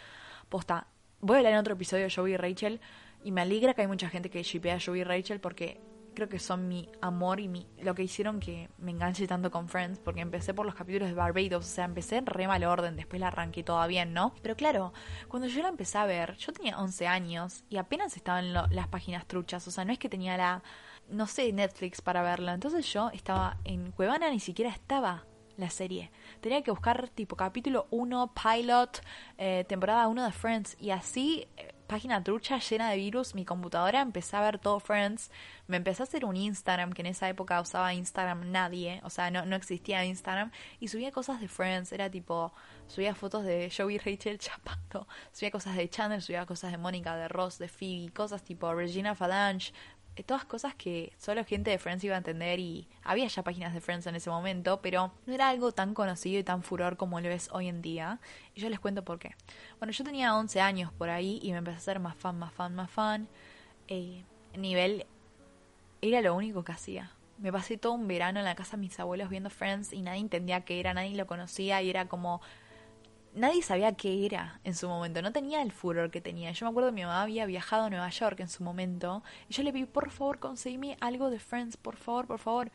Posta, 0.48 0.86
voy 1.20 1.34
a 1.34 1.38
hablar 1.38 1.52
en 1.52 1.58
otro 1.58 1.74
episodio 1.74 2.04
de 2.04 2.10
Joey 2.10 2.32
y 2.32 2.36
Rachel 2.38 2.80
y 3.22 3.32
me 3.32 3.42
alegra 3.42 3.74
que 3.74 3.82
hay 3.82 3.88
mucha 3.88 4.08
gente 4.08 4.30
que 4.30 4.42
shipea 4.42 4.76
a 4.76 4.80
Joey 4.80 5.02
y 5.02 5.04
Rachel 5.04 5.40
porque 5.40 5.80
creo 6.16 6.28
que 6.28 6.38
son 6.38 6.66
mi 6.66 6.88
amor 7.02 7.38
y 7.38 7.46
mi, 7.46 7.68
lo 7.82 7.94
que 7.94 8.02
hicieron 8.02 8.40
que 8.40 8.68
me 8.78 8.90
enganche 8.90 9.26
tanto 9.28 9.50
con 9.50 9.68
Friends, 9.68 10.00
porque 10.00 10.20
empecé 10.20 10.54
por 10.54 10.66
los 10.66 10.74
capítulos 10.74 11.08
de 11.08 11.14
Barbados, 11.14 11.64
o 11.64 11.68
sea, 11.68 11.84
empecé 11.84 12.16
en 12.16 12.26
re 12.26 12.48
mal 12.48 12.64
orden, 12.64 12.96
después 12.96 13.20
la 13.20 13.28
arranqué 13.28 13.62
toda 13.62 13.86
bien, 13.86 14.14
¿no? 14.14 14.34
Pero 14.42 14.56
claro, 14.56 14.92
cuando 15.28 15.46
yo 15.46 15.62
la 15.62 15.68
empecé 15.68 15.98
a 15.98 16.06
ver, 16.06 16.36
yo 16.38 16.52
tenía 16.52 16.78
11 16.78 17.06
años 17.06 17.64
y 17.68 17.76
apenas 17.76 18.16
estaban 18.16 18.52
las 18.52 18.88
páginas 18.88 19.26
truchas, 19.26 19.68
o 19.68 19.70
sea, 19.70 19.84
no 19.84 19.92
es 19.92 19.98
que 19.98 20.08
tenía 20.08 20.36
la 20.36 20.62
no 21.08 21.26
sé, 21.26 21.52
Netflix 21.52 22.00
para 22.00 22.22
verla. 22.22 22.54
Entonces 22.54 22.90
yo 22.92 23.10
estaba 23.10 23.58
en 23.64 23.92
Cuevana, 23.92 24.30
ni 24.30 24.40
siquiera 24.40 24.70
estaba 24.70 25.24
la 25.56 25.70
serie. 25.70 26.10
Tenía 26.40 26.62
que 26.62 26.70
buscar 26.70 27.08
tipo 27.08 27.36
capítulo 27.36 27.86
1, 27.90 28.32
pilot, 28.34 29.00
eh, 29.38 29.64
temporada 29.68 30.08
1 30.08 30.24
de 30.24 30.32
Friends. 30.32 30.76
Y 30.80 30.90
así, 30.90 31.48
eh, 31.56 31.72
página 31.86 32.22
trucha 32.22 32.58
llena 32.58 32.90
de 32.90 32.96
virus, 32.96 33.34
mi 33.34 33.44
computadora 33.44 34.00
empecé 34.00 34.36
a 34.36 34.40
ver 34.40 34.58
todo 34.58 34.80
Friends, 34.80 35.30
me 35.66 35.76
empecé 35.76 36.02
a 36.02 36.04
hacer 36.04 36.24
un 36.24 36.36
Instagram, 36.36 36.92
que 36.92 37.02
en 37.02 37.06
esa 37.06 37.28
época 37.28 37.60
usaba 37.60 37.94
Instagram 37.94 38.50
nadie, 38.50 39.00
o 39.04 39.10
sea, 39.10 39.30
no, 39.30 39.46
no 39.46 39.56
existía 39.56 40.04
Instagram, 40.04 40.50
y 40.80 40.88
subía 40.88 41.12
cosas 41.12 41.40
de 41.40 41.48
Friends, 41.48 41.92
era 41.92 42.10
tipo, 42.10 42.52
subía 42.86 43.14
fotos 43.14 43.44
de 43.44 43.72
Joey 43.74 43.98
Rachel 43.98 44.38
chapando, 44.40 45.06
subía 45.32 45.50
cosas 45.50 45.76
de 45.76 45.88
Chandler, 45.88 46.22
subía 46.22 46.46
cosas 46.46 46.72
de 46.72 46.78
Mónica, 46.78 47.16
de 47.16 47.28
Ross, 47.28 47.58
de 47.58 47.68
Phoebe, 47.68 48.12
cosas 48.12 48.42
tipo 48.42 48.72
Regina 48.74 49.14
Falange, 49.14 49.72
todas 50.22 50.44
cosas 50.44 50.74
que 50.74 51.12
solo 51.18 51.44
gente 51.44 51.70
de 51.70 51.78
Friends 51.78 52.02
iba 52.04 52.14
a 52.14 52.18
entender 52.18 52.58
y 52.58 52.88
había 53.02 53.26
ya 53.26 53.42
páginas 53.42 53.74
de 53.74 53.80
Friends 53.80 54.06
en 54.06 54.14
ese 54.16 54.30
momento, 54.30 54.80
pero 54.80 55.12
no 55.26 55.34
era 55.34 55.48
algo 55.48 55.72
tan 55.72 55.94
conocido 55.94 56.40
y 56.40 56.44
tan 56.44 56.62
furor 56.62 56.96
como 56.96 57.20
lo 57.20 57.28
es 57.28 57.50
hoy 57.52 57.68
en 57.68 57.82
día. 57.82 58.20
Y 58.54 58.60
yo 58.60 58.70
les 58.70 58.80
cuento 58.80 59.04
por 59.04 59.18
qué. 59.18 59.34
Bueno, 59.78 59.92
yo 59.92 60.04
tenía 60.04 60.34
11 60.34 60.60
años 60.60 60.92
por 60.92 61.10
ahí 61.10 61.38
y 61.42 61.52
me 61.52 61.58
empecé 61.58 61.76
a 61.76 61.78
hacer 61.78 62.00
más 62.00 62.16
fan, 62.16 62.38
más 62.38 62.52
fan, 62.52 62.74
más 62.74 62.90
fan. 62.90 63.28
Eh, 63.88 64.24
nivel 64.56 65.06
era 66.00 66.20
lo 66.20 66.34
único 66.34 66.64
que 66.64 66.72
hacía. 66.72 67.12
Me 67.38 67.52
pasé 67.52 67.76
todo 67.76 67.92
un 67.92 68.08
verano 68.08 68.38
en 68.38 68.46
la 68.46 68.54
casa 68.54 68.76
de 68.76 68.80
mis 68.80 68.98
abuelos 68.98 69.28
viendo 69.28 69.50
Friends 69.50 69.92
y 69.92 70.00
nadie 70.00 70.20
entendía 70.20 70.62
qué 70.62 70.80
era, 70.80 70.94
nadie 70.94 71.14
lo 71.14 71.26
conocía 71.26 71.82
y 71.82 71.90
era 71.90 72.06
como 72.06 72.40
nadie 73.36 73.62
sabía 73.62 73.92
qué 73.92 74.26
era 74.26 74.60
en 74.64 74.74
su 74.74 74.88
momento, 74.88 75.22
no 75.22 75.32
tenía 75.32 75.62
el 75.62 75.70
furor 75.70 76.10
que 76.10 76.20
tenía. 76.20 76.50
Yo 76.52 76.66
me 76.66 76.70
acuerdo 76.70 76.88
que 76.88 76.94
mi 76.94 77.02
mamá 77.02 77.22
había 77.22 77.46
viajado 77.46 77.84
a 77.84 77.90
Nueva 77.90 78.08
York 78.08 78.40
en 78.40 78.48
su 78.48 78.64
momento 78.64 79.22
y 79.48 79.54
yo 79.54 79.62
le 79.62 79.72
pedí, 79.72 79.84
por 79.84 80.10
favor, 80.10 80.38
conseguime 80.38 80.96
algo 81.00 81.30
de 81.30 81.38
Friends, 81.38 81.76
por 81.76 81.96
favor, 81.96 82.26
por 82.26 82.38
favor. 82.38 82.72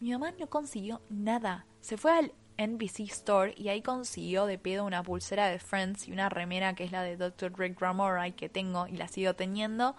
Mi 0.00 0.12
mamá 0.12 0.32
no 0.38 0.48
consiguió 0.48 1.00
nada. 1.08 1.66
Se 1.80 1.96
fue 1.96 2.12
al 2.12 2.32
NBC 2.56 3.00
Store 3.10 3.54
y 3.56 3.68
ahí 3.68 3.82
consiguió 3.82 4.46
de 4.46 4.58
pedo 4.58 4.84
una 4.84 5.02
pulsera 5.02 5.48
de 5.48 5.58
Friends 5.58 6.08
y 6.08 6.12
una 6.12 6.28
remera 6.28 6.74
que 6.74 6.84
es 6.84 6.92
la 6.92 7.02
de 7.02 7.16
Dr. 7.16 7.52
Rick 7.58 7.80
Ramoray 7.80 8.32
que 8.32 8.48
tengo 8.48 8.86
y 8.86 8.96
la 8.96 9.08
sigo 9.08 9.34
teniendo 9.34 9.96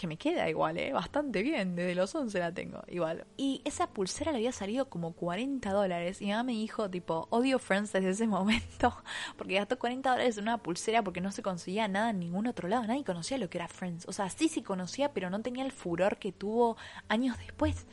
que 0.00 0.06
me 0.06 0.16
queda 0.16 0.48
igual, 0.48 0.78
¿eh? 0.78 0.94
Bastante 0.94 1.42
bien, 1.42 1.76
desde 1.76 1.94
los 1.94 2.14
11 2.14 2.38
la 2.38 2.54
tengo, 2.54 2.82
igual. 2.88 3.26
Y 3.36 3.60
esa 3.66 3.86
pulsera 3.86 4.32
le 4.32 4.38
había 4.38 4.50
salido 4.50 4.88
como 4.88 5.12
40 5.12 5.70
dólares 5.70 6.22
y 6.22 6.24
mi 6.24 6.30
mamá 6.30 6.44
me 6.44 6.52
dijo, 6.52 6.88
tipo, 6.88 7.28
odio 7.28 7.58
Friends 7.58 7.92
desde 7.92 8.08
ese 8.08 8.26
momento, 8.26 8.96
porque 9.36 9.56
gastó 9.56 9.78
40 9.78 10.10
dólares 10.10 10.38
en 10.38 10.44
una 10.44 10.56
pulsera 10.56 11.04
porque 11.04 11.20
no 11.20 11.30
se 11.32 11.42
conseguía 11.42 11.86
nada 11.86 12.10
en 12.10 12.20
ningún 12.20 12.46
otro 12.46 12.66
lado, 12.66 12.86
nadie 12.86 13.04
conocía 13.04 13.36
lo 13.36 13.50
que 13.50 13.58
era 13.58 13.68
Friends, 13.68 14.08
o 14.08 14.12
sea, 14.12 14.30
sí 14.30 14.48
se 14.48 14.62
conocía, 14.62 15.12
pero 15.12 15.28
no 15.28 15.42
tenía 15.42 15.66
el 15.66 15.72
furor 15.72 16.16
que 16.16 16.32
tuvo 16.32 16.78
años 17.08 17.36
después. 17.36 17.86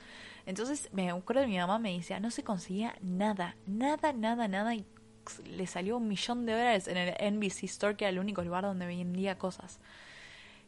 Entonces 0.45 0.87
me 0.93 1.11
acuerdo 1.11 1.41
que 1.41 1.49
mi 1.49 1.57
mamá 1.57 1.77
me 1.77 1.91
decía, 1.91 2.21
no 2.21 2.31
se 2.31 2.41
conseguía 2.41 2.95
nada, 3.01 3.57
nada, 3.65 4.13
nada, 4.13 4.47
nada 4.47 4.73
y 4.75 4.85
le 5.45 5.67
salió 5.67 5.97
un 5.97 6.07
millón 6.07 6.45
de 6.45 6.53
dólares 6.53 6.87
en 6.87 6.95
el 6.95 7.33
NBC 7.33 7.65
Store, 7.65 7.97
que 7.97 8.05
era 8.05 8.11
el 8.11 8.19
único 8.19 8.41
lugar 8.45 8.63
donde 8.63 8.85
vendía 8.85 9.37
cosas. 9.37 9.81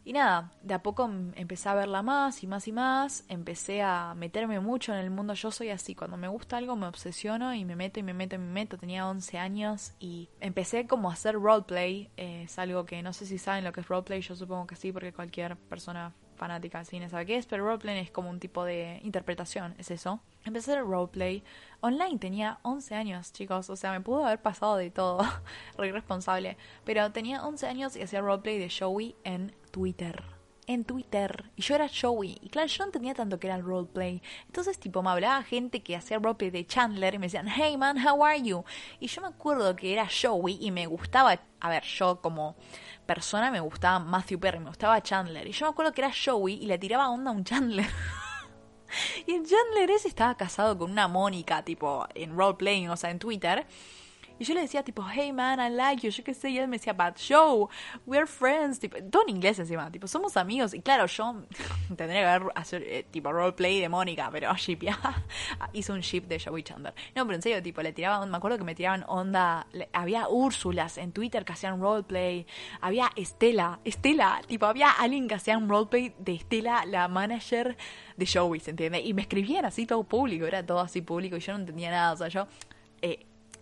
Y 0.05 0.13
nada, 0.13 0.51
de 0.63 0.73
a 0.73 0.81
poco 0.81 1.09
empecé 1.35 1.69
a 1.69 1.73
verla 1.73 2.01
más 2.01 2.43
y 2.43 2.47
más 2.47 2.67
y 2.67 2.71
más, 2.71 3.25
empecé 3.27 3.81
a 3.81 4.15
meterme 4.15 4.59
mucho 4.59 4.93
en 4.93 4.99
el 4.99 5.11
mundo, 5.11 5.33
yo 5.33 5.51
soy 5.51 5.69
así, 5.69 5.93
cuando 5.93 6.17
me 6.17 6.27
gusta 6.27 6.57
algo 6.57 6.75
me 6.75 6.87
obsesiono 6.87 7.53
y 7.53 7.65
me 7.65 7.75
meto 7.75 7.99
y 7.99 8.03
me 8.03 8.13
meto 8.13 8.35
y 8.35 8.39
me 8.39 8.51
meto, 8.51 8.77
tenía 8.77 9.07
11 9.07 9.37
años 9.37 9.93
y 9.99 10.29
empecé 10.39 10.87
como 10.87 11.09
a 11.09 11.13
hacer 11.13 11.35
roleplay, 11.35 12.09
eh, 12.17 12.43
es 12.43 12.57
algo 12.57 12.85
que 12.85 13.03
no 13.03 13.13
sé 13.13 13.25
si 13.25 13.37
saben 13.37 13.63
lo 13.63 13.73
que 13.73 13.81
es 13.81 13.87
roleplay, 13.87 14.21
yo 14.21 14.35
supongo 14.35 14.67
que 14.67 14.75
sí, 14.75 14.91
porque 14.91 15.13
cualquier 15.13 15.57
persona 15.57 16.13
fanática 16.39 16.79
del 16.79 16.87
cine 16.87 17.09
sabe 17.09 17.25
qué 17.25 17.35
es, 17.35 17.45
pero 17.45 17.65
roleplay 17.65 17.99
es 17.99 18.09
como 18.09 18.29
un 18.29 18.39
tipo 18.39 18.63
de 18.63 18.99
interpretación, 19.03 19.75
es 19.77 19.91
eso. 19.91 20.21
Empecé 20.45 20.71
a 20.71 20.75
hacer 20.75 20.85
roleplay 20.85 21.43
online, 21.81 22.17
tenía 22.17 22.59
11 22.63 22.95
años, 22.95 23.33
chicos, 23.33 23.69
o 23.69 23.75
sea, 23.75 23.91
me 23.91 24.01
pudo 24.01 24.25
haber 24.25 24.41
pasado 24.41 24.77
de 24.77 24.89
todo, 24.89 25.19
re 25.77 25.91
responsable, 25.91 26.57
pero 26.85 27.11
tenía 27.11 27.45
11 27.45 27.67
años 27.67 27.95
y 27.95 28.01
hacía 28.01 28.21
roleplay 28.21 28.57
de 28.57 28.71
Joey 28.71 29.15
en 29.25 29.53
Twitter. 29.71 30.23
En 30.67 30.83
Twitter. 30.83 31.45
Y 31.55 31.63
yo 31.63 31.73
era 31.75 31.89
Joey. 31.89 32.37
Y 32.41 32.49
claro, 32.49 32.67
yo 32.67 32.83
no 32.83 32.85
entendía 32.85 33.15
tanto 33.15 33.39
que 33.39 33.47
era 33.47 33.55
el 33.55 33.63
roleplay. 33.63 34.21
Entonces, 34.45 34.79
tipo, 34.79 35.01
me 35.01 35.09
hablaba 35.09 35.41
gente 35.43 35.81
que 35.81 35.95
hacía 35.95 36.19
roleplay 36.19 36.51
de 36.51 36.67
Chandler 36.67 37.15
y 37.15 37.17
me 37.17 37.25
decían, 37.25 37.47
hey 37.47 37.75
man, 37.75 37.97
how 38.05 38.23
are 38.23 38.39
you? 38.41 38.63
Y 38.99 39.07
yo 39.07 39.21
me 39.21 39.29
acuerdo 39.29 39.75
que 39.75 39.93
era 39.93 40.07
Joey 40.07 40.59
y 40.61 40.69
me 40.69 40.85
gustaba, 40.85 41.39
a 41.59 41.69
ver, 41.69 41.83
yo 41.83 42.21
como 42.21 42.55
persona 43.07 43.49
me 43.49 43.59
gustaba 43.59 43.97
Matthew 43.97 44.39
Perry, 44.39 44.59
me 44.59 44.67
gustaba 44.67 45.01
Chandler. 45.01 45.47
Y 45.47 45.51
yo 45.51 45.65
me 45.65 45.71
acuerdo 45.71 45.91
que 45.91 46.01
era 46.01 46.11
Joey 46.13 46.59
y 46.61 46.67
le 46.67 46.77
tiraba 46.77 47.09
onda 47.09 47.31
a 47.31 47.33
un 47.33 47.43
Chandler. 47.43 47.89
y 49.25 49.33
el 49.33 49.47
Chandler 49.47 49.89
ese 49.89 50.07
estaba 50.07 50.37
casado 50.37 50.77
con 50.77 50.91
una 50.91 51.07
Mónica, 51.07 51.63
tipo, 51.63 52.07
en 52.13 52.37
roleplaying, 52.37 52.89
o 52.89 52.97
sea, 52.97 53.09
en 53.09 53.17
Twitter. 53.17 53.65
Y 54.39 54.45
yo 54.45 54.53
le 54.53 54.61
decía 54.61 54.83
tipo, 54.83 55.05
hey 55.05 55.33
man, 55.33 55.59
I 55.59 55.69
like 55.69 56.01
you, 56.01 56.11
yo 56.11 56.23
qué 56.23 56.33
sé, 56.33 56.49
y 56.49 56.57
él 56.57 56.69
me 56.69 56.77
decía, 56.77 56.93
but 56.93 57.17
show, 57.17 57.69
we're 58.05 58.25
friends, 58.25 58.79
tipo, 58.79 58.97
todo 59.11 59.23
en 59.23 59.35
inglés 59.35 59.59
encima, 59.59 59.91
tipo, 59.91 60.07
somos 60.07 60.37
amigos. 60.37 60.73
Y 60.73 60.81
claro, 60.81 61.05
yo 61.07 61.43
tendría 61.97 62.21
que 62.21 62.25
haber 62.25 62.51
hacer 62.55 62.83
eh, 62.83 63.05
tipo 63.11 63.33
roleplay 63.33 63.81
de 63.81 63.89
Mónica, 63.89 64.29
pero 64.31 64.53
ship 64.55 64.79
ya, 64.81 64.97
hizo 65.73 65.93
un 65.93 65.99
ship 65.99 66.21
de 66.21 66.39
Joey 66.39 66.63
Chandler. 66.63 66.93
No, 67.15 67.25
pero 67.25 67.35
en 67.35 67.41
serio, 67.41 67.61
tipo, 67.61 67.81
le 67.81 67.91
tiraban, 67.91 68.31
me 68.31 68.37
acuerdo 68.37 68.57
que 68.57 68.63
me 68.63 68.75
tiraban 68.75 69.03
onda, 69.07 69.67
había 69.91 70.29
Úrsulas 70.29 70.97
en 70.97 71.11
Twitter 71.11 71.43
que 71.43 71.53
hacían 71.53 71.81
roleplay, 71.81 72.47
había 72.79 73.09
Estela, 73.17 73.79
Estela, 73.83 74.41
tipo, 74.47 74.65
había 74.67 74.91
alguien 74.91 75.27
que 75.27 75.35
hacía 75.35 75.57
un 75.57 75.67
roleplay 75.67 76.13
de 76.17 76.35
Estela, 76.35 76.85
la 76.85 77.09
manager 77.09 77.77
de 78.15 78.25
Joey, 78.25 78.61
¿se 78.61 78.71
entiende? 78.71 79.01
Y 79.01 79.13
me 79.13 79.21
escribían 79.23 79.65
así 79.65 79.85
todo 79.85 80.03
público, 80.03 80.45
era 80.45 80.65
todo 80.65 80.79
así 80.79 81.01
público 81.01 81.35
y 81.35 81.39
yo 81.39 81.53
no 81.53 81.59
entendía 81.59 81.91
nada, 81.91 82.13
o 82.13 82.17
sea, 82.17 82.29
yo... 82.29 82.47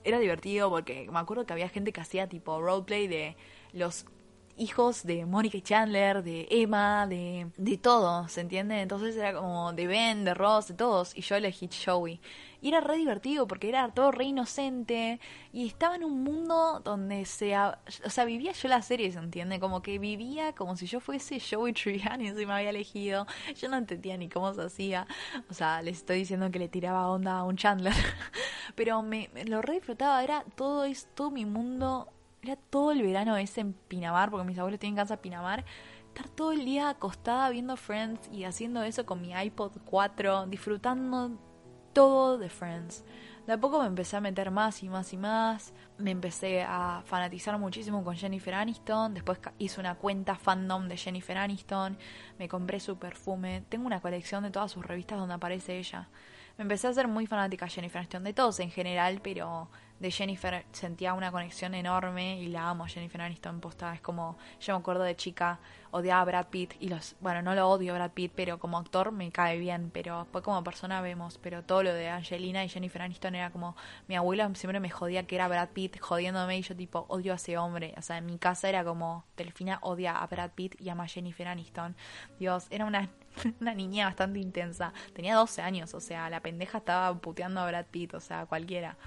Era 0.08 0.20
divertido 0.20 0.70
porque 0.70 1.10
me 1.12 1.20
acuerdo 1.20 1.46
que 1.46 1.52
había 1.52 1.67
gente 1.67 1.91
que 1.91 2.00
hacía 2.00 2.30
tipo 2.30 2.62
roleplay 2.62 3.08
de 3.08 3.36
los 3.74 4.06
hijos 4.58 5.04
de 5.04 5.26
Mónica 5.26 5.58
y 5.58 5.62
Chandler, 5.62 6.24
de 6.24 6.48
Emma, 6.50 7.08
de, 7.08 7.48
de 7.58 7.78
todos, 7.78 8.32
¿se 8.32 8.41
entiende? 8.41 8.82
Entonces 8.82 9.15
era 9.15 9.34
como 9.34 9.74
de 9.74 9.88
Ben, 9.88 10.26
de 10.26 10.34
Ross, 10.34 10.67
de 10.67 10.74
todos, 10.74 11.15
y 11.15 11.22
yo 11.22 11.36
elegí 11.36 11.70
Joey. 11.86 12.20
Y 12.60 12.70
era 12.70 12.82
re 12.82 12.98
divertido 12.98 13.48
porque 13.48 13.70
era 13.70 13.89
todo 13.89 14.12
re 14.12 14.26
inocente 14.26 15.20
y 15.54 15.67
estaba 15.67 15.96
en 15.96 16.04
un 16.04 16.24
mundo 16.24 16.82
donde 16.84 17.26
se... 17.26 17.56
O 17.58 18.10
sea, 18.10 18.26
vivía 18.26 18.52
yo 18.52 18.67
la 18.67 18.82
serie, 18.82 19.12
¿se 19.12 19.20
entiende? 19.20 19.60
Como 19.60 19.82
que 19.84 20.00
vivía 20.00 20.54
como 20.54 20.76
si 20.76 20.88
yo 20.88 21.00
fuese 21.00 21.39
Joey 21.39 21.74
Tribbiani 21.74 22.30
si 22.36 22.46
me 22.46 22.54
había 22.54 22.72
elegido. 22.72 23.28
Yo 23.56 23.70
no 23.70 23.78
entendía 23.78 24.17
ni 24.17 24.28
cómo 24.28 24.54
se 24.54 24.63
hacía. 24.63 25.08
O 25.50 25.54
sea, 25.54 25.82
les 25.84 25.98
estoy 25.98 26.17
diciendo 26.20 26.50
que 26.50 26.60
le 26.60 26.67
tiraba 26.67 27.08
onda 27.10 27.38
a 27.38 27.43
un 27.43 27.58
Chandler. 27.58 27.93
Pero 28.76 29.04
me, 29.04 29.30
lo 29.46 29.62
re 29.62 29.76
disfrutaba, 29.76 30.24
era 30.24 30.43
todo, 30.56 30.84
es, 30.84 31.08
todo 31.13 31.30
mi 31.30 31.46
mundo 31.46 32.12
era 32.41 32.56
todo 32.56 32.91
el 32.91 33.02
verano 33.02 33.38
ese 33.38 33.62
en 33.62 33.73
Pinamar, 33.73 34.30
porque 34.30 34.45
mis 34.45 34.58
abuelos 34.58 34.80
tienen 34.80 34.95
casa 34.95 35.15
en 35.15 35.19
Pinamar, 35.21 35.65
estar 36.08 36.30
todo 36.30 36.52
el 36.52 36.65
día 36.65 36.89
acostada 36.89 37.50
viendo 37.50 37.78
Friends 37.78 38.30
y 38.32 38.43
haciendo 38.43 38.84
eso 38.84 39.06
con 39.06 39.21
mi 39.21 39.34
iPod 39.34 39.73
4, 39.86 40.47
disfrutando 40.47 41.38
todo 41.93 42.38
de 42.38 42.50
Friends. 42.50 43.04
De 43.47 43.54
a 43.54 43.58
poco 43.58 43.80
me 43.80 43.88
empecé 43.88 44.17
a 44.17 44.21
meter 44.21 44.52
más 44.52 44.84
y 44.84 44.89
más 44.89 45.13
y 45.13 45.17
más. 45.17 45.73
Me 45.97 46.12
empecé 46.12 46.63
a 46.63 47.02
fanatizar 47.06 47.58
muchísimo 47.58 48.04
con 48.04 48.13
Jennifer 48.13 48.54
Aniston. 48.54 49.13
Después 49.13 49.39
hice 49.58 49.80
una 49.80 49.95
cuenta 49.95 50.36
fandom 50.36 50.89
de 50.89 50.97
Jennifer 50.97 51.38
Aniston. 51.38 51.97
Me 52.38 52.50
compré 52.50 52.82
su 52.82 52.97
perfume. 53.00 53.63
Tengo 53.69 53.88
una 53.88 54.02
colección 54.02 54.43
de 54.43 54.52
todas 54.52 54.73
sus 54.73 54.86
revistas 54.86 55.17
donde 55.17 55.36
aparece 55.36 55.78
ella. 55.78 56.10
Me 56.58 56.63
empecé 56.63 56.88
a 56.88 56.93
ser 56.93 57.08
muy 57.08 57.26
fanática 57.26 57.65
de 57.65 57.71
Jennifer 57.71 58.00
Aniston, 58.00 58.26
de 58.26 58.34
todos 58.34 58.60
en 58.60 58.69
general, 58.69 59.21
pero 59.23 59.69
de 59.99 60.12
Jennifer 60.12 60.65
sentía 60.71 61.13
una 61.13 61.31
conexión 61.31 61.73
enorme 61.73 62.39
y 62.39 62.47
la 62.47 62.69
amo 62.69 62.86
Jennifer 62.88 63.21
Aniston 63.21 63.60
posta. 63.60 63.93
Es 63.93 64.01
como 64.01 64.38
yo 64.60 64.73
me 64.73 64.79
acuerdo 64.79 65.03
de 65.03 65.15
chica 65.15 65.60
odiaba 65.91 66.21
a 66.21 66.25
Brad 66.25 66.47
Pitt 66.47 66.75
y 66.79 66.89
los 66.89 67.15
bueno 67.19 67.41
no 67.41 67.55
lo 67.55 67.67
odio 67.69 67.93
Brad 67.93 68.12
Pitt 68.12 68.31
pero 68.36 68.60
como 68.60 68.77
actor 68.77 69.12
me 69.12 69.31
cae 69.31 69.57
bien 69.57 69.89
pero 69.91 70.19
después 70.19 70.43
como 70.43 70.63
persona 70.63 71.01
vemos 71.01 71.38
pero 71.38 71.63
todo 71.63 71.83
lo 71.83 71.93
de 71.93 72.10
Angelina 72.10 72.63
y 72.63 72.69
Jennifer 72.69 73.01
Aniston 73.01 73.36
era 73.36 73.49
como 73.51 73.75
mi 74.07 74.15
abuela 74.15 74.51
siempre 74.53 74.79
me 74.79 74.89
jodía 74.89 75.25
que 75.25 75.36
era 75.36 75.47
Brad 75.47 75.69
Pitt 75.69 75.99
jodiéndome 75.99 76.57
y 76.57 76.62
yo 76.62 76.75
tipo 76.75 77.05
odio 77.10 77.33
a 77.33 77.36
ese 77.38 77.57
hombre. 77.57 77.93
O 77.97 78.01
sea 78.01 78.17
en 78.17 78.25
mi 78.25 78.38
casa 78.38 78.69
era 78.69 78.83
como 78.83 79.25
Delfina 79.36 79.79
odia 79.81 80.17
a 80.17 80.27
Brad 80.27 80.51
Pitt 80.51 80.79
y 80.79 80.89
ama 80.89 81.03
a 81.03 81.07
Jennifer 81.07 81.47
Aniston. 81.47 81.95
Dios 82.39 82.67
era 82.69 82.86
una 82.86 83.10
una 83.62 83.73
niña 83.73 84.05
bastante 84.05 84.39
intensa. 84.39 84.93
Tenía 85.13 85.36
12 85.36 85.62
años 85.62 85.93
o 85.93 85.99
sea 85.99 86.29
la 86.29 86.41
pendeja 86.41 86.79
estaba 86.79 87.13
puteando 87.19 87.62
a 87.62 87.67
Brad 87.67 87.86
Pitt 87.86 88.13
o 88.13 88.19
sea 88.19 88.45
cualquiera 88.45 88.97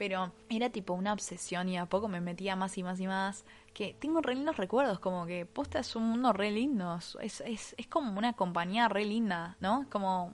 pero 0.00 0.32
era 0.48 0.70
tipo 0.70 0.94
una 0.94 1.12
obsesión 1.12 1.68
y 1.68 1.76
a 1.76 1.84
poco 1.84 2.08
me 2.08 2.22
metía 2.22 2.56
más 2.56 2.78
y 2.78 2.82
más 2.82 2.98
y 3.00 3.06
más. 3.06 3.44
Que 3.74 3.92
tengo 3.92 4.22
re 4.22 4.34
lindos 4.34 4.56
recuerdos, 4.56 4.98
como 4.98 5.26
que 5.26 5.44
posta 5.44 5.80
es 5.80 5.94
un 5.94 6.04
mundo 6.04 6.32
re 6.32 6.50
lindo. 6.50 6.96
Es, 7.20 7.42
es, 7.42 7.74
es 7.76 7.86
como 7.86 8.16
una 8.18 8.32
compañía 8.32 8.88
re 8.88 9.04
linda, 9.04 9.58
¿no? 9.60 9.84
Como. 9.90 10.32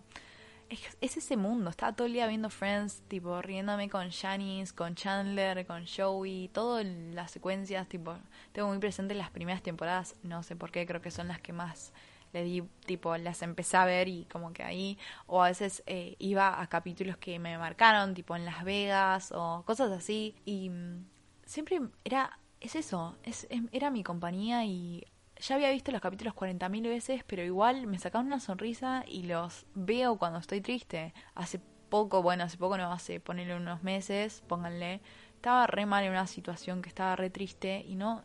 Es, 0.69 0.97
es, 1.01 1.17
ese 1.17 1.37
mundo. 1.37 1.71
Estaba 1.71 1.97
todo 1.97 2.07
el 2.07 2.13
día 2.13 2.29
viendo 2.29 2.49
Friends, 2.49 3.03
tipo, 3.09 3.43
riéndome 3.43 3.91
con 3.91 4.13
Janice, 4.13 4.73
con 4.73 4.95
Chandler, 4.95 5.67
con 5.67 5.85
Joey, 5.85 6.49
todas 6.53 6.87
las 6.87 7.33
secuencias, 7.33 7.89
tipo, 7.89 8.15
tengo 8.53 8.69
muy 8.69 8.79
presente 8.79 9.15
las 9.15 9.31
primeras 9.31 9.65
temporadas, 9.65 10.15
no 10.23 10.45
sé 10.45 10.55
por 10.55 10.71
qué, 10.71 10.87
creo 10.87 11.03
que 11.03 11.11
son 11.11 11.27
las 11.27 11.41
que 11.41 11.53
más 11.53 11.93
le 12.37 12.45
di, 12.45 12.63
tipo, 12.85 13.17
las 13.17 13.41
empecé 13.41 13.79
a 13.79 13.87
ver 13.87 14.09
y 14.09 14.27
como 14.27 14.53
que 14.53 14.63
ahí, 14.63 14.99
o 15.27 15.43
a 15.43 15.49
veces 15.49 15.83
eh, 15.87 16.17
iba 16.19 16.61
a 16.61 16.67
capítulos 16.67 17.17
que 17.17 17.39
me 17.39 17.57
marcaron, 17.57 18.13
tipo 18.13 18.37
en 18.37 18.45
Las 18.45 18.63
Vegas 18.63 19.33
o 19.33 19.63
cosas 19.65 19.91
así, 19.91 20.35
y 20.45 20.69
mm, 20.69 21.07
siempre 21.47 21.81
era, 22.05 22.39
es 22.61 22.77
eso, 22.77 23.17
es, 23.23 23.49
era 23.73 23.91
mi 23.91 24.05
compañía 24.05 24.67
y 24.67 25.07
ya 25.39 25.55
había 25.55 25.71
visto 25.71 25.93
los 25.93 26.03
capítulos 26.03 26.35
40.000 26.35 26.83
veces, 26.83 27.25
pero 27.27 27.43
igual 27.43 27.87
me 27.87 27.99
sacaban 27.99 28.27
una 28.27 28.41
sonrisa 28.41 29.05
y 29.07 29.23
los 29.23 29.65
veo 29.75 30.19
cuando 30.19 30.39
estoy 30.39 30.61
triste. 30.61 31.15
Hace 31.35 31.61
poco, 31.89 32.23
bueno, 32.23 32.45
hace 32.45 32.59
poco 32.59 32.77
no, 32.77 32.93
hace 32.93 33.21
ponerle 33.21 33.57
unos 33.57 33.83
meses, 33.83 34.43
pónganle, 34.47 35.01
estaba 35.35 35.67
re 35.67 35.87
mal 35.87 36.05
en 36.05 36.11
una 36.11 36.27
situación 36.27 36.83
que 36.83 36.89
estaba 36.89 37.17
re 37.17 37.31
triste 37.31 37.85
y 37.87 37.95
no 37.97 38.25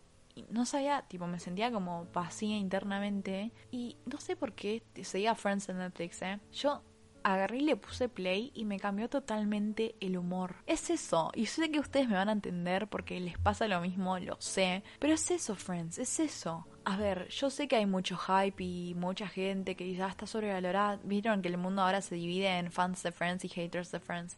no 0.49 0.65
sabía, 0.65 1.03
tipo, 1.07 1.27
me 1.27 1.39
sentía 1.39 1.71
como 1.71 2.07
vacía 2.13 2.57
internamente. 2.57 3.51
Y 3.71 3.97
no 4.05 4.19
sé 4.19 4.35
por 4.35 4.53
qué 4.53 4.83
seguía 5.03 5.35
Friends 5.35 5.69
en 5.69 5.77
Netflix, 5.77 6.21
¿eh? 6.21 6.39
Yo 6.51 6.83
agarré 7.23 7.57
y 7.57 7.61
le 7.61 7.75
puse 7.75 8.09
play 8.09 8.51
y 8.53 8.65
me 8.65 8.79
cambió 8.79 9.09
totalmente 9.09 9.95
el 9.99 10.17
humor. 10.17 10.55
Es 10.65 10.89
eso, 10.89 11.31
y 11.35 11.45
sé 11.45 11.69
que 11.71 11.79
ustedes 11.79 12.07
me 12.07 12.15
van 12.15 12.29
a 12.29 12.33
entender 12.33 12.87
porque 12.87 13.19
les 13.19 13.37
pasa 13.37 13.67
lo 13.67 13.81
mismo, 13.81 14.17
lo 14.19 14.37
sé, 14.39 14.83
pero 14.99 15.13
es 15.13 15.29
eso, 15.31 15.55
friends, 15.55 15.97
es 15.97 16.19
eso. 16.19 16.65
A 16.83 16.97
ver, 16.97 17.27
yo 17.29 17.49
sé 17.49 17.67
que 17.67 17.75
hay 17.75 17.85
mucho 17.85 18.17
hype 18.17 18.63
y 18.63 18.95
mucha 18.95 19.27
gente 19.27 19.75
que 19.75 20.01
ah, 20.01 20.07
está 20.07 20.25
sobrevalorada. 20.25 20.99
Vieron 21.03 21.43
que 21.43 21.49
el 21.49 21.57
mundo 21.57 21.83
ahora 21.83 22.01
se 22.01 22.15
divide 22.15 22.57
en 22.57 22.71
fans 22.71 23.03
de 23.03 23.11
Friends 23.11 23.45
y 23.45 23.49
haters 23.49 23.91
de 23.91 23.99
Friends. 23.99 24.35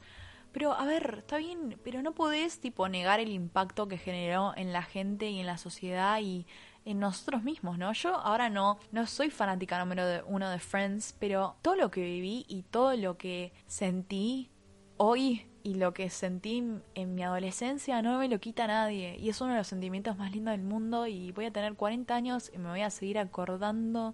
Pero, 0.53 0.73
a 0.73 0.85
ver, 0.85 1.15
está 1.19 1.37
bien, 1.37 1.79
pero 1.83 2.01
no 2.01 2.13
podés, 2.13 2.59
tipo, 2.59 2.87
negar 2.87 3.19
el 3.19 3.29
impacto 3.29 3.87
que 3.87 3.97
generó 3.97 4.53
en 4.55 4.71
la 4.71 4.83
gente 4.83 5.29
y 5.29 5.39
en 5.39 5.47
la 5.47 5.57
sociedad 5.57 6.19
y 6.21 6.45
en 6.85 6.99
nosotros 6.99 7.43
mismos, 7.43 7.77
¿no? 7.77 7.91
Yo 7.93 8.15
ahora 8.15 8.49
no, 8.49 8.77
no 8.91 9.07
soy 9.07 9.29
fanática 9.29 9.79
número 9.79 10.05
de, 10.05 10.21
uno 10.27 10.49
de 10.49 10.59
Friends, 10.59 11.15
pero 11.19 11.55
todo 11.61 11.75
lo 11.75 11.91
que 11.91 12.01
viví 12.01 12.45
y 12.47 12.63
todo 12.63 12.95
lo 12.95 13.17
que 13.17 13.53
sentí 13.67 14.51
hoy 14.97 15.47
y 15.63 15.75
lo 15.75 15.93
que 15.93 16.09
sentí 16.09 16.63
en 16.93 17.15
mi 17.15 17.23
adolescencia 17.23 18.01
no 18.01 18.19
me 18.19 18.27
lo 18.27 18.39
quita 18.39 18.67
nadie. 18.67 19.17
Y 19.17 19.29
es 19.29 19.39
uno 19.41 19.53
de 19.53 19.57
los 19.57 19.67
sentimientos 19.67 20.17
más 20.17 20.31
lindos 20.31 20.51
del 20.51 20.63
mundo 20.63 21.07
y 21.07 21.31
voy 21.31 21.45
a 21.45 21.51
tener 21.51 21.73
40 21.75 22.13
años 22.13 22.51
y 22.53 22.57
me 22.57 22.69
voy 22.69 22.81
a 22.81 22.89
seguir 22.89 23.17
acordando 23.17 24.13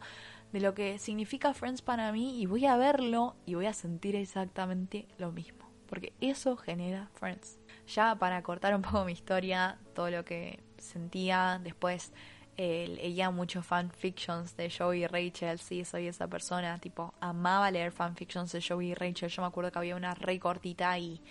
de 0.53 0.59
lo 0.59 0.73
que 0.73 0.99
significa 0.99 1.53
Friends 1.53 1.81
para 1.81 2.11
mí 2.11 2.39
y 2.41 2.45
voy 2.45 2.65
a 2.65 2.77
verlo 2.77 3.35
y 3.45 3.55
voy 3.55 3.65
a 3.65 3.73
sentir 3.73 4.15
exactamente 4.15 5.07
lo 5.17 5.31
mismo. 5.31 5.58
Porque 5.89 6.13
eso 6.21 6.55
genera 6.55 7.09
Friends. 7.15 7.57
Ya 7.87 8.15
para 8.15 8.41
cortar 8.43 8.75
un 8.75 8.83
poco 8.83 9.03
mi 9.03 9.13
historia, 9.13 9.77
todo 9.93 10.09
lo 10.11 10.23
que 10.23 10.59
sentía 10.77 11.59
después 11.63 12.13
leía 12.59 13.31
muchos 13.31 13.65
fanfictions 13.65 14.57
de 14.57 14.69
Joey 14.69 15.03
y 15.03 15.07
Rachel, 15.07 15.59
sí, 15.59 15.85
soy 15.85 16.07
esa 16.07 16.27
persona, 16.27 16.77
tipo, 16.79 17.13
amaba 17.21 17.71
leer 17.71 17.91
fanfictions 17.91 18.51
de 18.51 18.61
Joey 18.61 18.91
y 18.91 18.93
Rachel, 18.95 19.29
yo 19.29 19.41
me 19.41 19.47
acuerdo 19.47 19.71
que 19.71 19.79
había 19.79 19.95
una 19.95 20.13
re 20.13 20.39
cortita 20.39 20.97
y... 20.97 21.21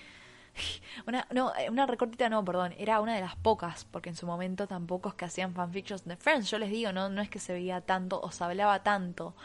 Una, 1.07 1.25
no, 1.31 1.55
eh, 1.55 1.71
una 1.71 1.87
recortita 1.87 2.29
no, 2.29 2.45
perdón, 2.45 2.75
era 2.79 3.01
una 3.01 3.15
de 3.15 3.21
las 3.21 3.37
pocas, 3.37 3.85
porque 3.85 4.09
en 4.09 4.17
su 4.17 4.27
momento 4.27 4.67
tampoco 4.67 5.11
es 5.11 5.15
que 5.15 5.27
hacían 5.27 5.55
fanfictions 5.55 6.05
de 6.05 6.17
Friends, 6.17 6.51
yo 6.51 6.59
les 6.59 6.71
digo, 6.71 6.91
no, 6.91 7.09
no 7.11 7.23
es 7.23 7.31
que 7.31 7.39
se 7.39 7.53
veía 7.53 7.81
tanto 7.81 8.21
o 8.21 8.33
se 8.33 8.43
hablaba 8.43 8.83
tanto. 8.83 9.37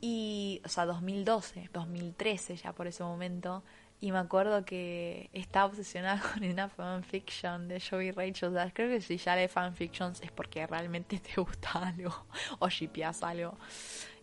Y, 0.00 0.60
o 0.64 0.68
sea, 0.68 0.86
2012, 0.86 1.70
2013 1.72 2.56
ya 2.56 2.72
por 2.74 2.86
ese 2.86 3.02
momento, 3.02 3.64
y 4.00 4.12
me 4.12 4.18
acuerdo 4.18 4.64
que 4.64 5.30
estaba 5.32 5.66
obsesionada 5.66 6.20
con 6.32 6.44
una 6.44 6.68
fanfiction 6.68 7.68
de 7.68 7.80
Joey 7.80 8.10
Rachel. 8.10 8.54
Creo 8.72 8.88
que 8.88 9.00
si 9.00 9.16
ya 9.16 9.36
lees 9.36 9.50
fanfictions 9.50 10.20
es 10.22 10.30
porque 10.30 10.66
realmente 10.66 11.18
te 11.18 11.34
gusta 11.40 11.88
algo 11.88 12.26
o 12.58 12.68
shipeas 12.68 13.22
algo. 13.22 13.56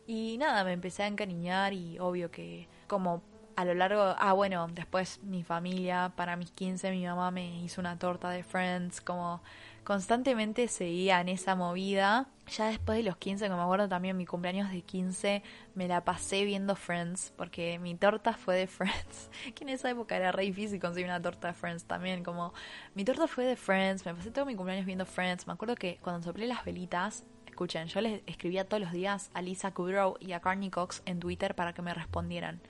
Y 0.06 0.38
nada, 0.38 0.64
me 0.64 0.74
empecé 0.74 1.04
a 1.04 1.08
encariñar 1.08 1.74
y 1.74 1.98
obvio 2.00 2.30
que 2.30 2.68
como 2.88 3.24
a 3.56 3.66
lo 3.66 3.74
largo, 3.74 4.16
ah 4.18 4.34
bueno, 4.34 4.68
después 4.72 5.22
mi 5.24 5.44
familia, 5.44 6.12
para 6.16 6.36
mis 6.36 6.52
15 6.52 6.92
mi 6.92 7.06
mamá 7.06 7.32
me 7.32 7.62
hizo 7.62 7.82
una 7.82 7.98
torta 7.98 8.30
de 8.30 8.44
Friends, 8.44 9.00
como 9.00 9.42
constantemente 9.84 10.68
seguía 10.68 11.22
en 11.22 11.30
esa 11.30 11.56
movida. 11.56 12.28
Ya 12.48 12.68
después 12.68 12.98
de 12.98 13.04
los 13.04 13.18
15, 13.18 13.46
como 13.46 13.58
me 13.58 13.64
acuerdo 13.64 13.88
también 13.88 14.18
mi 14.18 14.26
cumpleaños 14.26 14.70
de 14.70 14.82
15, 14.82 15.44
me 15.76 15.88
la 15.88 16.04
pasé 16.04 16.44
viendo 16.44 16.76
Friends, 16.76 17.34
porque 17.38 17.80
mi 17.80 17.96
torta 17.96 18.34
fue 18.34 18.56
de 18.56 18.68
Friends. 18.68 19.30
que 19.56 19.64
en 19.64 19.70
esa 19.70 19.90
época 19.90 20.16
era 20.18 20.32
re 20.32 20.44
difícil 20.44 20.80
conseguir 20.80 21.08
una 21.08 21.22
torta 21.22 21.50
de 21.50 21.54
Friends 21.54 21.86
también, 21.86 22.24
como 22.24 22.54
mi 22.96 23.06
torta 23.06 23.28
fue 23.28 23.46
de 23.46 23.56
Friends, 23.56 24.06
me 24.06 24.14
pasé 24.14 24.32
todo 24.32 24.46
mi 24.46 24.56
cumpleaños 24.56 24.86
viendo 24.86 25.06
Friends. 25.06 25.48
Me 25.48 25.54
acuerdo 25.54 25.76
que 25.76 26.00
cuando 26.02 26.22
soplé 26.24 26.48
las 26.48 26.66
velitas, 26.66 27.24
escuchen, 27.48 27.88
yo 27.88 28.02
les 28.02 28.22
escribía 28.26 28.68
todos 28.68 28.82
los 28.82 28.92
días 28.92 29.30
a 29.34 29.42
Lisa 29.42 29.74
Kudrow 29.74 30.18
y 30.20 30.34
a 30.34 30.42
Carney 30.42 30.70
Cox 30.70 31.02
en 31.06 31.20
Twitter 31.20 31.56
para 31.56 31.74
que 31.74 31.82
me 31.82 31.94
respondieran. 31.94 32.62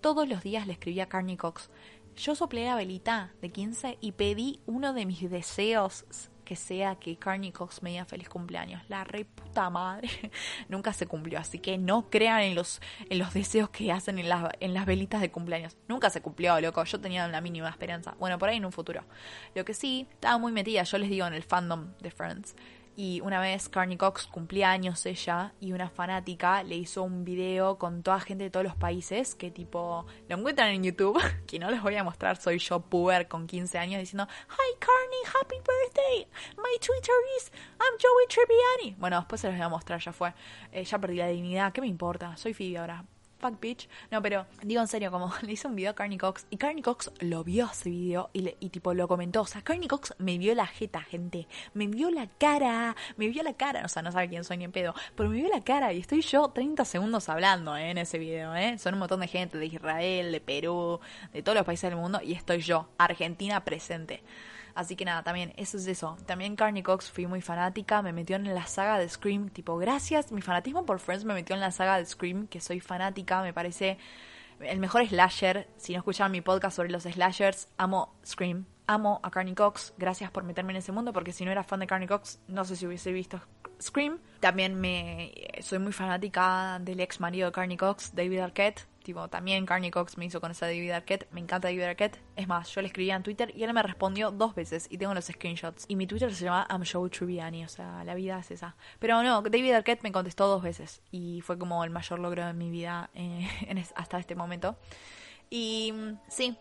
Todos 0.00 0.28
los 0.28 0.42
días 0.42 0.66
le 0.66 0.74
escribía 0.74 1.04
a 1.04 1.08
Carney 1.08 1.36
Cox. 1.36 1.70
Yo 2.16 2.34
soplé 2.34 2.66
la 2.66 2.76
velita 2.76 3.32
de 3.40 3.50
15 3.50 3.98
y 4.00 4.12
pedí 4.12 4.60
uno 4.66 4.92
de 4.92 5.06
mis 5.06 5.30
deseos 5.30 6.04
que 6.44 6.56
sea 6.56 6.96
que 6.96 7.16
Carney 7.16 7.52
Cox 7.52 7.82
me 7.82 7.90
diga 7.90 8.04
feliz 8.04 8.28
cumpleaños. 8.28 8.82
La 8.88 9.04
re 9.04 9.24
puta 9.24 9.70
madre 9.70 10.08
nunca 10.68 10.92
se 10.92 11.06
cumplió, 11.06 11.38
así 11.38 11.58
que 11.58 11.78
no 11.78 12.10
crean 12.10 12.40
en 12.42 12.54
los, 12.54 12.80
en 13.08 13.18
los 13.18 13.34
deseos 13.34 13.70
que 13.70 13.92
hacen 13.92 14.18
en 14.18 14.28
las, 14.28 14.50
en 14.60 14.74
las 14.74 14.86
velitas 14.86 15.20
de 15.20 15.30
cumpleaños. 15.30 15.76
Nunca 15.88 16.10
se 16.10 16.20
cumplió, 16.22 16.60
loco. 16.60 16.84
Yo 16.84 17.00
tenía 17.00 17.26
la 17.28 17.40
mínima 17.40 17.68
esperanza. 17.68 18.14
Bueno, 18.18 18.38
por 18.38 18.48
ahí 18.48 18.56
en 18.56 18.64
un 18.64 18.72
futuro. 18.72 19.04
Lo 19.54 19.64
que 19.64 19.74
sí, 19.74 20.06
estaba 20.12 20.38
muy 20.38 20.52
metida, 20.52 20.82
yo 20.82 20.98
les 20.98 21.10
digo, 21.10 21.26
en 21.26 21.34
el 21.34 21.42
fandom 21.42 21.92
de 22.00 22.10
Friends. 22.10 22.54
Y 22.94 23.20
una 23.22 23.40
vez 23.40 23.68
Carney 23.70 23.96
Cox 23.96 24.26
cumplía 24.26 24.70
años 24.70 25.06
ella 25.06 25.54
y 25.60 25.72
una 25.72 25.88
fanática 25.88 26.62
le 26.62 26.76
hizo 26.76 27.02
un 27.02 27.24
video 27.24 27.78
con 27.78 28.02
toda 28.02 28.20
gente 28.20 28.44
de 28.44 28.50
todos 28.50 28.64
los 28.64 28.76
países 28.76 29.34
que 29.34 29.50
tipo 29.50 30.06
lo 30.28 30.36
encuentran 30.36 30.68
en 30.68 30.84
YouTube, 30.84 31.18
que 31.46 31.58
no 31.58 31.70
les 31.70 31.82
voy 31.82 31.96
a 31.96 32.04
mostrar, 32.04 32.36
soy 32.36 32.58
yo 32.58 32.80
puber 32.80 33.28
con 33.28 33.46
15 33.46 33.78
años 33.78 34.00
diciendo 34.00 34.26
Hi 34.48 34.78
Carney, 34.78 35.20
happy 35.26 35.56
birthday, 35.56 36.26
my 36.58 36.78
Twitter 36.80 37.14
is 37.38 37.50
I'm 37.80 37.98
Joey 37.98 38.26
Tribbiani. 38.28 38.96
Bueno, 39.00 39.16
después 39.16 39.40
se 39.40 39.48
los 39.48 39.56
voy 39.56 39.64
a 39.64 39.68
mostrar, 39.68 40.00
ya 40.00 40.12
fue. 40.12 40.34
Eh, 40.70 40.84
ya 40.84 40.98
perdí 40.98 41.16
la 41.16 41.28
dignidad, 41.28 41.72
¿qué 41.72 41.80
me 41.80 41.86
importa? 41.86 42.36
Soy 42.36 42.52
Phoebe 42.52 42.78
ahora 42.78 43.04
No, 44.10 44.22
pero 44.22 44.46
digo 44.62 44.80
en 44.80 44.88
serio, 44.88 45.10
como 45.10 45.32
le 45.42 45.52
hice 45.52 45.66
un 45.66 45.74
video 45.74 45.90
a 45.90 45.94
Carney 45.94 46.18
Cox 46.18 46.46
y 46.50 46.56
Carney 46.56 46.82
Cox 46.82 47.10
lo 47.20 47.42
vio 47.44 47.68
ese 47.72 47.90
video 47.90 48.30
y, 48.32 48.54
y 48.60 48.70
tipo 48.70 48.94
lo 48.94 49.08
comentó. 49.08 49.42
O 49.42 49.46
sea, 49.46 49.62
Carney 49.62 49.88
Cox 49.88 50.14
me 50.18 50.38
vio 50.38 50.54
la 50.54 50.66
jeta, 50.66 51.02
gente. 51.02 51.48
Me 51.74 51.86
vio 51.86 52.10
la 52.10 52.28
cara, 52.38 52.96
me 53.16 53.28
vio 53.28 53.42
la 53.42 53.54
cara. 53.54 53.84
O 53.84 53.88
sea, 53.88 54.02
no 54.02 54.12
sabe 54.12 54.28
quién 54.28 54.44
soy 54.44 54.58
ni 54.58 54.64
en 54.64 54.72
pedo, 54.72 54.94
pero 55.16 55.28
me 55.28 55.36
vio 55.36 55.48
la 55.48 55.62
cara 55.62 55.92
y 55.92 56.00
estoy 56.00 56.22
yo 56.22 56.48
30 56.48 56.84
segundos 56.84 57.28
hablando 57.28 57.76
¿eh? 57.76 57.90
en 57.90 57.98
ese 57.98 58.18
video. 58.18 58.54
¿eh? 58.54 58.78
Son 58.78 58.94
un 58.94 59.00
montón 59.00 59.20
de 59.20 59.28
gente 59.28 59.58
de 59.58 59.66
Israel, 59.66 60.32
de 60.32 60.40
Perú, 60.40 61.00
de 61.32 61.42
todos 61.42 61.56
los 61.56 61.66
países 61.66 61.90
del 61.90 61.98
mundo 61.98 62.20
y 62.22 62.32
estoy 62.32 62.60
yo, 62.60 62.88
Argentina 62.98 63.64
presente. 63.64 64.22
Así 64.74 64.96
que 64.96 65.04
nada, 65.04 65.22
también 65.22 65.52
eso 65.56 65.76
es 65.76 65.86
eso. 65.86 66.16
También 66.26 66.56
Carney 66.56 66.82
Cox 66.82 67.10
fui 67.10 67.26
muy 67.26 67.40
fanática, 67.40 68.02
me 68.02 68.12
metió 68.12 68.36
en 68.36 68.54
la 68.54 68.66
saga 68.66 68.98
de 68.98 69.08
Scream, 69.08 69.50
tipo, 69.50 69.76
gracias, 69.76 70.32
mi 70.32 70.42
fanatismo 70.42 70.84
por 70.84 70.98
Friends 70.98 71.24
me 71.24 71.34
metió 71.34 71.54
en 71.54 71.60
la 71.60 71.70
saga 71.70 71.98
de 71.98 72.06
Scream, 72.06 72.46
que 72.46 72.60
soy 72.60 72.80
fanática, 72.80 73.42
me 73.42 73.52
parece 73.52 73.98
el 74.60 74.78
mejor 74.78 75.06
slasher. 75.06 75.68
Si 75.76 75.92
no 75.92 75.98
escucharon 75.98 76.32
mi 76.32 76.40
podcast 76.40 76.76
sobre 76.76 76.90
los 76.90 77.02
slashers, 77.02 77.68
amo 77.76 78.14
Scream, 78.24 78.66
amo 78.86 79.20
a 79.22 79.30
Carney 79.30 79.54
Cox, 79.54 79.94
gracias 79.98 80.30
por 80.30 80.44
meterme 80.44 80.72
en 80.72 80.78
ese 80.78 80.92
mundo, 80.92 81.12
porque 81.12 81.32
si 81.32 81.44
no 81.44 81.50
era 81.50 81.64
fan 81.64 81.80
de 81.80 81.86
Carney 81.86 82.08
Cox, 82.08 82.40
no 82.48 82.64
sé 82.64 82.76
si 82.76 82.86
hubiese 82.86 83.12
visto 83.12 83.40
Scream. 83.80 84.18
También 84.40 84.80
me 84.80 85.32
soy 85.60 85.78
muy 85.78 85.92
fanática 85.92 86.78
del 86.80 87.00
ex 87.00 87.20
marido 87.20 87.46
de 87.46 87.52
Carney 87.52 87.76
Cox, 87.76 88.14
David 88.14 88.38
Arquette 88.38 88.91
Tipo, 89.02 89.28
también 89.28 89.66
Carney 89.66 89.90
Cox 89.90 90.16
me 90.16 90.26
hizo 90.26 90.40
con 90.40 90.50
esa 90.50 90.66
David 90.66 90.90
Arquette. 90.90 91.28
Me 91.32 91.40
encanta 91.40 91.68
David 91.68 91.82
Arquette. 91.82 92.18
Es 92.36 92.46
más, 92.48 92.68
yo 92.72 92.80
le 92.80 92.86
escribía 92.86 93.16
en 93.16 93.22
Twitter 93.22 93.52
y 93.56 93.64
él 93.64 93.72
me 93.72 93.82
respondió 93.82 94.30
dos 94.30 94.54
veces 94.54 94.86
y 94.90 94.98
tengo 94.98 95.14
los 95.14 95.24
screenshots. 95.24 95.84
Y 95.88 95.96
mi 95.96 96.06
Twitter 96.06 96.32
se 96.34 96.44
llama 96.44 96.66
I'm 96.70 96.84
Joe 96.90 97.10
Tribbiani, 97.10 97.64
o 97.64 97.68
sea, 97.68 98.04
la 98.04 98.14
vida 98.14 98.38
es 98.38 98.50
esa. 98.50 98.76
Pero 98.98 99.22
no, 99.22 99.42
David 99.42 99.72
Arquette 99.72 100.02
me 100.02 100.12
contestó 100.12 100.46
dos 100.46 100.62
veces 100.62 101.02
y 101.10 101.40
fue 101.40 101.58
como 101.58 101.82
el 101.84 101.90
mayor 101.90 102.18
logro 102.18 102.46
de 102.46 102.52
mi 102.52 102.70
vida 102.70 103.10
eh, 103.14 103.48
hasta 103.96 104.18
este 104.18 104.34
momento. 104.34 104.76
Y 105.50 105.92
sí, 106.28 106.56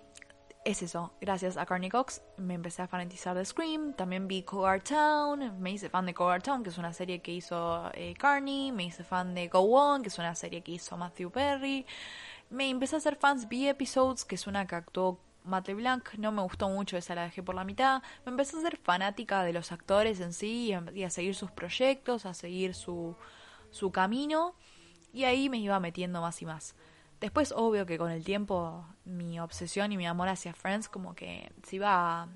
es 0.64 0.84
eso. 0.84 1.14
Gracias 1.20 1.58
a 1.58 1.66
Carney 1.66 1.90
Cox 1.90 2.22
me 2.38 2.54
empecé 2.54 2.82
a 2.82 2.88
fanatizar 2.88 3.36
de 3.36 3.46
Scream. 3.46 3.94
También 3.94 4.28
vi 4.28 4.44
Cougar 4.44 4.82
Town. 4.82 5.60
Me 5.60 5.72
hice 5.72 5.90
fan 5.90 6.06
de 6.06 6.14
Cougar 6.14 6.42
Town, 6.42 6.64
que 6.64 6.70
es 6.70 6.78
una 6.78 6.94
serie 6.94 7.22
que 7.22 7.32
hizo 7.32 7.90
eh, 7.94 8.14
Carney. 8.18 8.72
Me 8.72 8.84
hice 8.84 9.04
fan 9.04 9.34
de 9.34 9.48
Go 9.48 9.62
On, 9.62 10.02
que 10.04 10.10
es 10.10 10.20
una 10.20 10.36
serie 10.36 10.62
que 10.62 10.74
hizo 10.74 10.98
Matthew 10.98 11.32
Perry 11.32 11.86
me 12.52 12.70
empecé 12.70 12.96
a 12.96 13.00
hacer 13.00 13.16
fans 13.16 13.48
B-Episodes, 13.48 14.26
que 14.26 14.36
es 14.36 14.46
una 14.46 14.68
que 14.68 14.76
actuó 14.76 15.20
Matt 15.44 15.70
LeBlanc, 15.70 16.14
no 16.16 16.32
me 16.32 16.42
gustó 16.42 16.70
mucho, 16.70 16.98
esa 16.98 17.16
la 17.16 17.24
dejé 17.24 17.42
por 17.42 17.56
la 17.56 17.64
mitad. 17.64 18.04
Me 18.26 18.32
empecé 18.32 18.58
a 18.58 18.62
ser 18.62 18.78
fanática 18.78 19.44
de 19.44 19.54
los 19.54 19.72
actores 19.72 20.20
en 20.20 20.34
sí 20.34 20.76
y 20.94 21.04
a, 21.04 21.10
seguir 21.10 21.34
sus 21.34 21.50
proyectos, 21.50 22.26
a 22.26 22.34
seguir 22.34 22.76
su, 22.76 23.16
su 23.72 23.92
camino. 23.92 24.54
Y 25.14 25.24
ahí 25.24 25.50
me 25.50 25.58
iba 25.58 25.80
metiendo 25.80 26.22
más 26.22 26.42
y 26.42 26.46
más. 26.46 26.76
Después, 27.22 27.54
obvio 27.56 27.86
que 27.86 27.98
con 27.98 28.12
el 28.12 28.24
tiempo, 28.24 28.86
mi 29.06 29.40
obsesión 29.40 29.92
y 29.92 29.98
mi 29.98 30.06
amor 30.06 30.28
hacia 30.28 30.54
Friends, 30.54 30.90
como 30.90 31.16
que 31.16 31.52
se 31.64 31.78
iba. 31.78 32.28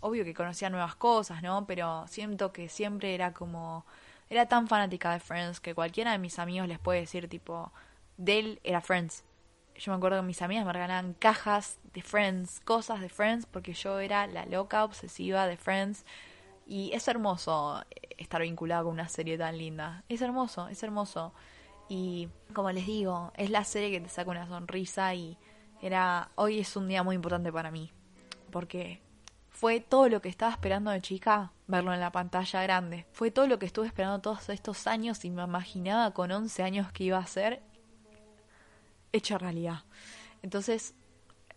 Obvio 0.00 0.24
que 0.24 0.34
conocía 0.34 0.68
nuevas 0.70 0.94
cosas, 0.96 1.42
¿no? 1.42 1.66
Pero 1.66 2.06
siento 2.08 2.52
que 2.52 2.68
siempre 2.68 3.14
era 3.14 3.32
como. 3.32 3.86
Era 4.28 4.46
tan 4.46 4.68
fanática 4.68 5.12
de 5.12 5.20
Friends 5.20 5.60
que 5.60 5.74
cualquiera 5.74 6.12
de 6.12 6.18
mis 6.18 6.38
amigos 6.38 6.68
les 6.68 6.78
puede 6.78 7.00
decir, 7.00 7.28
tipo, 7.28 7.72
de 8.16 8.38
él 8.38 8.60
era 8.64 8.80
Friends 8.80 9.24
yo 9.78 9.92
me 9.92 9.96
acuerdo 9.96 10.20
que 10.20 10.26
mis 10.26 10.42
amigas 10.42 10.64
me 10.64 10.72
regalaban 10.72 11.14
cajas 11.14 11.78
de 11.92 12.02
Friends, 12.02 12.60
cosas 12.60 13.00
de 13.00 13.08
Friends, 13.08 13.46
porque 13.46 13.72
yo 13.72 13.98
era 13.98 14.26
la 14.26 14.46
loca 14.46 14.84
obsesiva 14.84 15.46
de 15.46 15.56
Friends. 15.56 16.04
Y 16.66 16.92
es 16.92 17.06
hermoso 17.08 17.84
estar 18.18 18.42
vinculado 18.42 18.84
con 18.84 18.94
una 18.94 19.08
serie 19.08 19.38
tan 19.38 19.56
linda. 19.56 20.02
Es 20.08 20.20
hermoso, 20.22 20.68
es 20.68 20.82
hermoso. 20.82 21.32
Y 21.88 22.28
como 22.52 22.70
les 22.72 22.86
digo, 22.86 23.32
es 23.36 23.50
la 23.50 23.64
serie 23.64 23.90
que 23.90 24.00
te 24.00 24.08
saca 24.08 24.30
una 24.30 24.48
sonrisa 24.48 25.14
y 25.14 25.38
era 25.80 26.30
hoy 26.34 26.58
es 26.58 26.74
un 26.76 26.88
día 26.88 27.02
muy 27.02 27.14
importante 27.14 27.52
para 27.52 27.70
mí, 27.70 27.92
porque 28.50 29.00
fue 29.50 29.80
todo 29.80 30.08
lo 30.08 30.20
que 30.20 30.28
estaba 30.28 30.52
esperando 30.52 30.90
de 30.90 31.00
chica 31.00 31.52
verlo 31.66 31.94
en 31.94 32.00
la 32.00 32.12
pantalla 32.12 32.62
grande. 32.62 33.06
Fue 33.12 33.30
todo 33.30 33.46
lo 33.46 33.58
que 33.58 33.66
estuve 33.66 33.86
esperando 33.86 34.20
todos 34.20 34.48
estos 34.48 34.86
años 34.86 35.24
y 35.24 35.30
me 35.30 35.42
imaginaba 35.42 36.12
con 36.12 36.32
11 36.32 36.62
años 36.62 36.92
que 36.92 37.04
iba 37.04 37.18
a 37.18 37.26
ser 37.26 37.62
hecha 39.16 39.38
realidad. 39.38 39.84
Entonces, 40.42 40.94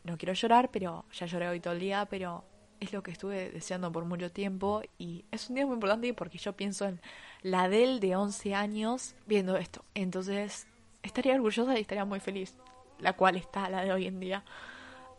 no 0.03 0.17
quiero 0.17 0.33
llorar, 0.33 0.69
pero 0.71 1.05
ya 1.11 1.25
lloré 1.25 1.47
hoy 1.49 1.59
todo 1.59 1.73
el 1.73 1.79
día, 1.79 2.07
pero 2.09 2.43
es 2.79 2.93
lo 2.93 3.03
que 3.03 3.11
estuve 3.11 3.51
deseando 3.51 3.91
por 3.91 4.05
mucho 4.05 4.31
tiempo 4.31 4.81
y 4.97 5.25
es 5.31 5.49
un 5.49 5.55
día 5.55 5.65
muy 5.65 5.73
importante 5.73 6.13
porque 6.13 6.37
yo 6.37 6.53
pienso 6.53 6.85
en 6.85 7.01
la 7.41 7.67
del 7.67 7.99
de 7.99 8.15
11 8.15 8.55
años 8.55 9.15
viendo 9.25 9.57
esto. 9.57 9.83
Entonces, 9.95 10.67
estaría 11.03 11.35
orgullosa 11.35 11.77
y 11.77 11.81
estaría 11.81 12.05
muy 12.05 12.19
feliz, 12.19 12.55
la 12.99 13.13
cual 13.13 13.35
está 13.35 13.69
la 13.69 13.83
de 13.83 13.91
hoy 13.91 14.07
en 14.07 14.19
día. 14.19 14.43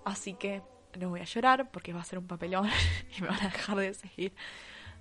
Así 0.05 0.34
que 0.34 0.62
no 0.99 1.11
voy 1.11 1.20
a 1.20 1.24
llorar 1.24 1.70
porque 1.70 1.93
va 1.93 2.01
a 2.01 2.05
ser 2.05 2.18
un 2.18 2.26
papelón 2.26 2.68
y 3.16 3.20
me 3.20 3.28
van 3.28 3.41
a 3.41 3.49
dejar 3.49 3.76
de 3.76 3.95
seguir. 3.95 4.32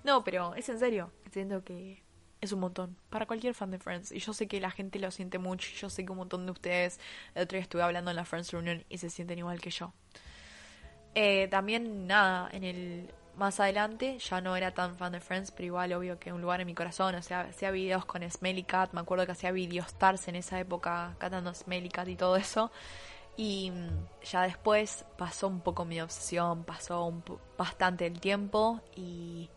No, 0.04 0.24
pero 0.24 0.54
es 0.54 0.68
en 0.68 0.78
serio. 0.78 1.12
Siento 1.30 1.64
que 1.64 2.02
es 2.40 2.52
un 2.52 2.60
montón 2.60 2.96
para 3.10 3.26
cualquier 3.26 3.54
fan 3.54 3.70
de 3.70 3.78
Friends. 3.78 4.12
Y 4.12 4.18
yo 4.18 4.32
sé 4.32 4.46
que 4.46 4.60
la 4.60 4.70
gente 4.70 4.98
lo 4.98 5.10
siente 5.10 5.38
mucho. 5.38 5.68
Yo 5.78 5.90
sé 5.90 6.04
que 6.04 6.12
un 6.12 6.18
montón 6.18 6.46
de 6.46 6.52
ustedes, 6.52 6.98
el 7.34 7.42
otro 7.42 7.56
día 7.56 7.62
estuve 7.62 7.82
hablando 7.82 8.10
en 8.10 8.16
la 8.16 8.24
Friends 8.24 8.52
Reunion 8.52 8.84
y 8.88 8.98
se 8.98 9.10
sienten 9.10 9.38
igual 9.38 9.60
que 9.60 9.70
yo. 9.70 9.92
Eh, 11.14 11.48
también, 11.48 12.06
nada, 12.06 12.48
en 12.52 12.64
el 12.64 13.10
más 13.36 13.58
adelante 13.60 14.18
ya 14.18 14.40
no 14.40 14.56
era 14.56 14.72
tan 14.72 14.96
fan 14.96 15.12
de 15.12 15.20
Friends, 15.20 15.50
pero 15.50 15.66
igual 15.66 15.92
obvio 15.92 16.18
que 16.18 16.32
un 16.32 16.40
lugar 16.40 16.60
en 16.60 16.66
mi 16.66 16.74
corazón. 16.74 17.14
O 17.14 17.22
sea, 17.22 17.40
hacía 17.42 17.70
videos 17.70 18.04
con 18.04 18.28
Smelly 18.28 18.64
Cat. 18.64 18.92
Me 18.92 19.00
acuerdo 19.00 19.26
que 19.26 19.32
hacía 19.32 19.52
video 19.52 19.84
stars 19.84 20.28
en 20.28 20.36
esa 20.36 20.58
época 20.58 21.14
cantando 21.18 21.52
Smelly 21.54 21.88
Cat 21.88 22.08
y 22.08 22.16
todo 22.16 22.36
eso. 22.36 22.70
Y 23.36 23.70
mm, 23.70 24.24
ya 24.24 24.42
después 24.42 25.04
pasó 25.16 25.48
un 25.48 25.60
poco 25.60 25.84
mi 25.84 26.00
obsesión, 26.00 26.64
pasó 26.64 27.04
un 27.04 27.22
bastante 27.56 28.06
el 28.06 28.20
tiempo 28.20 28.80
y 28.94 29.48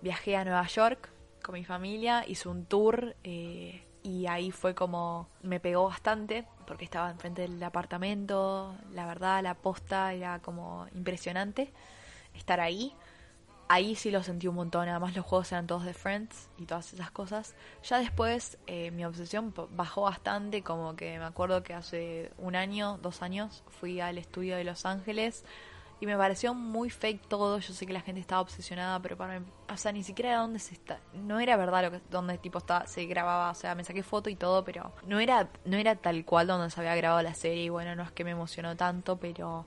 viajé 0.00 0.36
a 0.36 0.44
Nueva 0.44 0.66
York 0.66 1.10
con 1.42 1.54
mi 1.54 1.64
familia, 1.64 2.24
hice 2.26 2.48
un 2.48 2.64
tour 2.64 3.16
eh, 3.24 3.84
y 4.02 4.26
ahí 4.26 4.50
fue 4.50 4.74
como 4.74 5.28
me 5.42 5.60
pegó 5.60 5.84
bastante 5.84 6.46
porque 6.66 6.84
estaba 6.84 7.10
enfrente 7.10 7.42
del 7.42 7.62
apartamento, 7.62 8.76
la 8.92 9.06
verdad 9.06 9.42
la 9.42 9.54
posta 9.54 10.12
era 10.12 10.38
como 10.40 10.86
impresionante 10.94 11.72
estar 12.34 12.60
ahí. 12.60 12.94
Ahí 13.70 13.96
sí 13.96 14.10
lo 14.10 14.22
sentí 14.22 14.48
un 14.48 14.54
montón, 14.54 14.88
además 14.88 15.14
los 15.14 15.26
juegos 15.26 15.52
eran 15.52 15.66
todos 15.66 15.84
de 15.84 15.92
Friends 15.92 16.48
y 16.56 16.64
todas 16.64 16.90
esas 16.94 17.10
cosas. 17.10 17.54
Ya 17.82 17.98
después 17.98 18.56
eh, 18.66 18.90
mi 18.92 19.04
obsesión 19.04 19.52
bajó 19.72 20.02
bastante, 20.02 20.62
como 20.62 20.96
que 20.96 21.18
me 21.18 21.26
acuerdo 21.26 21.62
que 21.62 21.74
hace 21.74 22.32
un 22.38 22.56
año, 22.56 22.98
dos 23.02 23.20
años, 23.20 23.62
fui 23.68 24.00
al 24.00 24.16
estudio 24.16 24.56
de 24.56 24.64
Los 24.64 24.86
Ángeles 24.86 25.44
y 26.00 26.06
me 26.06 26.16
pareció 26.16 26.54
muy 26.54 26.90
fake 26.90 27.26
todo. 27.28 27.58
Yo 27.58 27.74
sé 27.74 27.86
que 27.86 27.92
la 27.92 28.00
gente 28.00 28.20
estaba 28.20 28.40
obsesionada, 28.40 29.00
pero 29.00 29.16
para 29.16 29.40
mí, 29.40 29.46
o 29.72 29.76
sea, 29.76 29.92
ni 29.92 30.02
siquiera 30.02 30.30
era 30.30 30.40
donde 30.40 30.58
se 30.58 30.74
está, 30.74 31.00
no 31.12 31.40
era 31.40 31.56
verdad 31.56 31.84
lo 31.84 31.90
que 31.90 32.00
donde 32.10 32.38
tipo 32.38 32.58
está, 32.58 32.86
se 32.86 33.04
grababa, 33.06 33.50
o 33.50 33.54
sea, 33.54 33.74
me 33.74 33.84
saqué 33.84 34.02
foto 34.02 34.30
y 34.30 34.36
todo, 34.36 34.64
pero 34.64 34.92
no 35.06 35.18
era 35.20 35.48
no 35.64 35.76
era 35.76 35.96
tal 35.96 36.24
cual 36.24 36.46
donde 36.46 36.70
se 36.70 36.80
había 36.80 36.94
grabado 36.94 37.22
la 37.22 37.34
serie 37.34 37.64
y 37.64 37.68
bueno, 37.68 37.94
no 37.96 38.02
es 38.02 38.12
que 38.12 38.24
me 38.24 38.30
emocionó 38.30 38.76
tanto, 38.76 39.18
pero 39.18 39.66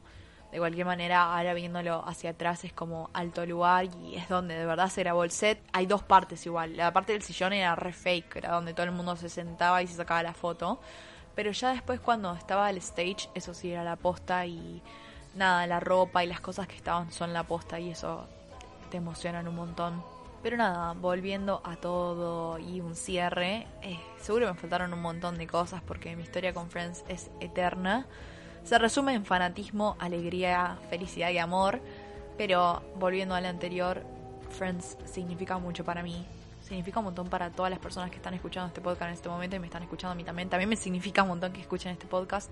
de 0.51 0.59
cualquier 0.59 0.85
manera, 0.85 1.33
ahora 1.37 1.53
viéndolo 1.53 2.03
hacia 2.05 2.31
atrás 2.31 2.65
es 2.65 2.73
como 2.73 3.09
alto 3.13 3.45
lugar 3.45 3.85
y 4.03 4.15
es 4.17 4.27
donde 4.27 4.55
de 4.55 4.65
verdad 4.65 4.89
se 4.89 5.01
grabó 5.01 5.23
el 5.23 5.31
set. 5.31 5.63
Hay 5.71 5.85
dos 5.85 6.03
partes 6.03 6.45
igual. 6.45 6.75
La 6.75 6.91
parte 6.91 7.13
del 7.13 7.21
sillón 7.21 7.53
era 7.53 7.73
re 7.75 7.93
fake, 7.93 8.35
era 8.35 8.51
donde 8.51 8.73
todo 8.73 8.85
el 8.85 8.91
mundo 8.91 9.15
se 9.15 9.29
sentaba 9.29 9.81
y 9.81 9.87
se 9.87 9.95
sacaba 9.95 10.21
la 10.23 10.33
foto. 10.33 10.81
Pero 11.35 11.51
ya 11.51 11.71
después 11.71 12.01
cuando 12.01 12.33
estaba 12.33 12.69
el 12.69 12.77
stage, 12.77 13.29
eso 13.33 13.53
sí 13.53 13.71
era 13.71 13.85
la 13.85 13.95
posta 13.95 14.45
y 14.45 14.81
nada, 15.35 15.67
la 15.67 15.79
ropa 15.79 16.23
y 16.23 16.27
las 16.27 16.41
cosas 16.41 16.67
que 16.67 16.75
estaban 16.75 17.11
son 17.11 17.33
la 17.33 17.43
posta 17.43 17.79
y 17.79 17.91
eso 17.91 18.27
te 18.89 18.97
emocionan 18.97 19.47
un 19.47 19.55
montón. 19.55 20.03
Pero 20.43 20.57
nada, 20.57 20.93
volviendo 20.93 21.61
a 21.63 21.75
todo 21.75 22.57
y 22.57 22.81
un 22.81 22.95
cierre, 22.95 23.67
eh, 23.83 23.99
seguro 24.19 24.47
me 24.47 24.55
faltaron 24.55 24.91
un 24.91 25.01
montón 25.01 25.37
de 25.37 25.45
cosas 25.45 25.81
porque 25.83 26.15
mi 26.15 26.23
historia 26.23 26.53
con 26.53 26.69
Friends 26.69 27.03
es 27.07 27.29
eterna. 27.39 28.07
Se 28.63 28.77
resume 28.77 29.13
en 29.13 29.25
fanatismo, 29.25 29.95
alegría, 29.99 30.77
felicidad 30.89 31.29
y 31.29 31.37
amor, 31.37 31.79
pero 32.37 32.81
volviendo 32.95 33.35
al 33.35 33.45
anterior, 33.45 34.03
Friends 34.49 34.97
significa 35.05 35.59
mucho 35.59 35.83
para 35.83 36.01
mí. 36.01 36.25
Significa 36.63 36.99
un 36.99 37.05
montón 37.05 37.27
para 37.27 37.51
todas 37.51 37.69
las 37.69 37.79
personas 37.79 38.09
que 38.09 38.17
están 38.17 38.33
escuchando 38.33 38.67
este 38.67 38.81
podcast 38.81 39.09
en 39.09 39.13
este 39.13 39.29
momento 39.29 39.55
y 39.55 39.59
me 39.59 39.67
están 39.67 39.83
escuchando 39.83 40.13
a 40.13 40.15
mí 40.15 40.23
también. 40.23 40.49
También 40.49 40.69
me 40.69 40.75
significa 40.75 41.21
un 41.21 41.29
montón 41.29 41.53
que 41.53 41.61
escuchen 41.61 41.91
este 41.91 42.07
podcast. 42.07 42.49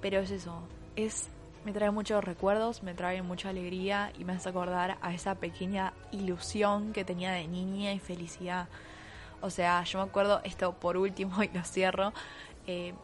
Pero 0.00 0.20
es 0.20 0.30
eso, 0.30 0.62
es 0.96 1.28
me 1.64 1.72
trae 1.72 1.90
muchos 1.90 2.24
recuerdos, 2.24 2.82
me 2.82 2.94
trae 2.94 3.22
mucha 3.22 3.50
alegría 3.50 4.12
y 4.18 4.24
me 4.24 4.32
hace 4.32 4.48
acordar 4.48 4.96
a 5.02 5.12
esa 5.12 5.34
pequeña 5.34 5.92
ilusión 6.10 6.92
que 6.92 7.04
tenía 7.04 7.32
de 7.32 7.46
niña 7.48 7.92
y 7.92 7.98
felicidad. 7.98 8.68
O 9.42 9.50
sea, 9.50 9.84
yo 9.84 9.98
me 9.98 10.04
acuerdo, 10.04 10.40
esto 10.44 10.72
por 10.72 10.96
último 10.96 11.42
y 11.42 11.48
lo 11.48 11.62
cierro, 11.64 12.12
eh, 12.66 12.94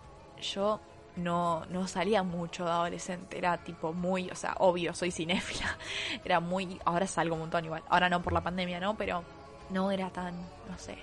yo 0.40 0.80
no, 1.16 1.64
no 1.66 1.86
salía 1.88 2.22
mucho 2.22 2.64
de 2.64 2.70
adolescente, 2.70 3.38
era 3.38 3.58
tipo 3.58 3.92
muy, 3.92 4.30
o 4.30 4.34
sea, 4.34 4.54
obvio, 4.58 4.94
soy 4.94 5.10
cinéfila, 5.10 5.76
era 6.24 6.40
muy, 6.40 6.78
ahora 6.84 7.06
salgo 7.06 7.34
un 7.34 7.42
montón 7.42 7.64
igual, 7.64 7.82
ahora 7.88 8.08
no 8.08 8.22
por 8.22 8.32
la 8.32 8.42
pandemia, 8.42 8.80
¿no? 8.80 8.96
Pero 8.96 9.22
no 9.70 9.90
era 9.90 10.10
tan, 10.10 10.34
no 10.68 10.78
sé, 10.78 10.98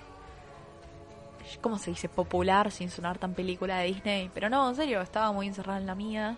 ¿cómo 1.60 1.78
se 1.78 1.90
dice? 1.90 2.08
Popular 2.08 2.70
sin 2.70 2.90
sonar 2.90 3.18
tan 3.18 3.34
película 3.34 3.78
de 3.78 3.86
Disney, 3.86 4.30
pero 4.32 4.48
no, 4.48 4.68
en 4.68 4.76
serio, 4.76 5.00
estaba 5.00 5.32
muy 5.32 5.48
encerrada 5.48 5.80
en 5.80 5.86
la 5.86 5.94
mía 5.96 6.36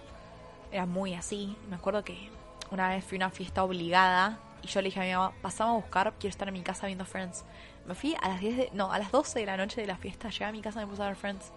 era 0.72 0.86
muy 0.86 1.14
así. 1.14 1.56
Me 1.68 1.76
acuerdo 1.76 2.04
que 2.04 2.30
una 2.70 2.88
vez 2.88 3.04
fui 3.04 3.16
a 3.16 3.20
una 3.20 3.30
fiesta 3.30 3.62
obligada 3.64 4.38
y 4.62 4.68
yo 4.68 4.80
le 4.80 4.86
dije 4.88 5.00
a 5.00 5.04
mi 5.04 5.12
mamá, 5.12 5.32
pasamos 5.42 5.74
a 5.74 5.84
buscar, 5.84 6.14
quiero 6.18 6.30
estar 6.30 6.48
en 6.48 6.54
mi 6.54 6.62
casa 6.62 6.86
viendo 6.86 7.04
Friends. 7.04 7.44
Me 7.86 7.94
fui 7.94 8.16
a 8.20 8.28
las 8.28 8.40
10 8.40 8.56
de, 8.56 8.70
no, 8.72 8.92
a 8.92 8.98
las 8.98 9.12
12 9.12 9.38
de 9.38 9.46
la 9.46 9.56
noche 9.56 9.80
de 9.80 9.86
la 9.86 9.96
fiesta, 9.96 10.28
llegué 10.30 10.44
a 10.44 10.52
mi 10.52 10.60
casa 10.60 10.80
y 10.80 10.84
me 10.84 10.90
puse 10.90 11.02
a 11.02 11.06
ver 11.06 11.16
Friends. 11.16 11.52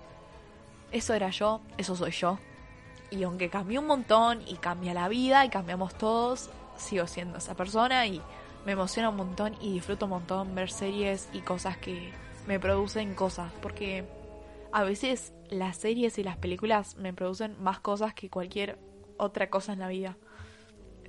Eso 0.91 1.13
era 1.13 1.29
yo, 1.29 1.61
eso 1.77 1.95
soy 1.95 2.11
yo. 2.11 2.39
Y 3.11 3.23
aunque 3.23 3.49
cambió 3.49 3.81
un 3.81 3.87
montón 3.87 4.43
y 4.47 4.55
cambia 4.55 4.93
la 4.93 5.07
vida 5.07 5.43
y 5.45 5.49
cambiamos 5.49 5.95
todos, 5.95 6.49
sigo 6.77 7.07
siendo 7.07 7.39
esa 7.39 7.55
persona 7.55 8.05
y 8.05 8.21
me 8.65 8.73
emociona 8.73 9.09
un 9.09 9.15
montón 9.15 9.55
y 9.59 9.73
disfruto 9.73 10.05
un 10.05 10.11
montón 10.11 10.53
ver 10.53 10.69
series 10.69 11.29
y 11.33 11.39
cosas 11.39 11.77
que 11.77 12.13
me 12.45 12.59
producen 12.59 13.15
cosas. 13.15 13.51
Porque 13.61 14.05
a 14.71 14.83
veces 14.83 15.33
las 15.49 15.77
series 15.77 16.19
y 16.19 16.23
las 16.23 16.37
películas 16.37 16.95
me 16.97 17.13
producen 17.13 17.61
más 17.61 17.79
cosas 17.79 18.13
que 18.13 18.29
cualquier 18.29 18.77
otra 19.19 19.49
cosa 19.49 19.73
en 19.73 19.79
la 19.79 19.87
vida. 19.87 20.17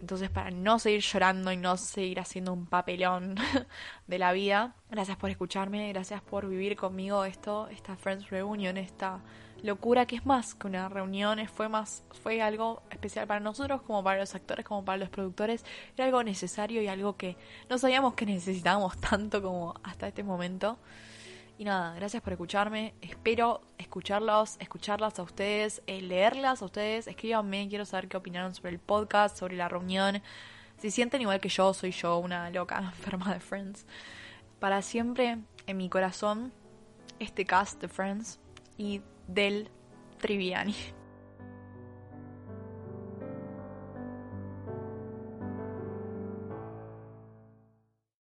Entonces, 0.01 0.31
para 0.31 0.51
no 0.51 0.79
seguir 0.79 1.03
llorando 1.03 1.53
y 1.53 1.59
no 1.59 1.77
seguir 1.77 2.21
haciendo 2.21 2.55
un 2.55 2.67
papelón 2.67 3.37
de 4.07 4.19
la 4.19 4.33
vida, 4.33 4.75
gracias 4.91 5.19
por 5.19 5.29
escucharme, 5.29 5.93
gracias 5.93 6.23
por 6.23 6.49
vivir 6.49 6.75
conmigo 6.75 7.25
esto, 7.25 7.69
esta 7.69 7.97
Friends 7.97 8.31
Reunion, 8.31 8.79
esta 8.79 9.21
locura 9.63 10.07
que 10.07 10.17
es 10.17 10.25
más 10.25 10.55
que 10.55 10.67
una 10.67 10.89
reunión, 10.89 11.39
fue 11.49 11.69
más, 11.69 12.03
fue 12.23 12.41
algo 12.41 12.83
especial 12.91 13.27
para 13.27 13.41
nosotros, 13.41 13.83
como 13.83 14.03
para 14.03 14.19
los 14.19 14.35
actores, 14.35 14.65
como 14.65 14.87
para 14.87 14.97
los 14.97 15.11
productores, 15.11 15.67
era 15.95 16.07
algo 16.07 16.23
necesario 16.23 16.81
y 16.81 16.89
algo 16.89 17.17
que 17.17 17.37
no 17.69 17.77
sabíamos 17.77 18.15
que 18.15 18.25
necesitábamos 18.25 18.99
tanto 18.99 19.43
como 19.43 19.75
hasta 19.83 20.09
este 20.09 20.23
momento. 20.23 20.79
Y 21.61 21.65
nada, 21.67 21.93
gracias 21.95 22.23
por 22.23 22.33
escucharme. 22.33 22.95
Espero 23.03 23.61
escucharlos, 23.77 24.57
escucharlas 24.61 25.19
a 25.19 25.23
ustedes, 25.23 25.83
eh, 25.87 26.01
leerlas 26.01 26.63
a 26.63 26.65
ustedes. 26.65 27.07
Escríbanme, 27.07 27.69
quiero 27.69 27.85
saber 27.85 28.09
qué 28.09 28.17
opinaron 28.17 28.55
sobre 28.55 28.71
el 28.73 28.79
podcast, 28.79 29.37
sobre 29.37 29.57
la 29.57 29.69
reunión. 29.69 30.23
Si 30.79 30.91
sienten 30.91 31.21
igual 31.21 31.39
que 31.39 31.51
yo, 31.51 31.75
soy 31.75 31.91
yo 31.91 32.17
una 32.17 32.49
loca 32.49 32.79
enferma 32.83 33.35
de 33.35 33.41
Friends. 33.41 33.85
Para 34.59 34.81
siempre 34.81 35.37
en 35.67 35.77
mi 35.77 35.91
corazón, 35.91 36.51
este 37.19 37.45
cast 37.45 37.79
de 37.83 37.89
Friends 37.89 38.41
y 38.79 39.03
del 39.29 39.69
Triviani. 40.19 40.75